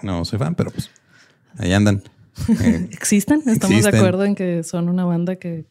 no 0.04 0.26
soy 0.26 0.38
fan, 0.38 0.54
pero 0.56 0.70
pues 0.72 0.92
ahí 1.58 1.74
andan. 1.74 2.04
Eh, 2.50 2.88
¿Existen? 2.92 3.44
Estamos 3.46 3.84
de 3.84 3.90
acuerdo 3.90 4.26
en 4.26 4.36
que 4.36 4.64
son 4.64 4.90
una 4.90 5.06
banda 5.06 5.36
que 5.36 5.66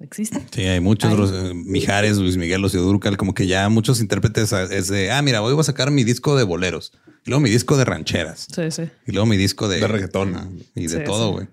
existe. 0.00 0.40
Sí, 0.50 0.62
hay 0.62 0.80
muchos, 0.80 1.32
Mijares, 1.54 2.18
Luis 2.18 2.36
Miguel, 2.36 2.62
Lucio 2.62 2.82
Durcal, 2.82 3.16
como 3.16 3.34
que 3.34 3.46
ya 3.46 3.68
muchos 3.68 4.00
intérpretes 4.00 4.52
es 4.52 4.88
de, 4.88 5.10
ah, 5.10 5.22
mira, 5.22 5.42
hoy 5.42 5.52
voy 5.52 5.60
a 5.60 5.64
sacar 5.64 5.90
mi 5.90 6.04
disco 6.04 6.36
de 6.36 6.44
boleros, 6.44 6.92
y 7.24 7.30
luego 7.30 7.40
mi 7.40 7.50
disco 7.50 7.76
de 7.76 7.84
rancheras. 7.84 8.46
Sí, 8.54 8.70
sí. 8.70 8.82
Y 9.06 9.12
luego 9.12 9.26
mi 9.26 9.36
disco 9.36 9.68
de... 9.68 9.80
De 9.80 9.88
reggaetón. 9.88 10.62
y 10.74 10.86
de 10.86 11.00
todo, 11.00 11.32
güey. 11.32 11.48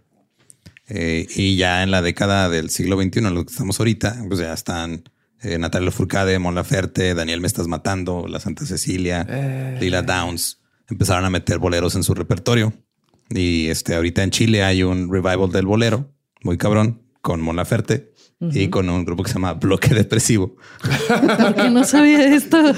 Eh, 0.89 1.27
y 1.35 1.57
ya 1.57 1.83
en 1.83 1.91
la 1.91 2.01
década 2.01 2.49
del 2.49 2.69
siglo 2.69 2.99
XXI, 3.01 3.19
en 3.19 3.35
lo 3.35 3.45
que 3.45 3.51
estamos 3.51 3.79
ahorita, 3.79 4.23
pues 4.27 4.39
ya 4.39 4.53
están 4.53 5.03
eh, 5.41 5.57
Natalia 5.57 5.91
Furcade, 5.91 6.39
Mon 6.39 6.55
Laferte, 6.55 7.13
Daniel 7.13 7.41
Me 7.41 7.47
Estás 7.47 7.67
Matando, 7.67 8.25
La 8.27 8.39
Santa 8.39 8.65
Cecilia, 8.65 9.25
eh. 9.29 9.77
Lila 9.81 10.01
Downs. 10.01 10.61
Empezaron 10.89 11.25
a 11.25 11.29
meter 11.29 11.59
boleros 11.59 11.95
en 11.95 12.03
su 12.03 12.13
repertorio. 12.13 12.73
Y 13.29 13.67
este, 13.67 13.95
ahorita 13.95 14.23
en 14.23 14.31
Chile 14.31 14.63
hay 14.63 14.83
un 14.83 15.11
revival 15.11 15.51
del 15.51 15.65
bolero, 15.65 16.11
muy 16.43 16.57
cabrón, 16.57 17.01
con 17.21 17.41
Mon 17.41 17.55
Laferte 17.55 18.13
y 18.39 18.69
con 18.69 18.89
un 18.89 19.03
grupo 19.03 19.23
que 19.23 19.29
se 19.29 19.35
llama 19.35 19.53
Bloque 19.53 19.93
Depresivo. 19.93 20.55
¿Por 21.07 21.55
qué 21.55 21.69
no 21.69 21.83
sabía 21.83 22.33
esto? 22.35 22.57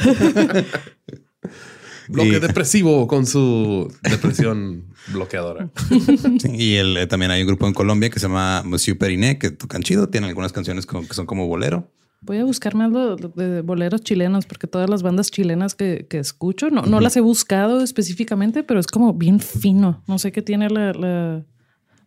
Bloque 2.10 2.39
depresivo 2.39 3.08
con 3.08 3.28
su 3.28 3.93
depresión 4.02 4.86
bloqueadora. 5.10 5.70
y 6.43 6.74
el, 6.76 6.97
eh, 6.97 7.06
también 7.06 7.30
hay 7.30 7.41
un 7.41 7.47
grupo 7.47 7.68
en 7.68 7.74
Colombia 7.74 8.10
que 8.10 8.20
se 8.20 8.28
llama 8.28 8.64
Monsieur 8.66 8.97
Periné, 8.97 9.38
que 9.38 9.52
tocan 9.52 9.84
chido. 9.84 10.10
Tienen 10.10 10.30
algunas 10.30 10.52
canciones 10.52 10.88
que 10.88 11.14
son 11.14 11.28
como 11.28 11.45
bolero. 11.45 11.91
Voy 12.22 12.38
a 12.38 12.43
buscar 12.43 12.76
más 12.76 12.91
de 13.36 13.61
boleros 13.61 14.01
chilenos 14.01 14.45
porque 14.45 14.67
todas 14.67 14.89
las 14.89 15.03
bandas 15.03 15.32
chilenas 15.32 15.74
que, 15.76 16.05
escucho, 16.11 16.70
no, 16.70 16.82
no 16.82 16.99
las 16.99 17.15
he 17.15 17.22
buscado 17.22 17.82
específicamente, 17.82 18.63
pero 18.63 18.80
es 18.80 18.88
como 18.88 19.13
bien 19.13 19.39
fino. 19.39 20.03
No 20.07 20.20
sé 20.20 20.32
qué 20.32 20.41
tiene 20.41 20.67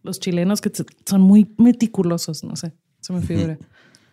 los 0.02 0.20
chilenos 0.20 0.60
que 0.60 0.70
son 1.06 1.20
muy 1.22 1.54
meticulosos, 1.58 2.44
no 2.44 2.56
sé, 2.56 2.74
se 3.00 3.12
me 3.12 3.22
figura. 3.22 3.58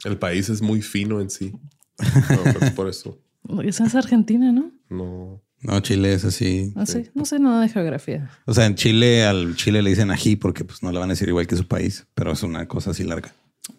El 0.05 0.17
país 0.17 0.49
es 0.49 0.61
muy 0.61 0.81
fino 0.81 1.19
en 1.21 1.29
sí. 1.29 1.53
No, 2.29 2.75
por 2.75 2.87
eso. 2.87 3.19
Esa 3.63 3.85
es 3.85 3.95
Argentina, 3.95 4.51
¿no? 4.53 4.71
No. 4.89 5.41
No, 5.61 5.79
Chile 5.81 6.13
es 6.13 6.23
así. 6.23 6.71
No 6.75 6.85
sé, 6.85 7.11
no 7.13 7.25
sé 7.25 7.37
nada 7.39 7.61
de 7.61 7.67
geografía. 7.67 8.29
O 8.45 8.53
sea, 8.53 8.65
en 8.65 8.75
Chile 8.75 9.25
al 9.25 9.55
Chile 9.57 9.81
le 9.81 9.89
dicen 9.89 10.09
ají 10.09 10.37
porque 10.37 10.63
pues 10.63 10.81
no 10.81 10.91
le 10.91 10.99
van 10.99 11.09
a 11.09 11.13
decir 11.13 11.27
igual 11.27 11.47
que 11.47 11.57
su 11.57 11.67
país, 11.67 12.07
pero 12.13 12.31
es 12.31 12.43
una 12.43 12.67
cosa 12.67 12.91
así 12.91 13.03
larga. 13.03 13.33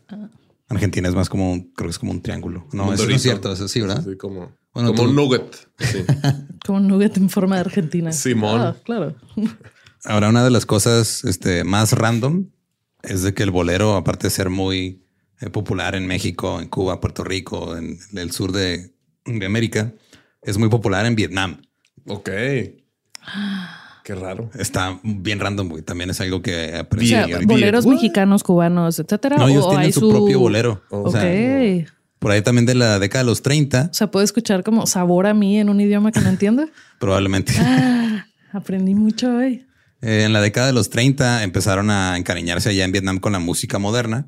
Ah. 0.08 0.28
Argentina 0.70 1.08
es 1.08 1.14
más 1.14 1.28
como, 1.28 1.52
un, 1.52 1.72
creo 1.72 1.88
que 1.88 1.90
es 1.90 1.98
como 1.98 2.12
un 2.12 2.22
triángulo. 2.22 2.66
No, 2.72 2.92
eso 2.92 3.06
no 3.06 3.14
es 3.14 3.22
cierto, 3.22 3.52
eso 3.52 3.66
sí, 3.66 3.80
¿verdad? 3.80 4.06
como, 4.18 4.52
como 4.72 5.02
un 5.02 5.16
nugget. 5.16 5.68
como 6.64 6.78
un 6.78 6.88
nugget 6.88 7.16
en 7.16 7.28
forma 7.28 7.56
de 7.56 7.62
Argentina. 7.62 8.12
Simón. 8.12 8.60
Ah, 8.60 8.76
claro. 8.84 9.16
Ahora, 10.04 10.28
una 10.28 10.44
de 10.44 10.50
las 10.50 10.66
cosas 10.66 11.24
este, 11.24 11.64
más 11.64 11.92
random 11.92 12.46
es 13.02 13.22
de 13.22 13.34
que 13.34 13.42
el 13.42 13.50
bolero, 13.50 13.96
aparte 13.96 14.28
de 14.28 14.30
ser 14.30 14.48
muy 14.48 15.04
eh, 15.40 15.50
popular 15.50 15.96
en 15.96 16.06
México, 16.06 16.60
en 16.60 16.68
Cuba, 16.68 17.00
Puerto 17.00 17.24
Rico, 17.24 17.76
en 17.76 17.98
el 18.14 18.30
sur 18.30 18.52
de, 18.52 18.94
de 19.24 19.46
América, 19.46 19.92
es 20.40 20.56
muy 20.56 20.68
popular 20.68 21.04
en 21.04 21.16
Vietnam. 21.16 21.62
Ok. 22.06 22.30
Qué 24.10 24.16
raro. 24.16 24.50
Está 24.58 24.98
bien 25.04 25.38
random, 25.38 25.68
güey. 25.68 25.82
También 25.84 26.10
es 26.10 26.20
algo 26.20 26.42
que 26.42 26.74
aprendí. 26.74 27.14
boleros 27.46 27.86
mexicanos, 27.86 28.42
cubanos, 28.42 28.98
etcétera. 28.98 29.36
No, 29.36 29.46
ellos 29.46 29.70
tienen 29.70 29.92
su, 29.92 30.10
propio 30.10 30.40
bolero. 30.40 30.82
por 32.18 32.32
ahí 32.32 32.42
también 32.42 32.66
de 32.66 32.74
la 32.74 32.98
década 32.98 33.22
de 33.22 33.30
los 33.30 33.42
30. 33.42 33.90
O 33.92 33.94
sea, 33.94 34.10
puedo 34.10 34.24
escuchar 34.24 34.64
como 34.64 34.84
sabor 34.88 35.28
a 35.28 35.34
mí 35.34 35.60
en 35.60 35.70
un 35.70 35.80
idioma 35.80 36.10
que 36.10 36.18
no 36.18 36.28
entiendo. 36.28 36.68
Probablemente. 36.98 37.52
Ah, 37.56 38.26
aprendí 38.52 38.96
mucho 38.96 39.32
hoy. 39.32 39.64
Eh, 40.02 40.24
en 40.24 40.32
la 40.32 40.40
década 40.40 40.66
de 40.66 40.72
los 40.72 40.90
30 40.90 41.44
empezaron 41.44 41.88
a 41.90 42.16
encariñarse 42.16 42.70
allá 42.70 42.84
en 42.84 42.90
Vietnam 42.90 43.20
con 43.20 43.30
la 43.30 43.38
música 43.38 43.78
moderna 43.78 44.26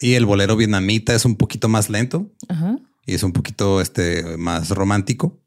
y 0.00 0.14
el 0.14 0.26
bolero 0.26 0.56
vietnamita 0.56 1.14
es 1.14 1.24
un 1.24 1.36
poquito 1.36 1.68
más 1.68 1.90
lento 1.90 2.32
y 3.06 3.14
es 3.14 3.22
un 3.22 3.32
poquito 3.32 3.80
este, 3.80 4.36
más 4.36 4.70
romántico. 4.70 5.38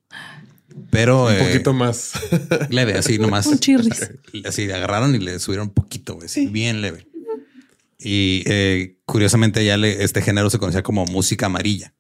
Pero 0.96 1.26
un 1.26 1.34
eh, 1.34 1.40
poquito 1.40 1.74
más 1.74 2.14
leve, 2.70 2.98
así 2.98 3.20
nomás. 3.20 3.48
un 3.48 3.60
chirris. 3.60 4.12
Así 4.46 4.72
agarraron 4.72 5.14
y 5.14 5.20
le 5.20 5.40
subieron 5.40 5.68
un 5.68 5.74
poquito, 5.74 6.18
bien 6.50 6.82
leve. 6.82 7.08
Y 8.00 8.44
eh, 8.46 8.98
curiosamente 9.06 9.66
ya 9.66 9.76
este 9.76 10.22
género 10.22 10.50
se 10.50 10.58
conocía 10.58 10.84
como 10.84 11.06
música 11.06 11.48
amarilla. 11.48 11.94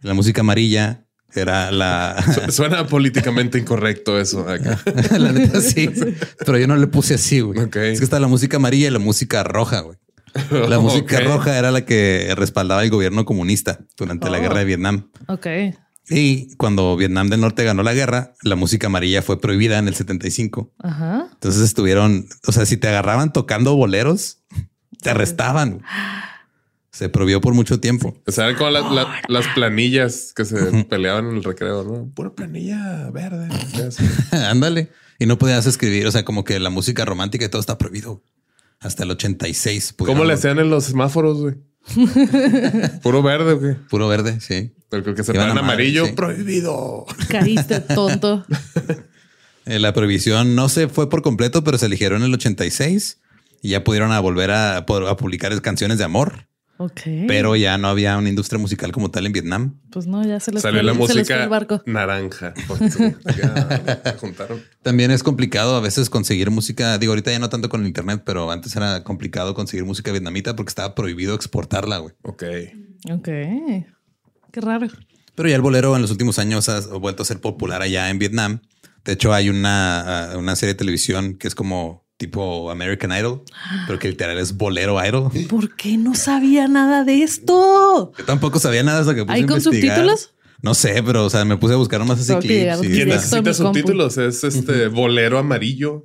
La 0.00 0.14
música 0.14 0.40
amarilla 0.40 1.06
era 1.32 1.70
la. 1.70 2.16
Suena 2.50 2.88
políticamente 2.88 3.58
incorrecto 3.58 4.18
eso 4.18 4.48
acá. 4.48 4.80
la 5.18 5.32
neta 5.32 5.60
sí, 5.60 5.88
pero 6.44 6.58
yo 6.58 6.66
no 6.66 6.76
le 6.76 6.88
puse 6.88 7.14
así, 7.14 7.40
güey. 7.40 7.60
Es 7.60 7.98
que 7.98 8.04
está 8.04 8.18
la 8.18 8.28
música 8.28 8.56
amarilla 8.56 8.88
y 8.88 8.90
la 8.90 8.98
música 8.98 9.44
roja, 9.44 9.80
güey. 9.80 9.98
La 10.50 10.78
música 10.78 11.20
roja 11.20 11.58
era 11.58 11.70
la 11.70 11.84
que 11.84 12.32
respaldaba 12.36 12.82
el 12.82 12.90
gobierno 12.90 13.24
comunista 13.24 13.80
durante 13.96 14.28
la 14.28 14.38
guerra 14.38 14.58
de 14.58 14.64
oh. 14.64 14.66
Vietnam. 14.66 15.10
Ok. 15.26 15.46
Y 16.10 16.56
cuando 16.56 16.96
Vietnam 16.96 17.28
del 17.28 17.40
Norte 17.40 17.64
ganó 17.64 17.82
la 17.82 17.92
guerra, 17.92 18.34
la 18.42 18.56
música 18.56 18.86
amarilla 18.86 19.22
fue 19.22 19.40
prohibida 19.40 19.78
en 19.78 19.88
el 19.88 19.94
75. 19.94 20.72
Ajá. 20.78 21.28
Entonces 21.32 21.62
estuvieron, 21.62 22.26
o 22.46 22.52
sea, 22.52 22.64
si 22.66 22.76
te 22.76 22.88
agarraban 22.88 23.32
tocando 23.32 23.76
boleros, 23.76 24.38
te 25.02 25.10
arrestaban. 25.10 25.82
Se 26.90 27.08
prohibió 27.08 27.40
por 27.40 27.54
mucho 27.54 27.78
tiempo. 27.78 28.16
O 28.26 28.32
sea, 28.32 28.56
como 28.56 28.70
las 28.70 29.46
planillas 29.54 30.32
que 30.34 30.44
se 30.44 30.84
peleaban 30.84 31.28
en 31.28 31.36
el 31.36 31.44
recreo, 31.44 31.84
¿no? 31.84 32.10
Pura 32.14 32.34
planilla 32.34 33.10
verde. 33.10 33.48
Ándale. 34.48 34.90
Y 35.18 35.26
no 35.26 35.38
podías 35.38 35.66
escribir, 35.66 36.06
o 36.06 36.10
sea, 36.10 36.24
como 36.24 36.44
que 36.44 36.58
la 36.58 36.70
música 36.70 37.04
romántica 37.04 37.44
y 37.44 37.48
todo 37.48 37.60
está 37.60 37.76
prohibido. 37.76 38.22
Hasta 38.80 39.02
el 39.02 39.10
86. 39.10 39.94
¿Cómo 39.98 40.24
le 40.24 40.34
hacían 40.34 40.58
en 40.58 40.70
los 40.70 40.84
semáforos, 40.84 41.38
güey? 41.40 41.56
Puro 43.02 43.22
verde, 43.22 43.54
güey. 43.54 43.74
Puro 43.88 44.08
verde, 44.08 44.40
sí. 44.40 44.72
Pero 44.90 45.14
que 45.14 45.22
se 45.22 45.32
en 45.32 45.40
amarillo, 45.40 46.14
prohibido. 46.14 47.06
Caíste 47.28 47.80
tonto. 47.80 48.44
Eh, 49.68 49.78
la 49.78 49.92
prohibición 49.92 50.54
no 50.54 50.70
se 50.70 50.88
fue 50.88 51.10
por 51.10 51.20
completo, 51.20 51.62
pero 51.62 51.76
se 51.76 51.84
eligieron 51.84 52.22
en 52.22 52.28
el 52.28 52.34
86 52.34 53.18
y 53.60 53.68
ya 53.68 53.84
pudieron 53.84 54.12
a 54.12 54.20
volver 54.20 54.50
a, 54.50 54.86
publicar 54.86 55.60
canciones 55.60 55.98
de 55.98 56.04
amor. 56.04 56.48
Ok. 56.78 57.00
Pero 57.26 57.54
ya 57.54 57.76
no 57.76 57.88
había 57.88 58.16
una 58.16 58.30
industria 58.30 58.58
musical 58.58 58.92
como 58.92 59.10
tal 59.10 59.26
en 59.26 59.32
Vietnam. 59.32 59.78
Pues 59.90 60.06
no, 60.06 60.24
ya 60.24 60.40
se 60.40 60.52
les 60.52 60.62
salió 60.62 60.82
la 60.82 60.94
música 60.94 61.42
el 61.42 61.50
barco. 61.50 61.82
naranja. 61.84 62.54
juntaron. 64.20 64.62
También 64.82 65.10
es 65.10 65.22
complicado 65.22 65.76
a 65.76 65.80
veces 65.80 66.08
conseguir 66.08 66.50
música. 66.50 66.96
Digo, 66.96 67.12
ahorita 67.12 67.30
ya 67.30 67.38
no 67.38 67.50
tanto 67.50 67.68
con 67.68 67.82
el 67.82 67.88
internet, 67.88 68.22
pero 68.24 68.50
antes 68.50 68.74
era 68.74 69.04
complicado 69.04 69.52
conseguir 69.52 69.84
música 69.84 70.12
vietnamita 70.12 70.56
porque 70.56 70.70
estaba 70.70 70.94
prohibido 70.94 71.34
exportarla, 71.34 71.98
güey. 71.98 72.14
Ok. 72.22 72.44
Ok. 73.10 73.28
Qué 74.52 74.60
raro. 74.60 74.88
Pero 75.34 75.48
ya 75.48 75.56
el 75.56 75.62
bolero 75.62 75.94
en 75.94 76.02
los 76.02 76.10
últimos 76.10 76.38
años 76.38 76.68
ha 76.68 76.80
vuelto 76.96 77.22
a 77.22 77.26
ser 77.26 77.40
popular 77.40 77.82
allá 77.82 78.10
en 78.10 78.18
Vietnam. 78.18 78.60
De 79.04 79.12
hecho, 79.12 79.32
hay 79.32 79.48
una, 79.48 80.32
una 80.36 80.56
serie 80.56 80.74
de 80.74 80.78
televisión 80.78 81.34
que 81.34 81.48
es 81.48 81.54
como 81.54 82.08
tipo 82.18 82.70
American 82.70 83.12
Idol, 83.12 83.42
pero 83.86 83.98
que 83.98 84.08
literal 84.08 84.36
es 84.38 84.56
bolero 84.56 85.02
idol. 85.02 85.30
¿Por 85.48 85.76
qué 85.76 85.96
no 85.96 86.14
sabía 86.14 86.68
nada 86.68 87.04
de 87.04 87.22
esto? 87.22 88.12
Yo 88.18 88.24
tampoco 88.24 88.58
sabía 88.58 88.82
nada 88.82 89.00
hasta 89.00 89.14
que 89.14 89.24
puse 89.24 89.34
¿Hay 89.34 89.46
con 89.46 89.60
subtítulos? 89.60 90.34
No 90.60 90.74
sé, 90.74 91.02
pero 91.04 91.24
o 91.24 91.30
sea, 91.30 91.44
me 91.44 91.56
puse 91.56 91.74
a 91.74 91.76
buscar 91.76 92.04
más 92.04 92.18
así 92.18 92.34
clips. 92.46 92.80
¿Quién 92.80 93.08
necesita 93.08 93.54
subtítulos? 93.54 94.18
Es 94.18 94.42
este 94.42 94.88
bolero 94.88 95.38
amarillo, 95.38 96.04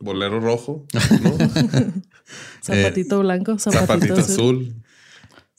bolero 0.00 0.40
rojo, 0.40 0.86
zapatito 2.62 3.20
blanco, 3.20 3.58
zapatito, 3.58 4.14
azul. 4.14 4.79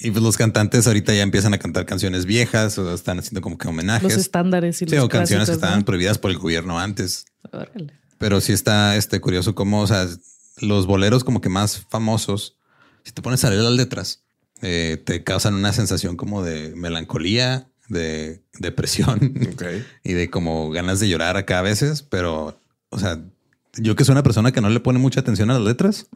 Y 0.03 0.09
pues 0.11 0.23
los 0.23 0.35
cantantes 0.35 0.87
ahorita 0.87 1.13
ya 1.13 1.21
empiezan 1.21 1.53
a 1.53 1.59
cantar 1.59 1.85
canciones 1.85 2.25
viejas 2.25 2.77
o 2.79 2.93
están 2.93 3.19
haciendo 3.19 3.41
como 3.41 3.57
que 3.57 3.67
homenajes. 3.67 4.03
Los 4.03 4.17
estándares 4.17 4.81
y 4.81 4.85
los 4.85 5.05
o 5.05 5.09
canciones 5.09 5.47
que 5.47 5.55
estaban 5.55 5.83
prohibidas 5.83 6.17
por 6.17 6.31
el 6.31 6.39
gobierno 6.39 6.79
antes. 6.79 7.25
Órale. 7.51 7.93
Pero 8.17 8.41
sí 8.41 8.51
está 8.51 8.95
este 8.95 9.21
curioso 9.21 9.53
cómo, 9.53 9.81
o 9.81 9.87
sea, 9.87 10.07
los 10.59 10.87
boleros 10.87 11.23
como 11.23 11.39
que 11.39 11.49
más 11.49 11.85
famosos, 11.89 12.57
si 13.03 13.11
te 13.11 13.21
pones 13.21 13.43
a 13.43 13.49
leer 13.49 13.61
las 13.61 13.73
letras, 13.73 14.23
eh, 14.61 15.01
te 15.03 15.23
causan 15.23 15.53
una 15.53 15.73
sensación 15.73 16.17
como 16.17 16.43
de 16.43 16.73
melancolía, 16.75 17.67
de 17.87 18.41
depresión 18.59 19.33
y 20.03 20.13
de 20.13 20.29
como 20.29 20.71
ganas 20.71 20.99
de 20.99 21.09
llorar 21.09 21.37
acá 21.37 21.59
a 21.59 21.63
veces. 21.63 22.01
Pero, 22.01 22.59
o 22.89 22.97
sea, 22.97 23.21
yo 23.75 23.95
que 23.95 24.03
soy 24.03 24.13
una 24.13 24.23
persona 24.23 24.51
que 24.51 24.61
no 24.61 24.69
le 24.69 24.79
pone 24.79 24.97
mucha 24.97 25.19
atención 25.19 25.51
a 25.51 25.55
las 25.55 25.63
letras, 25.63 26.07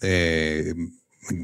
eh, 0.00 0.74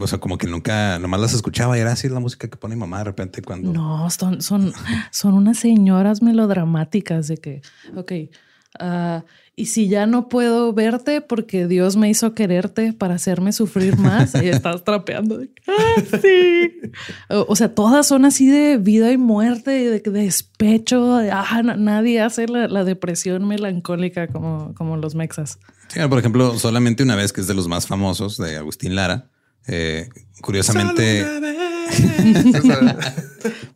o 0.01 0.07
sea, 0.07 0.19
como 0.19 0.39
que 0.39 0.47
nunca, 0.47 0.99
nomás 0.99 1.21
las 1.21 1.35
escuchaba 1.35 1.77
y 1.77 1.81
era 1.81 1.93
así 1.93 2.09
la 2.09 2.21
música 2.21 2.49
que 2.49 2.57
pone 2.57 2.77
mamá 2.77 2.99
de 2.99 3.05
repente 3.05 3.43
cuando... 3.43 3.73
No, 3.73 4.09
son, 4.11 4.41
son, 4.41 4.73
son 5.11 5.35
unas 5.35 5.59
señoras 5.59 6.23
melodramáticas 6.23 7.29
de 7.29 7.37
que, 7.37 7.63
ok, 7.95 8.13
uh, 8.81 9.23
y 9.59 9.67
si 9.67 9.89
ya 9.89 10.07
no 10.07 10.29
puedo 10.29 10.75
verte 10.75 11.23
porque 11.23 11.67
Dios 11.67 11.97
me 11.97 12.11
hizo 12.11 12.35
quererte 12.35 12.93
para 12.93 13.15
hacerme 13.15 13.53
sufrir 13.53 13.97
más, 13.97 14.35
ahí 14.35 14.49
estás 14.49 14.85
trapeando. 14.85 15.41
Ah, 15.67 16.03
sí. 16.21 16.73
O, 17.31 17.57
sea, 17.57 17.75
todas 17.75 18.07
son 18.07 18.27
así 18.27 18.49
de 18.49 18.77
vida 18.77 19.13
y 19.13 19.17
muerte, 19.17 19.71
de, 19.71 20.01
despecho. 20.11 21.17
ah, 21.17 21.63
nadie 21.63 22.21
hace 22.21 22.47
la, 22.49 22.85
depresión 22.85 23.49
melancólica 23.49 24.27
como, 24.29 24.75
como 24.75 24.99
los 24.99 25.15
mexas. 25.15 25.59
Sí, 25.89 26.01
por 26.07 26.19
ejemplo, 26.19 26.59
solamente 26.59 27.03
una 27.03 27.17
vez 27.17 27.33
que 27.33 27.41
es 27.41 27.47
de 27.47 27.55
los 27.55 27.67
más 27.67 27.87
famosos 27.87 28.37
de 28.37 28.57
Agustín 28.57 28.95
Lara. 28.95 29.31
Eh, 29.67 30.09
curiosamente. 30.41 31.25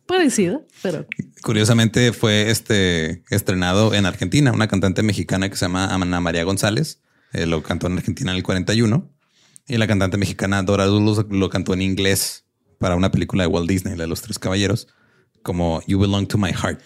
Parecido, 0.05 0.65
pero. 0.81 1.05
Curiosamente 1.41 2.13
fue 2.13 2.49
este 2.49 3.23
estrenado 3.29 3.93
en 3.93 4.05
Argentina, 4.05 4.51
una 4.51 4.67
cantante 4.67 5.03
mexicana 5.03 5.49
que 5.49 5.55
se 5.55 5.65
llama 5.65 5.93
Ana 5.93 6.19
María 6.19 6.43
González. 6.43 7.01
Eh, 7.33 7.45
lo 7.45 7.63
cantó 7.63 7.87
en 7.87 7.97
Argentina 7.97 8.31
en 8.31 8.37
el 8.37 8.43
41 8.43 9.09
y 9.67 9.77
la 9.77 9.87
cantante 9.87 10.17
mexicana 10.17 10.63
Dora 10.63 10.85
Dulus 10.85 11.25
lo 11.29 11.49
cantó 11.49 11.73
en 11.73 11.81
inglés 11.81 12.45
para 12.77 12.95
una 12.95 13.11
película 13.11 13.43
de 13.43 13.47
Walt 13.47 13.69
Disney, 13.69 13.95
la 13.95 14.03
de 14.03 14.09
los 14.09 14.21
tres 14.21 14.37
caballeros, 14.37 14.87
como 15.43 15.81
You 15.87 15.99
Belong 15.99 16.27
to 16.27 16.37
My 16.37 16.51
Heart. 16.51 16.81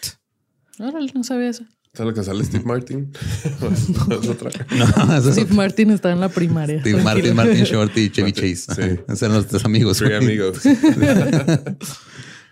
Órale, 0.80 1.12
no 1.16 1.24
sabía 1.24 1.50
eso. 1.50 1.66
¿Sabes 1.96 2.10
lo 2.10 2.14
que 2.14 2.24
sale 2.24 2.44
Steve 2.44 2.66
Martin? 2.66 3.12
no, 4.78 5.22
Steve 5.32 5.54
Martin 5.54 5.92
está 5.92 6.12
en 6.12 6.20
la 6.20 6.28
primaria. 6.28 6.82
Steve 6.82 7.02
Martin, 7.02 7.36
Martin 7.36 7.64
Short 7.64 7.98
y 7.98 8.10
Chevy 8.10 8.34
Chase. 8.34 8.56
Sí. 8.76 8.82
Eran 9.26 9.38
los 9.38 9.48
tres 9.48 9.64
amigos. 9.64 9.98
Tres 9.98 10.22
amigos. 10.22 10.60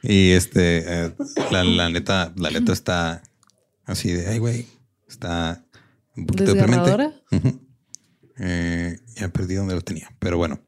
y 0.02 0.32
este, 0.32 1.06
eh, 1.06 1.14
la, 1.52 1.90
neta, 1.90 2.34
la 2.38 2.52
letra 2.52 2.74
está 2.74 3.22
así 3.86 4.12
de, 4.12 4.28
ay, 4.28 4.40
güey, 4.40 4.66
Está 5.10 5.64
un 6.16 6.26
poquito 6.26 6.54
deprimente. 6.54 7.12
Eh, 8.40 8.98
ya 9.16 9.28
perdí 9.28 9.56
donde 9.56 9.76
lo 9.76 9.82
tenía, 9.82 10.10
pero 10.20 10.38
bueno. 10.38 10.60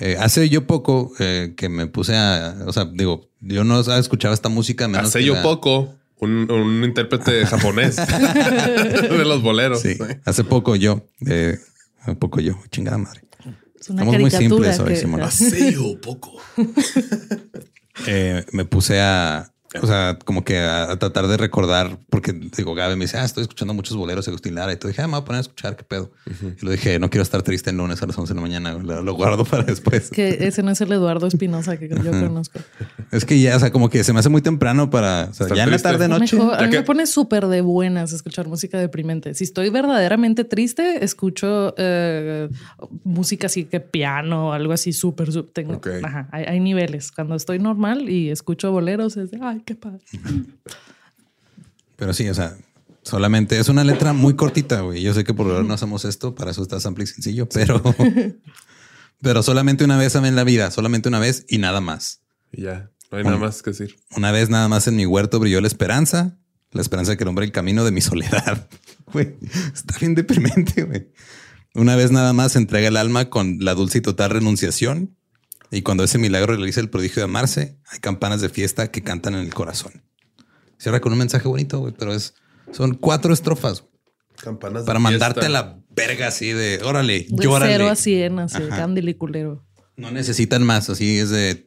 Eh, 0.00 0.16
hace 0.18 0.48
yo 0.48 0.66
poco 0.66 1.12
eh, 1.20 1.54
que 1.56 1.68
me 1.68 1.86
puse 1.86 2.16
a, 2.16 2.56
o 2.66 2.72
sea, 2.72 2.86
digo, 2.86 3.30
yo 3.40 3.62
no 3.62 3.80
escuchado 3.80 4.34
esta 4.34 4.48
música. 4.48 4.88
Menos 4.88 5.08
hace 5.08 5.22
yo 5.22 5.40
poco 5.42 5.94
un, 6.18 6.50
un, 6.50 6.84
intérprete 6.84 7.46
japonés 7.46 7.96
de 7.96 9.24
los 9.24 9.42
boleros. 9.42 9.80
Sí, 9.80 9.96
hace 10.24 10.44
poco 10.44 10.76
yo, 10.76 11.06
eh, 11.26 11.58
hace 12.00 12.14
poco 12.16 12.40
yo, 12.40 12.58
chingada 12.70 12.98
madre. 12.98 13.22
Estamos 13.78 14.18
muy 14.18 14.30
simples 14.30 14.78
hoy, 14.80 14.96
Simón. 14.96 15.22
Hace 15.22 15.72
yo 15.72 16.00
poco. 16.00 16.32
me 18.52 18.64
puse 18.64 19.00
a, 19.00 19.53
o 19.82 19.86
sea, 19.86 20.18
como 20.24 20.44
que 20.44 20.58
a, 20.58 20.96
tratar 20.98 21.26
de 21.26 21.36
recordar, 21.36 21.98
porque 22.08 22.32
digo, 22.32 22.74
Gabe 22.74 22.96
me 22.96 23.06
dice, 23.06 23.18
ah, 23.18 23.24
estoy 23.24 23.42
escuchando 23.42 23.74
muchos 23.74 23.96
boleros 23.96 24.24
de 24.24 24.30
Agustín 24.30 24.54
Lara. 24.54 24.72
Y 24.72 24.76
tú 24.76 24.88
dije, 24.88 25.02
ah, 25.02 25.06
me 25.06 25.12
voy 25.12 25.22
a 25.22 25.24
poner 25.24 25.38
a 25.38 25.40
escuchar 25.40 25.76
qué 25.76 25.84
pedo. 25.84 26.12
Y 26.26 26.64
lo 26.64 26.70
dije, 26.70 26.98
no 26.98 27.10
quiero 27.10 27.22
estar 27.22 27.42
triste 27.42 27.70
el 27.70 27.76
lunes 27.76 28.02
a 28.02 28.06
las 28.06 28.16
11 28.16 28.32
de 28.32 28.36
la 28.36 28.40
mañana. 28.40 28.74
Lo, 28.74 29.14
guardo 29.14 29.44
para 29.44 29.64
después. 29.64 30.10
Que 30.10 30.46
ese 30.46 30.62
no 30.62 30.70
es 30.70 30.80
el 30.80 30.92
Eduardo 30.92 31.26
Espinosa 31.26 31.76
que 31.76 31.88
yo 31.88 32.10
conozco. 32.10 32.60
Es 33.10 33.24
que 33.24 33.40
ya, 33.40 33.56
o 33.56 33.60
sea, 33.60 33.70
como 33.72 33.90
que 33.90 34.04
se 34.04 34.12
me 34.12 34.20
hace 34.20 34.28
muy 34.28 34.42
temprano 34.42 34.90
para, 34.90 35.28
o 35.30 35.34
sea, 35.34 35.48
ya 35.48 35.64
en 35.64 35.70
la 35.70 35.78
tarde 35.78 36.08
noche. 36.08 36.38
a 36.40 36.62
mí 36.62 36.68
me 36.68 36.82
pone 36.82 37.06
súper 37.06 37.46
de 37.46 37.60
buenas 37.60 38.12
escuchar 38.12 38.48
música 38.48 38.78
deprimente. 38.78 39.34
Si 39.34 39.44
estoy 39.44 39.70
verdaderamente 39.70 40.44
triste, 40.44 41.04
escucho 41.04 41.74
eh, 41.76 42.48
música 43.02 43.46
así 43.46 43.64
que 43.64 43.80
piano, 43.80 44.52
algo 44.52 44.72
así 44.72 44.92
súper, 44.92 45.30
tengo, 45.52 45.80
ajá, 46.02 46.28
hay, 46.32 46.44
hay, 46.44 46.60
niveles. 46.60 47.10
Cuando 47.10 47.34
estoy 47.34 47.58
normal 47.58 48.08
y 48.08 48.30
escucho 48.30 48.70
boleros, 48.70 49.16
es 49.16 49.30
de, 49.30 49.38
ay, 49.42 49.63
qué 49.64 49.74
padre. 49.74 50.04
Pero 51.96 52.12
sí, 52.12 52.28
o 52.28 52.34
sea, 52.34 52.56
solamente 53.02 53.58
es 53.58 53.68
una 53.68 53.84
letra 53.84 54.12
muy 54.12 54.34
cortita, 54.34 54.80
güey. 54.80 55.02
Yo 55.02 55.14
sé 55.14 55.24
que 55.24 55.34
por 55.34 55.46
ahora 55.46 55.62
no 55.62 55.74
hacemos 55.74 56.04
esto, 56.04 56.34
para 56.34 56.50
eso 56.50 56.62
está 56.62 56.80
sample 56.80 57.06
sencillo, 57.06 57.48
pero, 57.48 57.82
pero 59.20 59.42
solamente 59.42 59.84
una 59.84 59.96
vez 59.96 60.14
en 60.16 60.34
la 60.34 60.44
vida, 60.44 60.70
solamente 60.70 61.08
una 61.08 61.20
vez 61.20 61.44
y 61.48 61.58
nada 61.58 61.80
más. 61.80 62.22
Y 62.52 62.62
ya, 62.62 62.90
no 63.10 63.18
hay 63.18 63.24
nada 63.24 63.38
más 63.38 63.62
que 63.62 63.70
decir. 63.70 63.96
Una 64.16 64.32
vez 64.32 64.50
nada 64.50 64.68
más 64.68 64.88
en 64.88 64.96
mi 64.96 65.06
huerto 65.06 65.38
brilló 65.38 65.60
la 65.60 65.68
esperanza, 65.68 66.36
la 66.72 66.82
esperanza 66.82 67.12
de 67.12 67.16
que 67.16 67.24
el 67.24 67.28
hombre 67.28 67.44
el 67.44 67.52
camino 67.52 67.84
de 67.84 67.92
mi 67.92 68.00
soledad. 68.00 68.68
Güey, 69.12 69.36
está 69.72 69.96
bien 69.98 70.14
deprimente, 70.16 70.82
güey. 70.82 71.12
Una 71.74 71.94
vez 71.94 72.10
nada 72.10 72.32
más 72.32 72.56
entrega 72.56 72.88
el 72.88 72.96
alma 72.96 73.30
con 73.30 73.58
la 73.60 73.74
dulce 73.74 73.98
y 73.98 74.00
total 74.00 74.30
renunciación 74.30 75.16
y 75.74 75.82
cuando 75.82 76.04
ese 76.04 76.18
milagro 76.18 76.54
realiza 76.56 76.80
el 76.80 76.88
prodigio 76.88 77.16
de 77.16 77.24
amarse, 77.24 77.78
hay 77.90 77.98
campanas 77.98 78.40
de 78.40 78.48
fiesta 78.48 78.90
que 78.90 79.02
cantan 79.02 79.34
en 79.34 79.40
el 79.40 79.52
corazón. 79.52 80.04
Cierra 80.78 81.00
con 81.00 81.12
un 81.12 81.18
mensaje 81.18 81.48
bonito, 81.48 81.80
güey, 81.80 81.94
pero 81.98 82.14
es, 82.14 82.34
son 82.72 82.94
cuatro 82.94 83.34
estrofas. 83.34 83.84
Campanas 84.36 84.84
Para 84.84 84.98
mandarte 84.98 85.46
a 85.46 85.48
la 85.48 85.80
verga 85.90 86.28
así 86.28 86.52
de, 86.52 86.80
órale, 86.82 87.26
de 87.28 87.44
llórale. 87.44 87.72
Cero 87.72 87.88
a 87.88 87.96
cien, 87.96 88.38
así, 88.38 88.62
candiliculero. 88.68 89.64
No 89.96 90.10
necesitan 90.10 90.64
más, 90.64 90.90
así 90.90 91.18
es 91.18 91.30
de, 91.30 91.64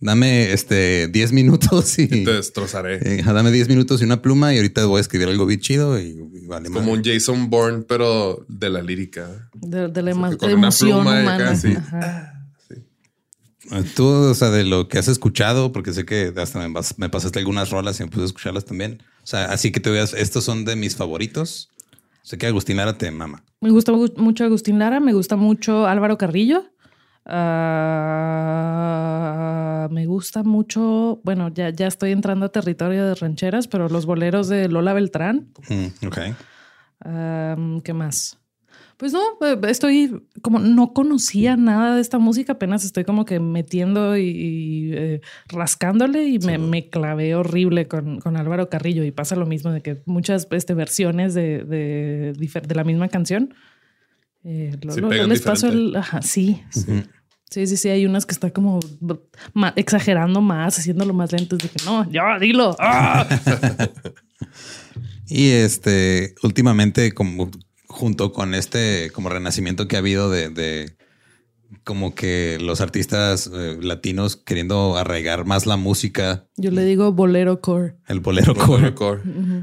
dame 0.00 0.52
este 0.52 1.08
10 1.08 1.32
minutos 1.32 1.98
y, 1.98 2.08
te 2.08 2.32
destrozaré. 2.32 3.00
Eh, 3.06 3.22
dame 3.22 3.50
10 3.50 3.68
minutos 3.68 4.00
y 4.00 4.04
una 4.04 4.22
pluma 4.22 4.54
y 4.54 4.56
ahorita 4.56 4.84
voy 4.86 4.98
a 4.98 5.00
escribir 5.00 5.28
algo 5.28 5.46
bien 5.46 5.60
chido 5.60 5.98
y, 5.98 6.46
vale 6.46 6.70
Como 6.70 6.92
un 6.92 7.02
Jason 7.04 7.48
Bourne, 7.50 7.84
pero 7.86 8.44
de 8.48 8.70
la 8.70 8.82
lírica. 8.82 9.50
De, 9.54 10.02
la, 10.02 10.10
emoción 10.10 11.00
humana. 11.00 11.54
Tú, 13.94 14.06
o 14.06 14.34
sea, 14.34 14.50
de 14.50 14.64
lo 14.64 14.88
que 14.88 14.98
has 14.98 15.08
escuchado, 15.08 15.72
porque 15.72 15.92
sé 15.92 16.04
que 16.04 16.32
hasta 16.36 16.68
me, 16.68 17.08
pasaste 17.08 17.38
algunas 17.38 17.70
rolas 17.70 17.98
y 18.00 18.04
me 18.04 18.10
puse 18.10 18.22
a 18.22 18.26
escucharlas 18.26 18.64
también. 18.64 19.02
O 19.22 19.26
sea, 19.26 19.46
así 19.46 19.72
que 19.72 19.80
te 19.80 19.90
veas, 19.90 20.14
estos 20.14 20.44
son 20.44 20.64
de 20.64 20.76
mis 20.76 20.96
favoritos. 20.96 21.70
Sé 22.22 22.38
que 22.38 22.46
Agustín 22.46 22.76
Lara 22.76 22.96
te 22.98 23.10
mama. 23.10 23.42
Me 23.60 23.70
gusta 23.70 23.92
mucho 23.92 24.44
Agustín 24.44 24.78
Lara, 24.78 25.00
me 25.00 25.12
gusta 25.12 25.36
mucho 25.36 25.86
Álvaro 25.86 26.18
Carrillo. 26.18 26.64
Ah, 27.24 27.88
me 29.90 30.06
gusta 30.06 30.44
mucho, 30.44 31.20
bueno, 31.24 31.48
ya, 31.48 31.70
ya 31.70 31.88
estoy 31.88 32.12
entrando 32.12 32.46
a 32.46 32.50
territorio 32.50 33.04
de 33.06 33.16
rancheras, 33.16 33.66
pero 33.68 33.88
los 33.88 34.06
boleros 34.06 34.48
de 34.48 34.68
Lola 34.68 34.92
Beltrán. 34.92 35.48
Mm, 35.68 35.86
ok. 36.06 36.18
¿Qué 37.82 37.92
más? 37.92 38.38
Pues 38.96 39.12
no, 39.12 39.20
eh, 39.42 39.58
estoy 39.68 40.22
como 40.40 40.58
no 40.58 40.94
conocía 40.94 41.56
nada 41.56 41.96
de 41.96 42.00
esta 42.00 42.18
música, 42.18 42.54
apenas 42.54 42.84
estoy 42.84 43.04
como 43.04 43.26
que 43.26 43.40
metiendo 43.40 44.16
y, 44.16 44.92
eh, 44.94 45.20
rascándole 45.48 46.24
y 46.24 46.38
me, 46.38 46.56
me, 46.56 46.88
clavé 46.88 47.34
horrible 47.34 47.88
con, 47.88 48.20
con, 48.20 48.38
Álvaro 48.38 48.70
Carrillo 48.70 49.04
y 49.04 49.10
pasa 49.10 49.36
lo 49.36 49.44
mismo 49.44 49.70
de 49.70 49.82
que 49.82 50.02
muchas 50.06 50.48
este, 50.50 50.72
versiones 50.72 51.34
de, 51.34 51.64
de, 51.64 52.32
de 52.32 52.74
la 52.74 52.84
misma 52.84 53.08
canción. 53.08 53.54
Eh, 54.44 54.78
lo, 54.82 55.26
les 55.26 55.42
paso 55.42 55.68
el... 55.68 55.94
Ajá, 55.96 56.22
sí. 56.22 56.62
Sí, 57.50 57.66
sí, 57.66 57.76
sí, 57.76 57.88
hay 57.88 58.06
unas 58.06 58.26
que 58.26 58.32
está 58.32 58.50
como 58.50 58.80
exagerando 59.76 60.40
más, 60.40 60.78
haciéndolo 60.78 61.14
más 61.14 61.32
lento, 61.32 61.56
de 61.56 61.68
que 61.68 61.84
no, 61.84 62.10
ya, 62.10 62.38
dilo. 62.40 62.74
¡Ah! 62.78 63.26
y 65.28 65.50
este, 65.50 66.34
últimamente, 66.42 67.12
como 67.12 67.50
junto 67.96 68.32
con 68.32 68.54
este 68.54 69.10
como 69.12 69.30
renacimiento 69.30 69.88
que 69.88 69.96
ha 69.96 70.00
habido 70.00 70.30
de, 70.30 70.94
como 71.82 72.14
que 72.14 72.58
los 72.60 72.80
artistas 72.80 73.50
eh, 73.52 73.78
latinos 73.80 74.36
queriendo 74.36 74.96
arraigar 74.96 75.46
más 75.46 75.66
la 75.66 75.76
música. 75.76 76.46
Yo 76.56 76.70
le 76.70 76.84
digo 76.84 77.12
bolero 77.12 77.60
core. 77.60 77.96
El 78.06 78.20
bolero, 78.20 78.54
core. 78.54 78.92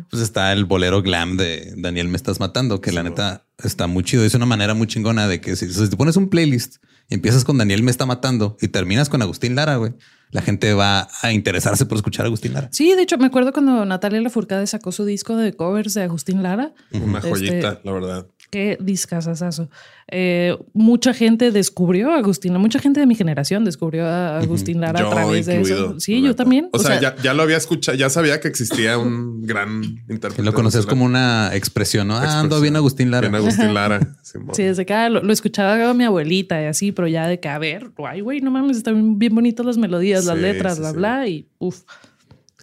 Pues 0.09 0.21
está 0.21 0.51
el 0.51 0.65
bolero 0.65 1.01
glam 1.01 1.37
de 1.37 1.73
Daniel 1.77 2.07
Me 2.07 2.17
Estás 2.17 2.39
Matando, 2.39 2.81
que 2.81 2.91
la 2.91 3.03
neta 3.03 3.45
está 3.63 3.87
muy 3.87 4.03
chido. 4.03 4.25
Es 4.25 4.33
una 4.33 4.47
manera 4.47 4.73
muy 4.73 4.87
chingona 4.87 5.27
de 5.27 5.39
que 5.39 5.55
si, 5.55 5.71
si 5.71 5.89
te 5.89 5.95
pones 5.95 6.17
un 6.17 6.29
playlist 6.29 6.77
empiezas 7.09 7.43
con 7.43 7.57
Daniel 7.57 7.83
Me 7.83 7.91
Está 7.91 8.05
Matando 8.05 8.57
y 8.61 8.67
terminas 8.67 9.09
con 9.09 9.21
Agustín 9.21 9.55
Lara, 9.55 9.77
güey 9.77 9.93
la 10.33 10.41
gente 10.41 10.73
va 10.73 11.07
a 11.21 11.31
interesarse 11.31 11.85
por 11.85 11.95
escuchar 11.95 12.25
a 12.25 12.27
Agustín 12.27 12.53
Lara. 12.53 12.67
Sí, 12.71 12.95
de 12.95 13.03
hecho, 13.03 13.19
me 13.19 13.27
acuerdo 13.27 13.53
cuando 13.53 13.85
Natalia 13.85 14.19
Lafourcade 14.19 14.65
sacó 14.65 14.91
su 14.91 15.05
disco 15.05 15.37
de 15.37 15.53
covers 15.53 15.93
de 15.93 16.01
Agustín 16.01 16.41
Lara. 16.41 16.73
Una 16.91 17.21
joyita, 17.21 17.79
la 17.83 17.91
verdad. 17.91 18.27
Qué 18.53 18.77
discazazazo. 18.79 19.67
Eh, 20.07 20.55
mucha 20.73 21.11
gente 21.11 21.49
descubrió 21.49 22.11
a 22.11 22.17
Agustín, 22.17 22.55
mucha 22.57 22.77
gente 22.77 22.99
de 22.99 23.07
mi 23.07 23.15
generación 23.15 23.65
descubrió 23.65 24.05
a 24.05 24.37
Agustín 24.37 24.79
Lara 24.79 25.07
a 25.07 25.09
través 25.09 25.47
de 25.47 25.61
eso. 25.61 25.99
Sí, 25.99 26.21
yo 26.21 26.35
también. 26.35 26.69
O, 26.71 26.77
sea, 26.77 26.99
ya, 26.99 27.33
lo 27.33 27.41
había 27.41 27.57
escuchado, 27.57 27.97
ya 27.97 28.11
sabía 28.11 28.39
que 28.39 28.47
existía 28.47 28.99
un 28.99 29.41
gran 29.41 29.83
intérprete. 30.07 30.43
Lo 30.43 30.53
conoces 30.53 30.85
como 30.85 31.03
una 31.03 31.49
expresión, 31.55 32.09
¿no? 32.09 32.15
Ah, 32.15 32.41
ando 32.41 32.61
bien 32.61 32.75
Agustín 32.75 33.09
Lara. 33.09 33.27
Bien 33.27 33.41
Agustín 33.41 33.73
Lara. 33.73 34.15
sí, 34.21 34.61
desde 34.61 34.85
que 34.85 34.93
ah, 34.93 35.09
lo, 35.09 35.33
escuchaba 35.33 35.91
mi 35.95 36.03
abuelita 36.03 36.61
y 36.61 36.65
así, 36.65 36.91
pero 36.91 37.07
ya 37.07 37.27
de 37.27 37.39
que, 37.39 37.49
a 37.49 37.57
ver, 37.57 37.89
ay, 38.07 38.21
güey, 38.21 38.39
no 38.41 38.51
mames, 38.51 38.77
están 38.77 39.17
bien 39.17 39.33
bonitas 39.33 39.65
las 39.65 39.79
melodías, 39.79 40.25
las 40.25 40.37
letras, 40.37 40.77
bla, 40.77 40.91
bla, 40.91 41.27
y 41.27 41.47
uff, 41.57 41.81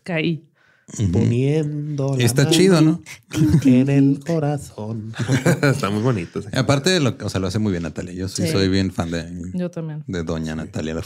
caí 0.04 0.44
poniendo 1.12 2.16
Está 2.18 2.48
chido, 2.50 2.80
¿no? 2.80 3.02
En 3.64 3.88
el 3.88 4.20
corazón. 4.24 5.12
Está 5.62 5.90
muy 5.90 6.02
bonito. 6.02 6.40
Aparte, 6.52 7.00
lo, 7.00 7.16
o 7.22 7.28
sea, 7.28 7.40
lo 7.40 7.46
hace 7.46 7.58
muy 7.58 7.70
bien 7.72 7.82
Natalia. 7.82 8.12
Yo 8.12 8.28
sí, 8.28 8.46
soy 8.48 8.68
bien 8.68 8.92
fan 8.92 9.10
de. 9.10 9.50
Yo 9.54 9.70
también. 9.70 10.04
De 10.06 10.22
Doña 10.22 10.54
Natalia 10.54 10.94
la 10.94 11.02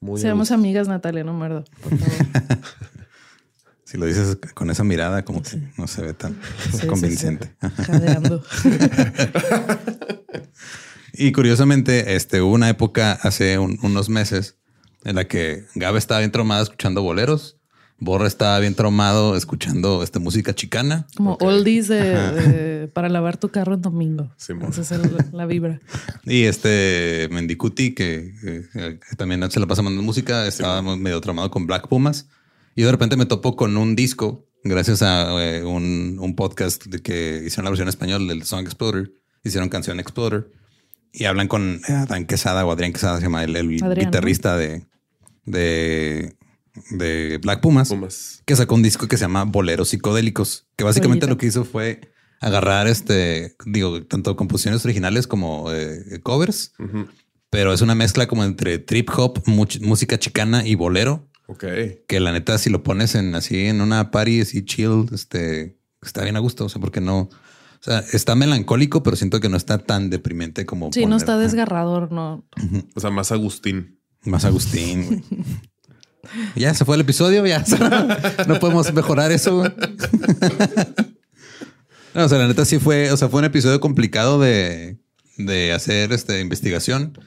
Muy 0.00 0.20
Seamos 0.20 0.50
amigas, 0.50 0.88
Natalia, 0.88 1.24
no 1.24 1.32
muerdo. 1.32 1.64
si 3.84 3.96
lo 3.96 4.06
dices 4.06 4.38
con 4.54 4.70
esa 4.70 4.84
mirada, 4.84 5.24
como 5.24 5.42
que 5.42 5.58
no 5.76 5.86
se 5.86 6.02
ve 6.02 6.14
tan 6.14 6.38
convincente. 6.88 7.54
Jadeando. 7.60 8.42
y 11.14 11.32
curiosamente, 11.32 12.16
este, 12.16 12.42
hubo 12.42 12.54
una 12.54 12.68
época 12.68 13.12
hace 13.12 13.58
unos 13.58 14.08
meses 14.08 14.56
en 15.04 15.16
la 15.16 15.26
que 15.26 15.64
Gabe 15.74 15.98
estaba 15.98 16.20
bien 16.20 16.32
tromada 16.32 16.62
escuchando 16.62 17.02
boleros 17.02 17.57
Borra 18.00 18.28
estaba 18.28 18.60
bien 18.60 18.74
traumado 18.74 19.36
escuchando 19.36 20.04
esta 20.04 20.20
música 20.20 20.54
chicana. 20.54 21.06
Como 21.16 21.34
oldies 21.40 21.88
de, 21.88 22.88
para 22.92 23.08
lavar 23.08 23.38
tu 23.38 23.48
carro 23.48 23.74
en 23.74 23.82
domingo. 23.82 24.30
Esa 24.38 24.94
es 24.96 25.32
la 25.32 25.46
vibra. 25.46 25.80
Y 26.24 26.44
este 26.44 27.28
Mendicuti, 27.32 27.94
que, 27.94 28.32
también 29.16 29.50
se 29.50 29.58
la 29.58 29.66
pasa 29.66 29.82
mandando 29.82 30.04
música, 30.04 30.46
estaba 30.46 30.80
medio 30.96 31.20
traumado 31.20 31.50
con 31.50 31.66
Black 31.66 31.88
Pumas. 31.88 32.28
Y 32.76 32.82
de 32.82 32.90
repente 32.92 33.16
me 33.16 33.26
topo 33.26 33.56
con 33.56 33.76
un 33.76 33.96
disco, 33.96 34.46
gracias 34.62 35.02
a 35.02 35.32
eh, 35.42 35.64
un, 35.64 36.34
podcast 36.36 36.84
de 36.86 37.00
que 37.00 37.42
hicieron 37.44 37.64
la 37.64 37.70
versión 37.70 37.88
español 37.88 38.28
del 38.28 38.44
Song 38.44 38.64
Exploder. 38.64 39.10
Hicieron 39.42 39.68
canción 39.70 39.98
Exploder. 39.98 40.52
Y 41.12 41.24
hablan 41.24 41.48
con 41.48 41.80
Adán 41.88 42.26
Quesada 42.26 42.64
o 42.64 42.70
Adrián 42.70 42.92
Quesada, 42.92 43.16
se 43.16 43.24
llama 43.24 43.42
el, 43.42 43.68
guitarrista 43.68 44.56
de, 44.56 44.86
de 45.46 46.36
de 46.90 47.38
Black 47.38 47.60
Pumas, 47.60 48.42
que 48.44 48.56
sacó 48.56 48.74
un 48.74 48.82
disco 48.82 49.08
que 49.08 49.16
se 49.16 49.24
llama 49.24 49.44
Boleros 49.44 49.90
Psicodélicos, 49.90 50.66
que 50.76 50.84
básicamente 50.84 51.26
lo 51.26 51.38
que 51.38 51.46
hizo 51.46 51.64
fue 51.64 52.00
agarrar 52.40 52.86
este, 52.86 53.56
digo, 53.66 54.04
tanto 54.04 54.36
composiciones 54.36 54.84
originales 54.84 55.26
como 55.26 55.72
eh, 55.72 56.20
covers, 56.22 56.72
pero 57.50 57.72
es 57.72 57.80
una 57.80 57.94
mezcla 57.94 58.26
como 58.26 58.44
entre 58.44 58.78
trip 58.78 59.10
hop, 59.16 59.42
música 59.46 60.18
chicana 60.18 60.66
y 60.66 60.74
bolero. 60.74 61.28
Ok. 61.46 61.64
Que 62.06 62.20
la 62.20 62.32
neta, 62.32 62.58
si 62.58 62.68
lo 62.68 62.82
pones 62.82 63.14
en 63.14 63.34
así 63.34 63.66
en 63.66 63.80
una 63.80 64.10
party 64.10 64.42
así 64.42 64.64
chill, 64.64 65.06
este 65.12 65.78
está 66.02 66.22
bien 66.22 66.36
a 66.36 66.40
gusto. 66.40 66.66
O 66.66 66.68
sea, 66.68 66.80
porque 66.80 67.00
no 67.00 67.20
O 67.20 67.30
sea, 67.80 68.00
está 68.12 68.34
melancólico, 68.34 69.02
pero 69.02 69.16
siento 69.16 69.40
que 69.40 69.48
no 69.48 69.56
está 69.56 69.78
tan 69.78 70.10
deprimente 70.10 70.66
como. 70.66 70.92
Sí, 70.92 71.06
no 71.06 71.16
está 71.16 71.38
desgarrador, 71.38 72.12
no. 72.12 72.44
O 72.94 73.00
sea, 73.00 73.10
más 73.10 73.32
Agustín. 73.32 73.98
Más 74.24 74.44
Agustín. 74.44 75.24
ya 76.56 76.74
se 76.74 76.84
fue 76.84 76.96
el 76.96 77.02
episodio, 77.02 77.46
ya 77.46 77.64
no 78.48 78.58
podemos 78.58 78.92
mejorar 78.92 79.32
eso. 79.32 79.62
no, 82.14 82.24
o 82.24 82.28
sea, 82.28 82.38
la 82.38 82.48
neta 82.48 82.64
sí 82.64 82.78
fue, 82.78 83.10
o 83.10 83.16
sea, 83.16 83.28
fue 83.28 83.40
un 83.40 83.46
episodio 83.46 83.80
complicado 83.80 84.38
de, 84.40 84.98
de 85.36 85.72
hacer 85.72 86.12
esta 86.12 86.38
investigación 86.38 87.18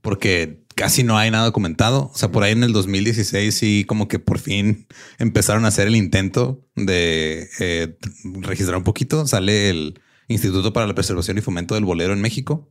porque 0.00 0.62
casi 0.76 1.02
no 1.02 1.18
hay 1.18 1.32
nada 1.32 1.46
documentado. 1.46 2.12
O 2.14 2.16
sea, 2.16 2.30
por 2.30 2.44
ahí 2.44 2.52
en 2.52 2.62
el 2.62 2.72
2016 2.72 3.52
sí 3.52 3.84
como 3.88 4.06
que 4.06 4.20
por 4.20 4.38
fin 4.38 4.86
empezaron 5.18 5.64
a 5.64 5.68
hacer 5.68 5.88
el 5.88 5.96
intento 5.96 6.64
de 6.76 7.48
eh, 7.58 7.98
registrar 8.40 8.76
un 8.76 8.84
poquito. 8.84 9.26
Sale 9.26 9.70
el 9.70 10.00
Instituto 10.28 10.72
para 10.72 10.86
la 10.86 10.94
Preservación 10.94 11.38
y 11.38 11.40
Fomento 11.40 11.74
del 11.74 11.84
Bolero 11.84 12.12
en 12.12 12.20
México. 12.20 12.68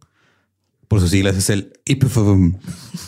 Por 0.87 0.99
sus 0.99 1.09
siglas 1.09 1.35
es 1.35 1.49
el 1.49 1.73
IPFOM. 1.85 2.59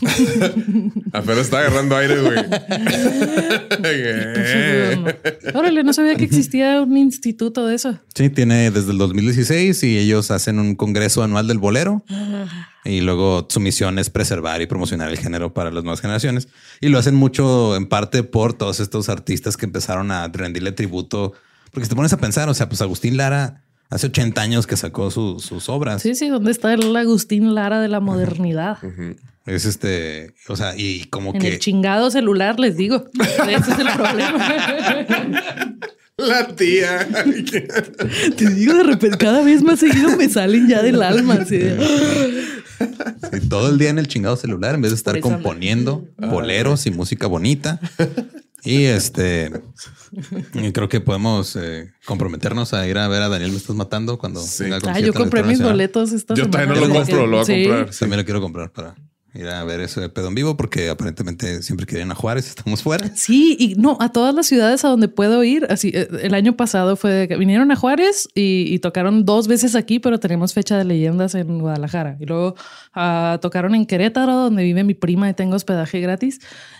Apenas 1.13 1.45
está 1.45 1.59
agarrando 1.59 1.95
aire, 1.95 2.19
güey. 2.21 2.37
Órale, 5.53 5.83
no 5.83 5.93
sabía 5.93 6.15
que 6.15 6.23
existía 6.23 6.81
un 6.81 6.97
instituto 6.97 7.67
de 7.67 7.75
eso. 7.75 7.99
Sí, 8.15 8.31
tiene 8.31 8.71
desde 8.71 8.89
el 8.91 8.97
2016 8.97 9.83
y 9.83 9.99
ellos 9.99 10.31
hacen 10.31 10.57
un 10.57 10.73
congreso 10.75 11.21
anual 11.21 11.47
del 11.47 11.59
bolero. 11.59 12.03
Y 12.83 13.01
luego 13.01 13.45
su 13.49 13.59
misión 13.59 13.99
es 13.99 14.09
preservar 14.09 14.59
y 14.61 14.65
promocionar 14.65 15.11
el 15.11 15.19
género 15.19 15.53
para 15.53 15.69
las 15.69 15.83
nuevas 15.83 16.01
generaciones. 16.01 16.47
Y 16.81 16.87
lo 16.87 16.97
hacen 16.97 17.13
mucho 17.13 17.75
en 17.75 17.85
parte 17.87 18.23
por 18.23 18.53
todos 18.53 18.79
estos 18.79 19.07
artistas 19.09 19.55
que 19.55 19.67
empezaron 19.67 20.09
a 20.09 20.27
rendirle 20.29 20.71
tributo. 20.71 21.33
Porque 21.71 21.85
si 21.85 21.89
te 21.89 21.95
pones 21.95 22.13
a 22.13 22.17
pensar, 22.17 22.49
o 22.49 22.55
sea, 22.55 22.69
pues 22.69 22.81
Agustín 22.81 23.17
Lara 23.17 23.66
hace 23.89 24.07
80 24.07 24.41
años 24.41 24.67
que 24.67 24.75
sacó 24.77 25.11
su- 25.11 25.39
sus 25.39 25.69
obras. 25.69 26.01
Sí, 26.01 26.15
sí, 26.15 26.29
¿dónde 26.29 26.51
está 26.51 26.73
el 26.73 26.95
Agustín 26.95 27.55
Lara 27.55 27.79
de 27.81 27.87
la 27.87 27.99
modernidad? 27.99 28.77
Es 29.45 29.65
este, 29.65 30.33
o 30.49 30.55
sea, 30.57 30.75
y 30.77 31.05
como 31.05 31.33
En 31.33 31.39
que 31.39 31.47
el 31.53 31.59
chingado 31.59 32.11
celular, 32.11 32.59
les 32.59 32.75
digo. 32.77 33.05
Ese 33.47 33.71
es 33.71 33.79
el 33.79 33.87
problema. 33.95 34.47
La 36.17 36.47
tía. 36.47 37.07
Te 38.35 38.49
digo, 38.49 38.73
de 38.73 38.83
repente, 38.83 39.17
cada 39.17 39.43
vez 39.43 39.61
más 39.61 39.79
seguido 39.79 40.17
me 40.17 40.27
salen 40.29 40.67
ya 40.67 40.81
del 40.81 41.01
alma. 41.03 41.35
Así 41.35 41.57
de, 41.59 41.77
sí, 43.31 43.47
todo 43.47 43.69
el 43.69 43.77
día 43.77 43.89
en 43.89 43.99
el 43.99 44.07
chingado 44.07 44.35
celular 44.35 44.75
en 44.75 44.81
vez 44.81 44.91
de 44.91 44.95
estar 44.97 45.19
componiendo 45.19 46.07
boleros 46.17 46.85
y 46.87 46.91
música 46.91 47.27
bonita. 47.27 47.79
Y 48.63 48.85
este, 48.85 49.51
creo 50.73 50.89
que 50.89 50.99
podemos 50.99 51.55
eh, 51.55 51.91
comprometernos 52.05 52.73
a 52.73 52.87
ir 52.87 52.97
a 52.97 53.07
ver 53.07 53.21
a 53.21 53.29
Daniel 53.29 53.51
Me 53.51 53.57
Estás 53.57 53.75
Matando 53.75 54.17
cuando 54.17 54.41
Sí. 54.41 54.63
venga 54.63 54.79
Ah, 54.87 54.99
yo 54.99 55.13
compré 55.13 55.43
mis 55.43 55.61
boletos 55.61 56.11
esta 56.11 56.33
Yo 56.33 56.45
semana. 56.45 56.65
también 56.65 56.81
no 56.81 56.87
lo 56.87 56.99
compro, 56.99 57.27
lo 57.27 57.31
voy 57.37 57.41
a 57.41 57.45
Sí. 57.45 57.63
comprar. 57.65 57.93
sí. 57.93 57.99
También 57.99 58.19
lo 58.19 58.25
quiero 58.25 58.41
comprar 58.41 58.71
para 58.71 58.95
ir 59.35 59.47
a 59.49 59.63
ver 59.65 59.81
ese 59.81 60.09
pedo 60.09 60.29
en 60.29 60.35
vivo 60.35 60.57
porque 60.57 60.89
aparentemente 60.89 61.61
siempre 61.61 61.85
quieren 61.85 62.09
a 62.11 62.15
Juárez, 62.15 62.47
estamos 62.49 62.81
fuera. 62.81 63.11
Sí, 63.15 63.55
y 63.59 63.75
no, 63.75 63.95
a 64.01 64.11
todas 64.11 64.33
las 64.33 64.47
ciudades 64.47 64.83
a 64.83 64.87
donde 64.89 65.07
puedo 65.07 65.43
ir. 65.43 65.67
Así, 65.69 65.91
eh, 65.93 66.07
el 66.23 66.33
año 66.33 66.57
pasado 66.57 66.95
fue 66.95 67.27
que 67.27 67.37
vinieron 67.37 67.71
a 67.71 67.75
Juárez 67.75 68.27
y, 68.33 68.65
y 68.73 68.79
tocaron 68.79 69.23
dos 69.25 69.47
veces 69.47 69.75
aquí, 69.75 69.99
pero 69.99 70.19
tenemos 70.19 70.53
fecha 70.55 70.77
de 70.77 70.85
leyendas 70.85 71.35
en 71.35 71.59
Guadalajara. 71.59 72.17
Y 72.19 72.25
luego 72.25 72.55
ah, 72.95 73.37
tocaron 73.41 73.75
en 73.75 73.85
Querétaro, 73.85 74.33
donde 74.33 74.63
vive 74.63 74.83
mi 74.83 74.95
prima 74.95 75.29
y 75.29 75.33
tengo 75.35 75.55
hospedaje 75.55 75.99
gratis. 76.01 76.39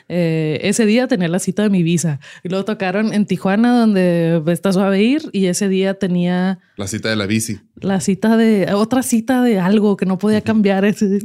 Eh, 0.09 0.59
ese 0.63 0.85
día 0.85 1.07
tenía 1.07 1.27
la 1.27 1.39
cita 1.39 1.63
de 1.63 1.69
mi 1.69 1.83
visa. 1.83 2.19
Y 2.43 2.49
luego 2.49 2.65
tocaron 2.65 3.13
en 3.13 3.25
Tijuana, 3.25 3.79
donde 3.79 4.41
está 4.47 4.71
suave 4.71 5.01
ir. 5.03 5.21
Y 5.33 5.47
ese 5.47 5.67
día 5.67 5.95
tenía 5.95 6.59
La 6.77 6.87
cita 6.87 7.09
de 7.09 7.15
la 7.15 7.25
bici. 7.25 7.59
la 7.75 7.99
cita 7.99 8.37
de 8.37 8.73
otra 8.73 9.03
cita 9.03 9.41
de 9.41 9.59
algo 9.59 9.97
que 9.97 10.05
no 10.05 10.17
podía 10.17 10.41
cambiar. 10.41 10.85
Ese 10.85 11.19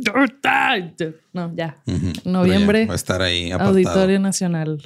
No, 1.33 1.53
ya. 1.55 1.79
Ujú. 1.87 2.13
Noviembre, 2.25 2.79
Pero 2.81 2.85
ya 2.85 2.89
va 2.89 2.93
a 2.93 2.97
estar 2.97 3.23
ahí 3.23 3.53
apartado. 3.53 3.71
Auditorio 3.71 4.19
Nacional. 4.19 4.83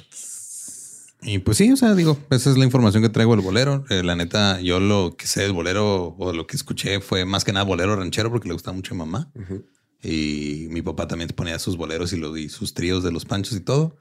Y 1.23 1.39
pues 1.39 1.57
sí, 1.57 1.71
o 1.71 1.75
sea, 1.75 1.95
digo, 1.95 2.17
esa 2.29 2.51
es 2.51 2.57
la 2.57 2.63
información 2.63 3.01
que 3.01 3.09
traigo 3.09 3.35
del 3.35 3.43
bolero. 3.43 3.83
Eh, 3.89 4.03
la 4.03 4.15
neta, 4.15 4.61
yo 4.61 4.79
lo 4.79 5.15
que 5.17 5.25
sé 5.25 5.41
del 5.41 5.51
bolero 5.51 6.15
o 6.17 6.31
lo 6.31 6.45
que 6.45 6.55
escuché 6.55 6.99
fue 7.01 7.25
más 7.25 7.43
que 7.43 7.51
nada 7.51 7.65
bolero 7.65 7.95
ranchero 7.95 8.29
porque 8.29 8.47
le 8.47 8.53
gustaba 8.53 8.75
mucho 8.75 8.93
a 8.93 8.95
mi 8.95 8.99
mamá. 8.99 9.31
Y 10.09 10.67
mi 10.69 10.81
papá 10.81 11.07
también 11.07 11.29
ponía 11.35 11.59
sus 11.59 11.75
boleros 11.75 12.13
y, 12.13 12.17
lo- 12.17 12.37
y 12.37 12.47
sus 12.49 12.73
tríos 12.73 13.03
de 13.03 13.11
los 13.11 13.25
panchos 13.25 13.57
y 13.57 13.59
todo. 13.59 13.97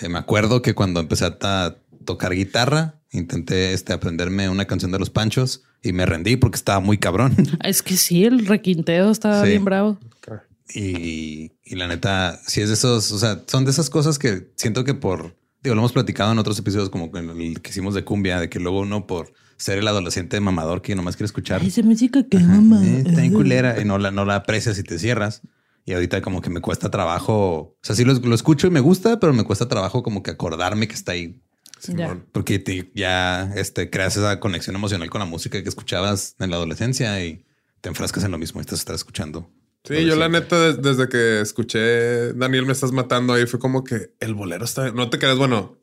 Eh, 0.00 0.08
me 0.08 0.18
acuerdo 0.18 0.62
que 0.62 0.74
cuando 0.74 1.00
empecé 1.00 1.24
a 1.24 1.76
tocar 2.04 2.32
guitarra, 2.32 3.00
intenté 3.10 3.72
este, 3.72 3.92
aprenderme 3.92 4.48
una 4.48 4.66
canción 4.66 4.92
de 4.92 4.98
los 5.00 5.10
panchos 5.10 5.62
y 5.82 5.92
me 5.92 6.06
rendí 6.06 6.36
porque 6.36 6.56
estaba 6.56 6.78
muy 6.80 6.98
cabrón. 6.98 7.34
Es 7.64 7.82
que 7.82 7.96
sí, 7.96 8.24
el 8.24 8.46
requinteo 8.46 9.10
estaba 9.10 9.42
Sí. 9.42 9.48
bien 9.50 9.64
bravo. 9.64 9.98
Y, 10.74 11.52
y 11.64 11.76
la 11.76 11.88
neta, 11.88 12.38
si 12.46 12.60
es 12.60 12.68
de 12.68 12.74
esos, 12.74 13.10
o 13.12 13.18
sea, 13.18 13.42
son 13.46 13.64
de 13.64 13.70
esas 13.70 13.88
cosas 13.88 14.18
que 14.18 14.52
siento 14.56 14.84
que 14.84 14.92
por, 14.94 15.34
digo, 15.62 15.74
lo 15.74 15.80
hemos 15.80 15.92
platicado 15.92 16.30
en 16.30 16.38
otros 16.38 16.58
episodios 16.58 16.90
como 16.90 17.10
el 17.16 17.60
que 17.62 17.70
hicimos 17.70 17.94
de 17.94 18.04
cumbia, 18.04 18.38
de 18.38 18.50
que 18.50 18.60
luego 18.60 18.80
uno 18.80 19.06
por 19.06 19.32
ser 19.58 19.78
el 19.78 19.86
adolescente 19.88 20.40
mamador 20.40 20.80
que 20.80 20.94
nomás 20.94 21.16
quiere 21.16 21.26
escuchar, 21.26 21.62
Esa 21.62 21.82
música 21.82 22.22
que 22.26 22.38
ajá, 22.38 22.46
mamá. 22.46 22.82
eh, 22.86 23.02
está 23.06 23.20
bien 23.20 23.34
culera 23.34 23.78
y 23.80 23.84
no 23.84 23.98
la, 23.98 24.10
no 24.10 24.24
la 24.24 24.36
aprecias 24.36 24.78
y 24.78 24.82
te 24.84 24.98
cierras. 24.98 25.42
Y 25.84 25.92
ahorita 25.94 26.20
como 26.22 26.40
que 26.40 26.50
me 26.50 26.60
cuesta 26.60 26.90
trabajo, 26.90 27.34
o 27.58 27.76
sea, 27.82 27.96
sí 27.96 28.04
lo, 28.04 28.14
lo 28.14 28.34
escucho 28.34 28.66
y 28.66 28.70
me 28.70 28.80
gusta, 28.80 29.18
pero 29.20 29.32
me 29.32 29.44
cuesta 29.44 29.68
trabajo 29.68 30.02
como 30.02 30.22
que 30.22 30.30
acordarme 30.30 30.86
que 30.88 30.94
está 30.94 31.12
ahí. 31.12 31.40
Simón. 31.80 32.26
Porque 32.32 32.58
te- 32.58 32.90
ya 32.94 33.52
este, 33.56 33.88
creas 33.88 34.16
esa 34.16 34.40
conexión 34.40 34.74
emocional 34.76 35.08
con 35.10 35.20
la 35.20 35.24
música 35.26 35.62
que 35.62 35.68
escuchabas 35.68 36.34
en 36.40 36.50
la 36.50 36.56
adolescencia 36.56 37.24
y 37.24 37.44
te 37.80 37.88
enfrascas 37.88 38.24
en 38.24 38.32
lo 38.32 38.38
mismo 38.38 38.60
y 38.60 38.62
estás, 38.62 38.80
estás 38.80 38.96
escuchando. 38.96 39.48
Sí, 39.84 40.04
yo 40.04 40.16
la 40.16 40.28
neta, 40.28 40.58
des- 40.60 40.82
desde 40.82 41.08
que 41.08 41.40
escuché 41.40 42.32
Daniel 42.34 42.66
me 42.66 42.72
estás 42.72 42.92
matando 42.92 43.32
ahí, 43.32 43.46
fue 43.46 43.58
como 43.60 43.84
que 43.84 44.12
el 44.20 44.34
bolero 44.34 44.64
está. 44.64 44.90
No 44.90 45.08
te 45.08 45.18
creas, 45.18 45.38
bueno, 45.38 45.78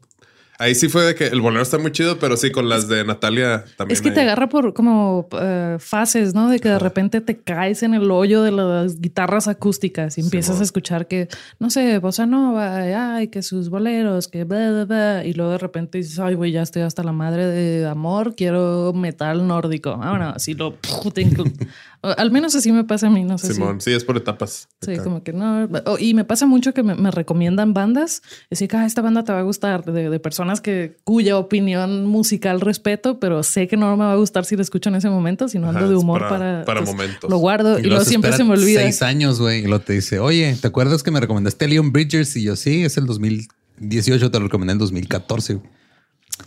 ahí 0.60 0.76
sí 0.76 0.90
fue 0.90 1.04
de 1.04 1.16
que 1.16 1.28
el 1.28 1.42
bolero 1.42 1.62
está 1.62 1.78
muy 1.78 1.92
chido, 1.92 2.20
pero 2.20 2.38
sí, 2.38 2.52
con 2.52 2.70
las 2.70 2.88
de 2.88 3.04
Natalia 3.04 3.66
también. 3.78 3.96
Es 3.96 4.02
que 4.02 4.12
te 4.12 4.22
agarra 4.22 4.50
por 4.50 4.74
como 4.74 5.28
eh, 5.40 5.78
fases, 5.80 6.34
¿no? 6.34 6.50
De 6.50 6.60
que 6.60 6.70
de 6.70 6.80
repente 6.80 7.22
te 7.22 7.38
caes 7.38 7.84
en 7.84 7.94
el 7.94 8.10
hoyo 8.12 8.44
de 8.44 8.52
las 8.52 9.00
guitarras 9.00 9.48
acústicas 9.48 10.18
y 10.18 10.22
empiezas 10.22 10.60
a 10.60 10.64
escuchar 10.64 11.08
que, 11.08 11.28
no 11.60 11.70
sé, 11.70 12.00
bossa 12.00 12.26
nova, 12.26 13.16
ay, 13.16 13.28
que 13.28 13.42
sus 13.42 13.70
boleros, 13.70 14.28
que 14.28 14.44
bla, 14.44 14.72
bla, 14.72 14.86
bla. 14.86 15.26
Y 15.26 15.34
luego 15.34 15.52
de 15.52 15.58
repente 15.58 15.98
dices, 15.98 16.20
ay, 16.20 16.36
güey, 16.36 16.52
ya 16.52 16.62
estoy 16.62 16.84
hasta 16.84 17.04
la 17.04 17.12
madre 17.12 17.48
de 17.48 17.86
amor, 17.88 18.36
quiero 18.36 18.94
metal 18.94 19.48
nórdico. 19.48 19.92
Ahora, 19.92 20.32
así 20.32 20.54
lo... 20.54 20.76
te 21.14 21.26
O 22.08 22.14
Al 22.20 22.30
menos 22.32 22.54
así 22.56 22.72
me 22.72 22.84
pasa 22.84 23.08
a 23.08 23.10
mí, 23.10 23.24
no 23.24 23.38
sé 23.38 23.48
si... 23.48 23.54
Simón, 23.56 23.82
sí, 23.82 23.92
es 23.92 24.04
por 24.04 24.16
etapas. 24.16 24.68
Sí, 24.82 24.94
Acá. 24.94 25.04
como 25.04 25.24
que 25.24 25.34
no. 25.34 25.68
Oh, 25.86 25.98
y 26.00 26.14
me 26.14 26.24
pasa 26.24 26.46
mucho 26.46 26.74
que 26.74 26.84
me, 26.84 26.94
me 26.94 27.10
recomiendan 27.10 27.74
bandas. 27.74 28.22
Decir 28.50 28.68
que 28.68 28.78
ah, 28.78 28.86
esta 28.86 29.02
banda 29.02 29.24
te 29.24 29.32
va 29.34 29.40
a 29.40 29.42
gustar 29.42 29.84
de, 29.86 30.10
de 30.10 30.20
personas 30.20 30.62
que 30.62 30.98
cuya 31.04 31.38
opinión 31.38 32.06
musical 32.06 32.62
respeto, 32.62 33.20
pero 33.20 33.42
sé 33.44 33.68
que 33.68 33.76
no 33.78 33.98
me 33.98 34.04
va 34.06 34.12
a 34.14 34.16
gustar 34.18 34.46
si 34.46 34.56
la 34.56 34.62
escucho 34.62 34.90
en 34.90 34.96
ese 34.96 35.10
momento, 35.10 35.48
sino 35.48 35.68
ando 35.68 35.80
Ajá, 35.80 35.90
de 35.90 35.96
humor 35.96 36.20
para- 36.22 36.30
para. 36.38 36.66
para 36.66 36.80
entonces, 36.82 36.96
momentos. 37.06 37.30
Lo 37.30 37.38
guardo 37.38 37.80
y, 37.80 37.84
luego 37.84 38.04
se 38.04 38.10
siempre 38.12 38.32
se 38.34 38.44
me 38.44 38.52
olvida. 38.54 38.82
Seis 38.82 39.02
años, 39.02 39.40
güey. 39.40 39.62
Y 39.62 39.64
luego 39.68 39.84
te 39.84 39.94
dice, 39.94 40.20
oye, 40.20 40.56
¿te 40.62 40.68
acuerdas 40.68 41.02
que 41.02 41.10
me 41.12 41.20
recomendaste 41.20 41.66
a 41.66 41.68
Leon 41.68 41.92
Bridgers? 41.92 42.36
Y 42.36 42.44
yo, 42.44 42.56
sí, 42.56 42.84
es 42.84 42.98
el 42.98 43.06
2018, 43.08 44.30
te 44.32 44.38
lo 44.40 44.46
recomendé 44.46 44.74
en 44.74 44.80
2014. 44.80 45.56
güey. 45.56 45.70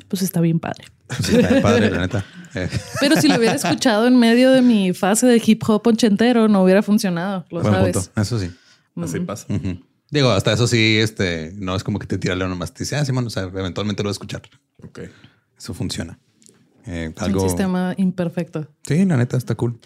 Pues 0.09 0.22
está 0.22 0.40
bien 0.40 0.61
padre. 0.61 0.84
Sí, 1.22 1.36
está 1.36 1.48
bien 1.48 1.62
padre, 1.62 1.90
la 1.90 1.98
neta. 2.02 2.24
Pero 3.00 3.20
si 3.20 3.28
lo 3.28 3.36
hubiera 3.36 3.54
escuchado 3.54 4.06
en 4.06 4.18
medio 4.18 4.50
de 4.50 4.62
mi 4.62 4.92
fase 4.92 5.26
de 5.26 5.42
hip 5.44 5.62
hop 5.68 5.86
ochentero, 5.86 6.48
no 6.48 6.62
hubiera 6.62 6.82
funcionado. 6.82 7.44
Lo 7.50 7.61
buen 7.61 7.72
sabes. 7.74 7.96
punto. 7.96 8.20
Eso 8.20 8.38
sí. 8.38 8.50
Así 8.96 9.20
pasa. 9.20 9.46
Digo, 10.11 10.30
hasta 10.30 10.52
eso 10.52 10.66
sí, 10.66 10.96
este, 10.98 11.52
no 11.56 11.76
es 11.76 11.84
como 11.84 11.98
que 11.98 12.06
te 12.06 12.18
tira 12.18 12.34
león 12.34 12.50
nomás. 12.50 12.72
Te 12.72 12.84
dice, 12.84 12.96
ah, 12.96 13.04
Simón, 13.04 13.26
o 13.26 13.30
sea, 13.30 13.42
eventualmente 13.44 14.02
lo 14.02 14.09
voy 14.09 14.11
a 14.11 14.12
escuchar. 14.12 14.42
Ok. 14.82 15.00
Eso 15.56 15.74
funciona. 15.74 16.18
Eh, 16.86 17.12
Un 17.16 17.22
algo. 17.22 17.40
sistema 17.46 17.94
imperfecto. 17.98 18.66
Sí, 18.86 19.04
la 19.04 19.16
neta 19.18 19.36
está 19.36 19.54
cool. 19.54 19.78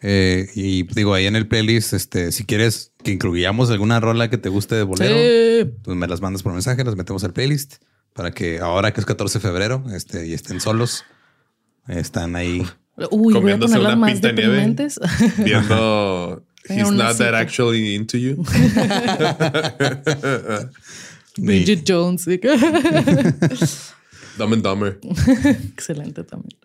Eh, 0.00 0.48
y 0.54 0.84
digo, 0.94 1.12
ahí 1.12 1.26
en 1.26 1.36
el 1.36 1.48
playlist, 1.48 1.92
este, 1.92 2.32
si 2.32 2.44
quieres 2.44 2.92
que 3.02 3.10
incluyamos 3.10 3.68
alguna 3.70 3.98
rola 4.00 4.30
que 4.30 4.38
te 4.38 4.48
guste 4.48 4.74
de 4.76 4.84
bolero, 4.84 5.14
Sí. 5.16 5.70
pues 5.82 5.96
me 5.96 6.06
las 6.06 6.20
mandas 6.20 6.42
por 6.42 6.52
mensaje, 6.52 6.84
las 6.84 6.94
metemos 6.96 7.24
al 7.24 7.32
playlist 7.32 7.76
para 8.14 8.30
que 8.30 8.60
ahora 8.60 8.92
que 8.92 9.00
es 9.00 9.06
14 9.06 9.38
de 9.38 9.42
febrero, 9.42 9.84
este, 9.92 10.26
y 10.26 10.34
estén 10.34 10.60
solos, 10.60 11.04
están 11.88 12.36
ahí. 12.36 12.64
Uy, 13.10 13.10
voy 13.10 13.32
a 13.32 13.36
Comiéndose 13.36 13.74
poner 13.74 13.82
las 13.82 13.94
una 13.94 13.96
más 13.96 14.12
pinta 14.12 14.28
de 14.28 14.34
nieve. 14.34 14.76
Viendo 15.44 16.44
He's 16.68 16.90
not 16.90 17.16
that 17.16 17.34
actually 17.34 17.94
into 17.94 18.18
you. 18.18 18.36
Bridget 21.38 21.84
Jones. 21.86 22.26
Dumb 24.38 24.52
and 24.52 24.62
Dumber. 24.62 25.00
Excelente 25.72 26.24
también. 26.24 26.58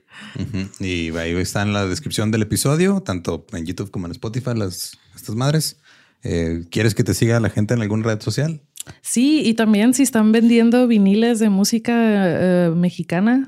Y 0.80 1.16
ahí 1.16 1.32
está 1.36 1.62
en 1.62 1.74
la 1.74 1.86
descripción 1.86 2.32
del 2.32 2.42
episodio, 2.42 3.02
tanto 3.02 3.46
en 3.54 3.66
YouTube 3.66 3.92
como 3.92 4.08
en 4.08 4.12
Spotify, 4.12 4.52
las, 4.56 4.98
estas 5.16 5.36
madres. 5.36 5.78
Eh, 6.24 6.66
¿Quieres 6.70 6.96
que 6.96 7.04
te 7.04 7.14
siga 7.14 7.40
la 7.40 7.50
gente 7.50 7.74
en 7.74 7.82
alguna 7.82 8.04
red 8.04 8.22
social? 8.22 8.62
Sí, 9.02 9.42
y 9.46 9.54
también 9.54 9.94
si 9.94 10.04
están 10.04 10.34
vendiendo 10.34 10.88
viniles 10.88 11.40
de 11.40 11.50
música 11.50 11.94
eh, 11.96 12.72
mexicana, 12.76 13.48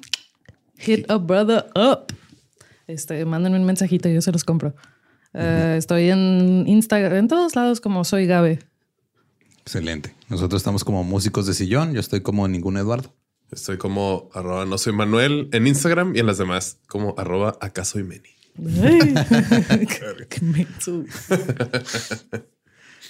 hit 0.77 1.09
a 1.09 1.17
brother 1.17 1.65
up. 1.75 2.13
Este, 2.87 3.25
mándenme 3.25 3.59
un 3.59 3.65
mensajito, 3.65 4.09
yo 4.09 4.21
se 4.21 4.31
los 4.31 4.43
compro. 4.43 4.75
Eh, 5.33 5.75
estoy 5.77 6.09
en 6.09 6.65
Instagram, 6.67 7.17
en 7.17 7.27
todos 7.27 7.55
lados 7.55 7.81
como 7.81 8.03
soy 8.03 8.25
Gabe. 8.25 8.59
Excelente. 9.61 10.13
Nosotros 10.29 10.61
estamos 10.61 10.83
como 10.83 11.03
músicos 11.03 11.47
de 11.47 11.53
sillón. 11.53 11.93
Yo 11.93 11.99
estoy 11.99 12.21
como 12.21 12.47
ningún 12.47 12.77
Eduardo. 12.77 13.13
Estoy 13.51 13.77
como 13.77 14.29
arroba 14.33 14.65
no 14.65 14.77
soy 14.77 14.93
Manuel 14.93 15.49
en 15.51 15.67
Instagram 15.67 16.15
y 16.15 16.19
en 16.19 16.25
las 16.25 16.37
demás 16.37 16.79
como 16.87 17.15
arroba 17.17 17.57
acá 17.61 17.85
soy 17.85 18.03
Meni. 18.03 18.29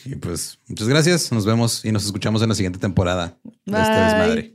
Y 0.06 0.16
pues 0.16 0.60
muchas 0.68 0.88
gracias. 0.88 1.32
Nos 1.32 1.46
vemos 1.46 1.84
y 1.84 1.92
nos 1.92 2.06
escuchamos 2.06 2.42
en 2.42 2.50
la 2.50 2.56
siguiente 2.56 2.80
temporada 2.80 3.38
de 3.66 3.82
este 3.82 3.94
desmadre. 3.94 4.55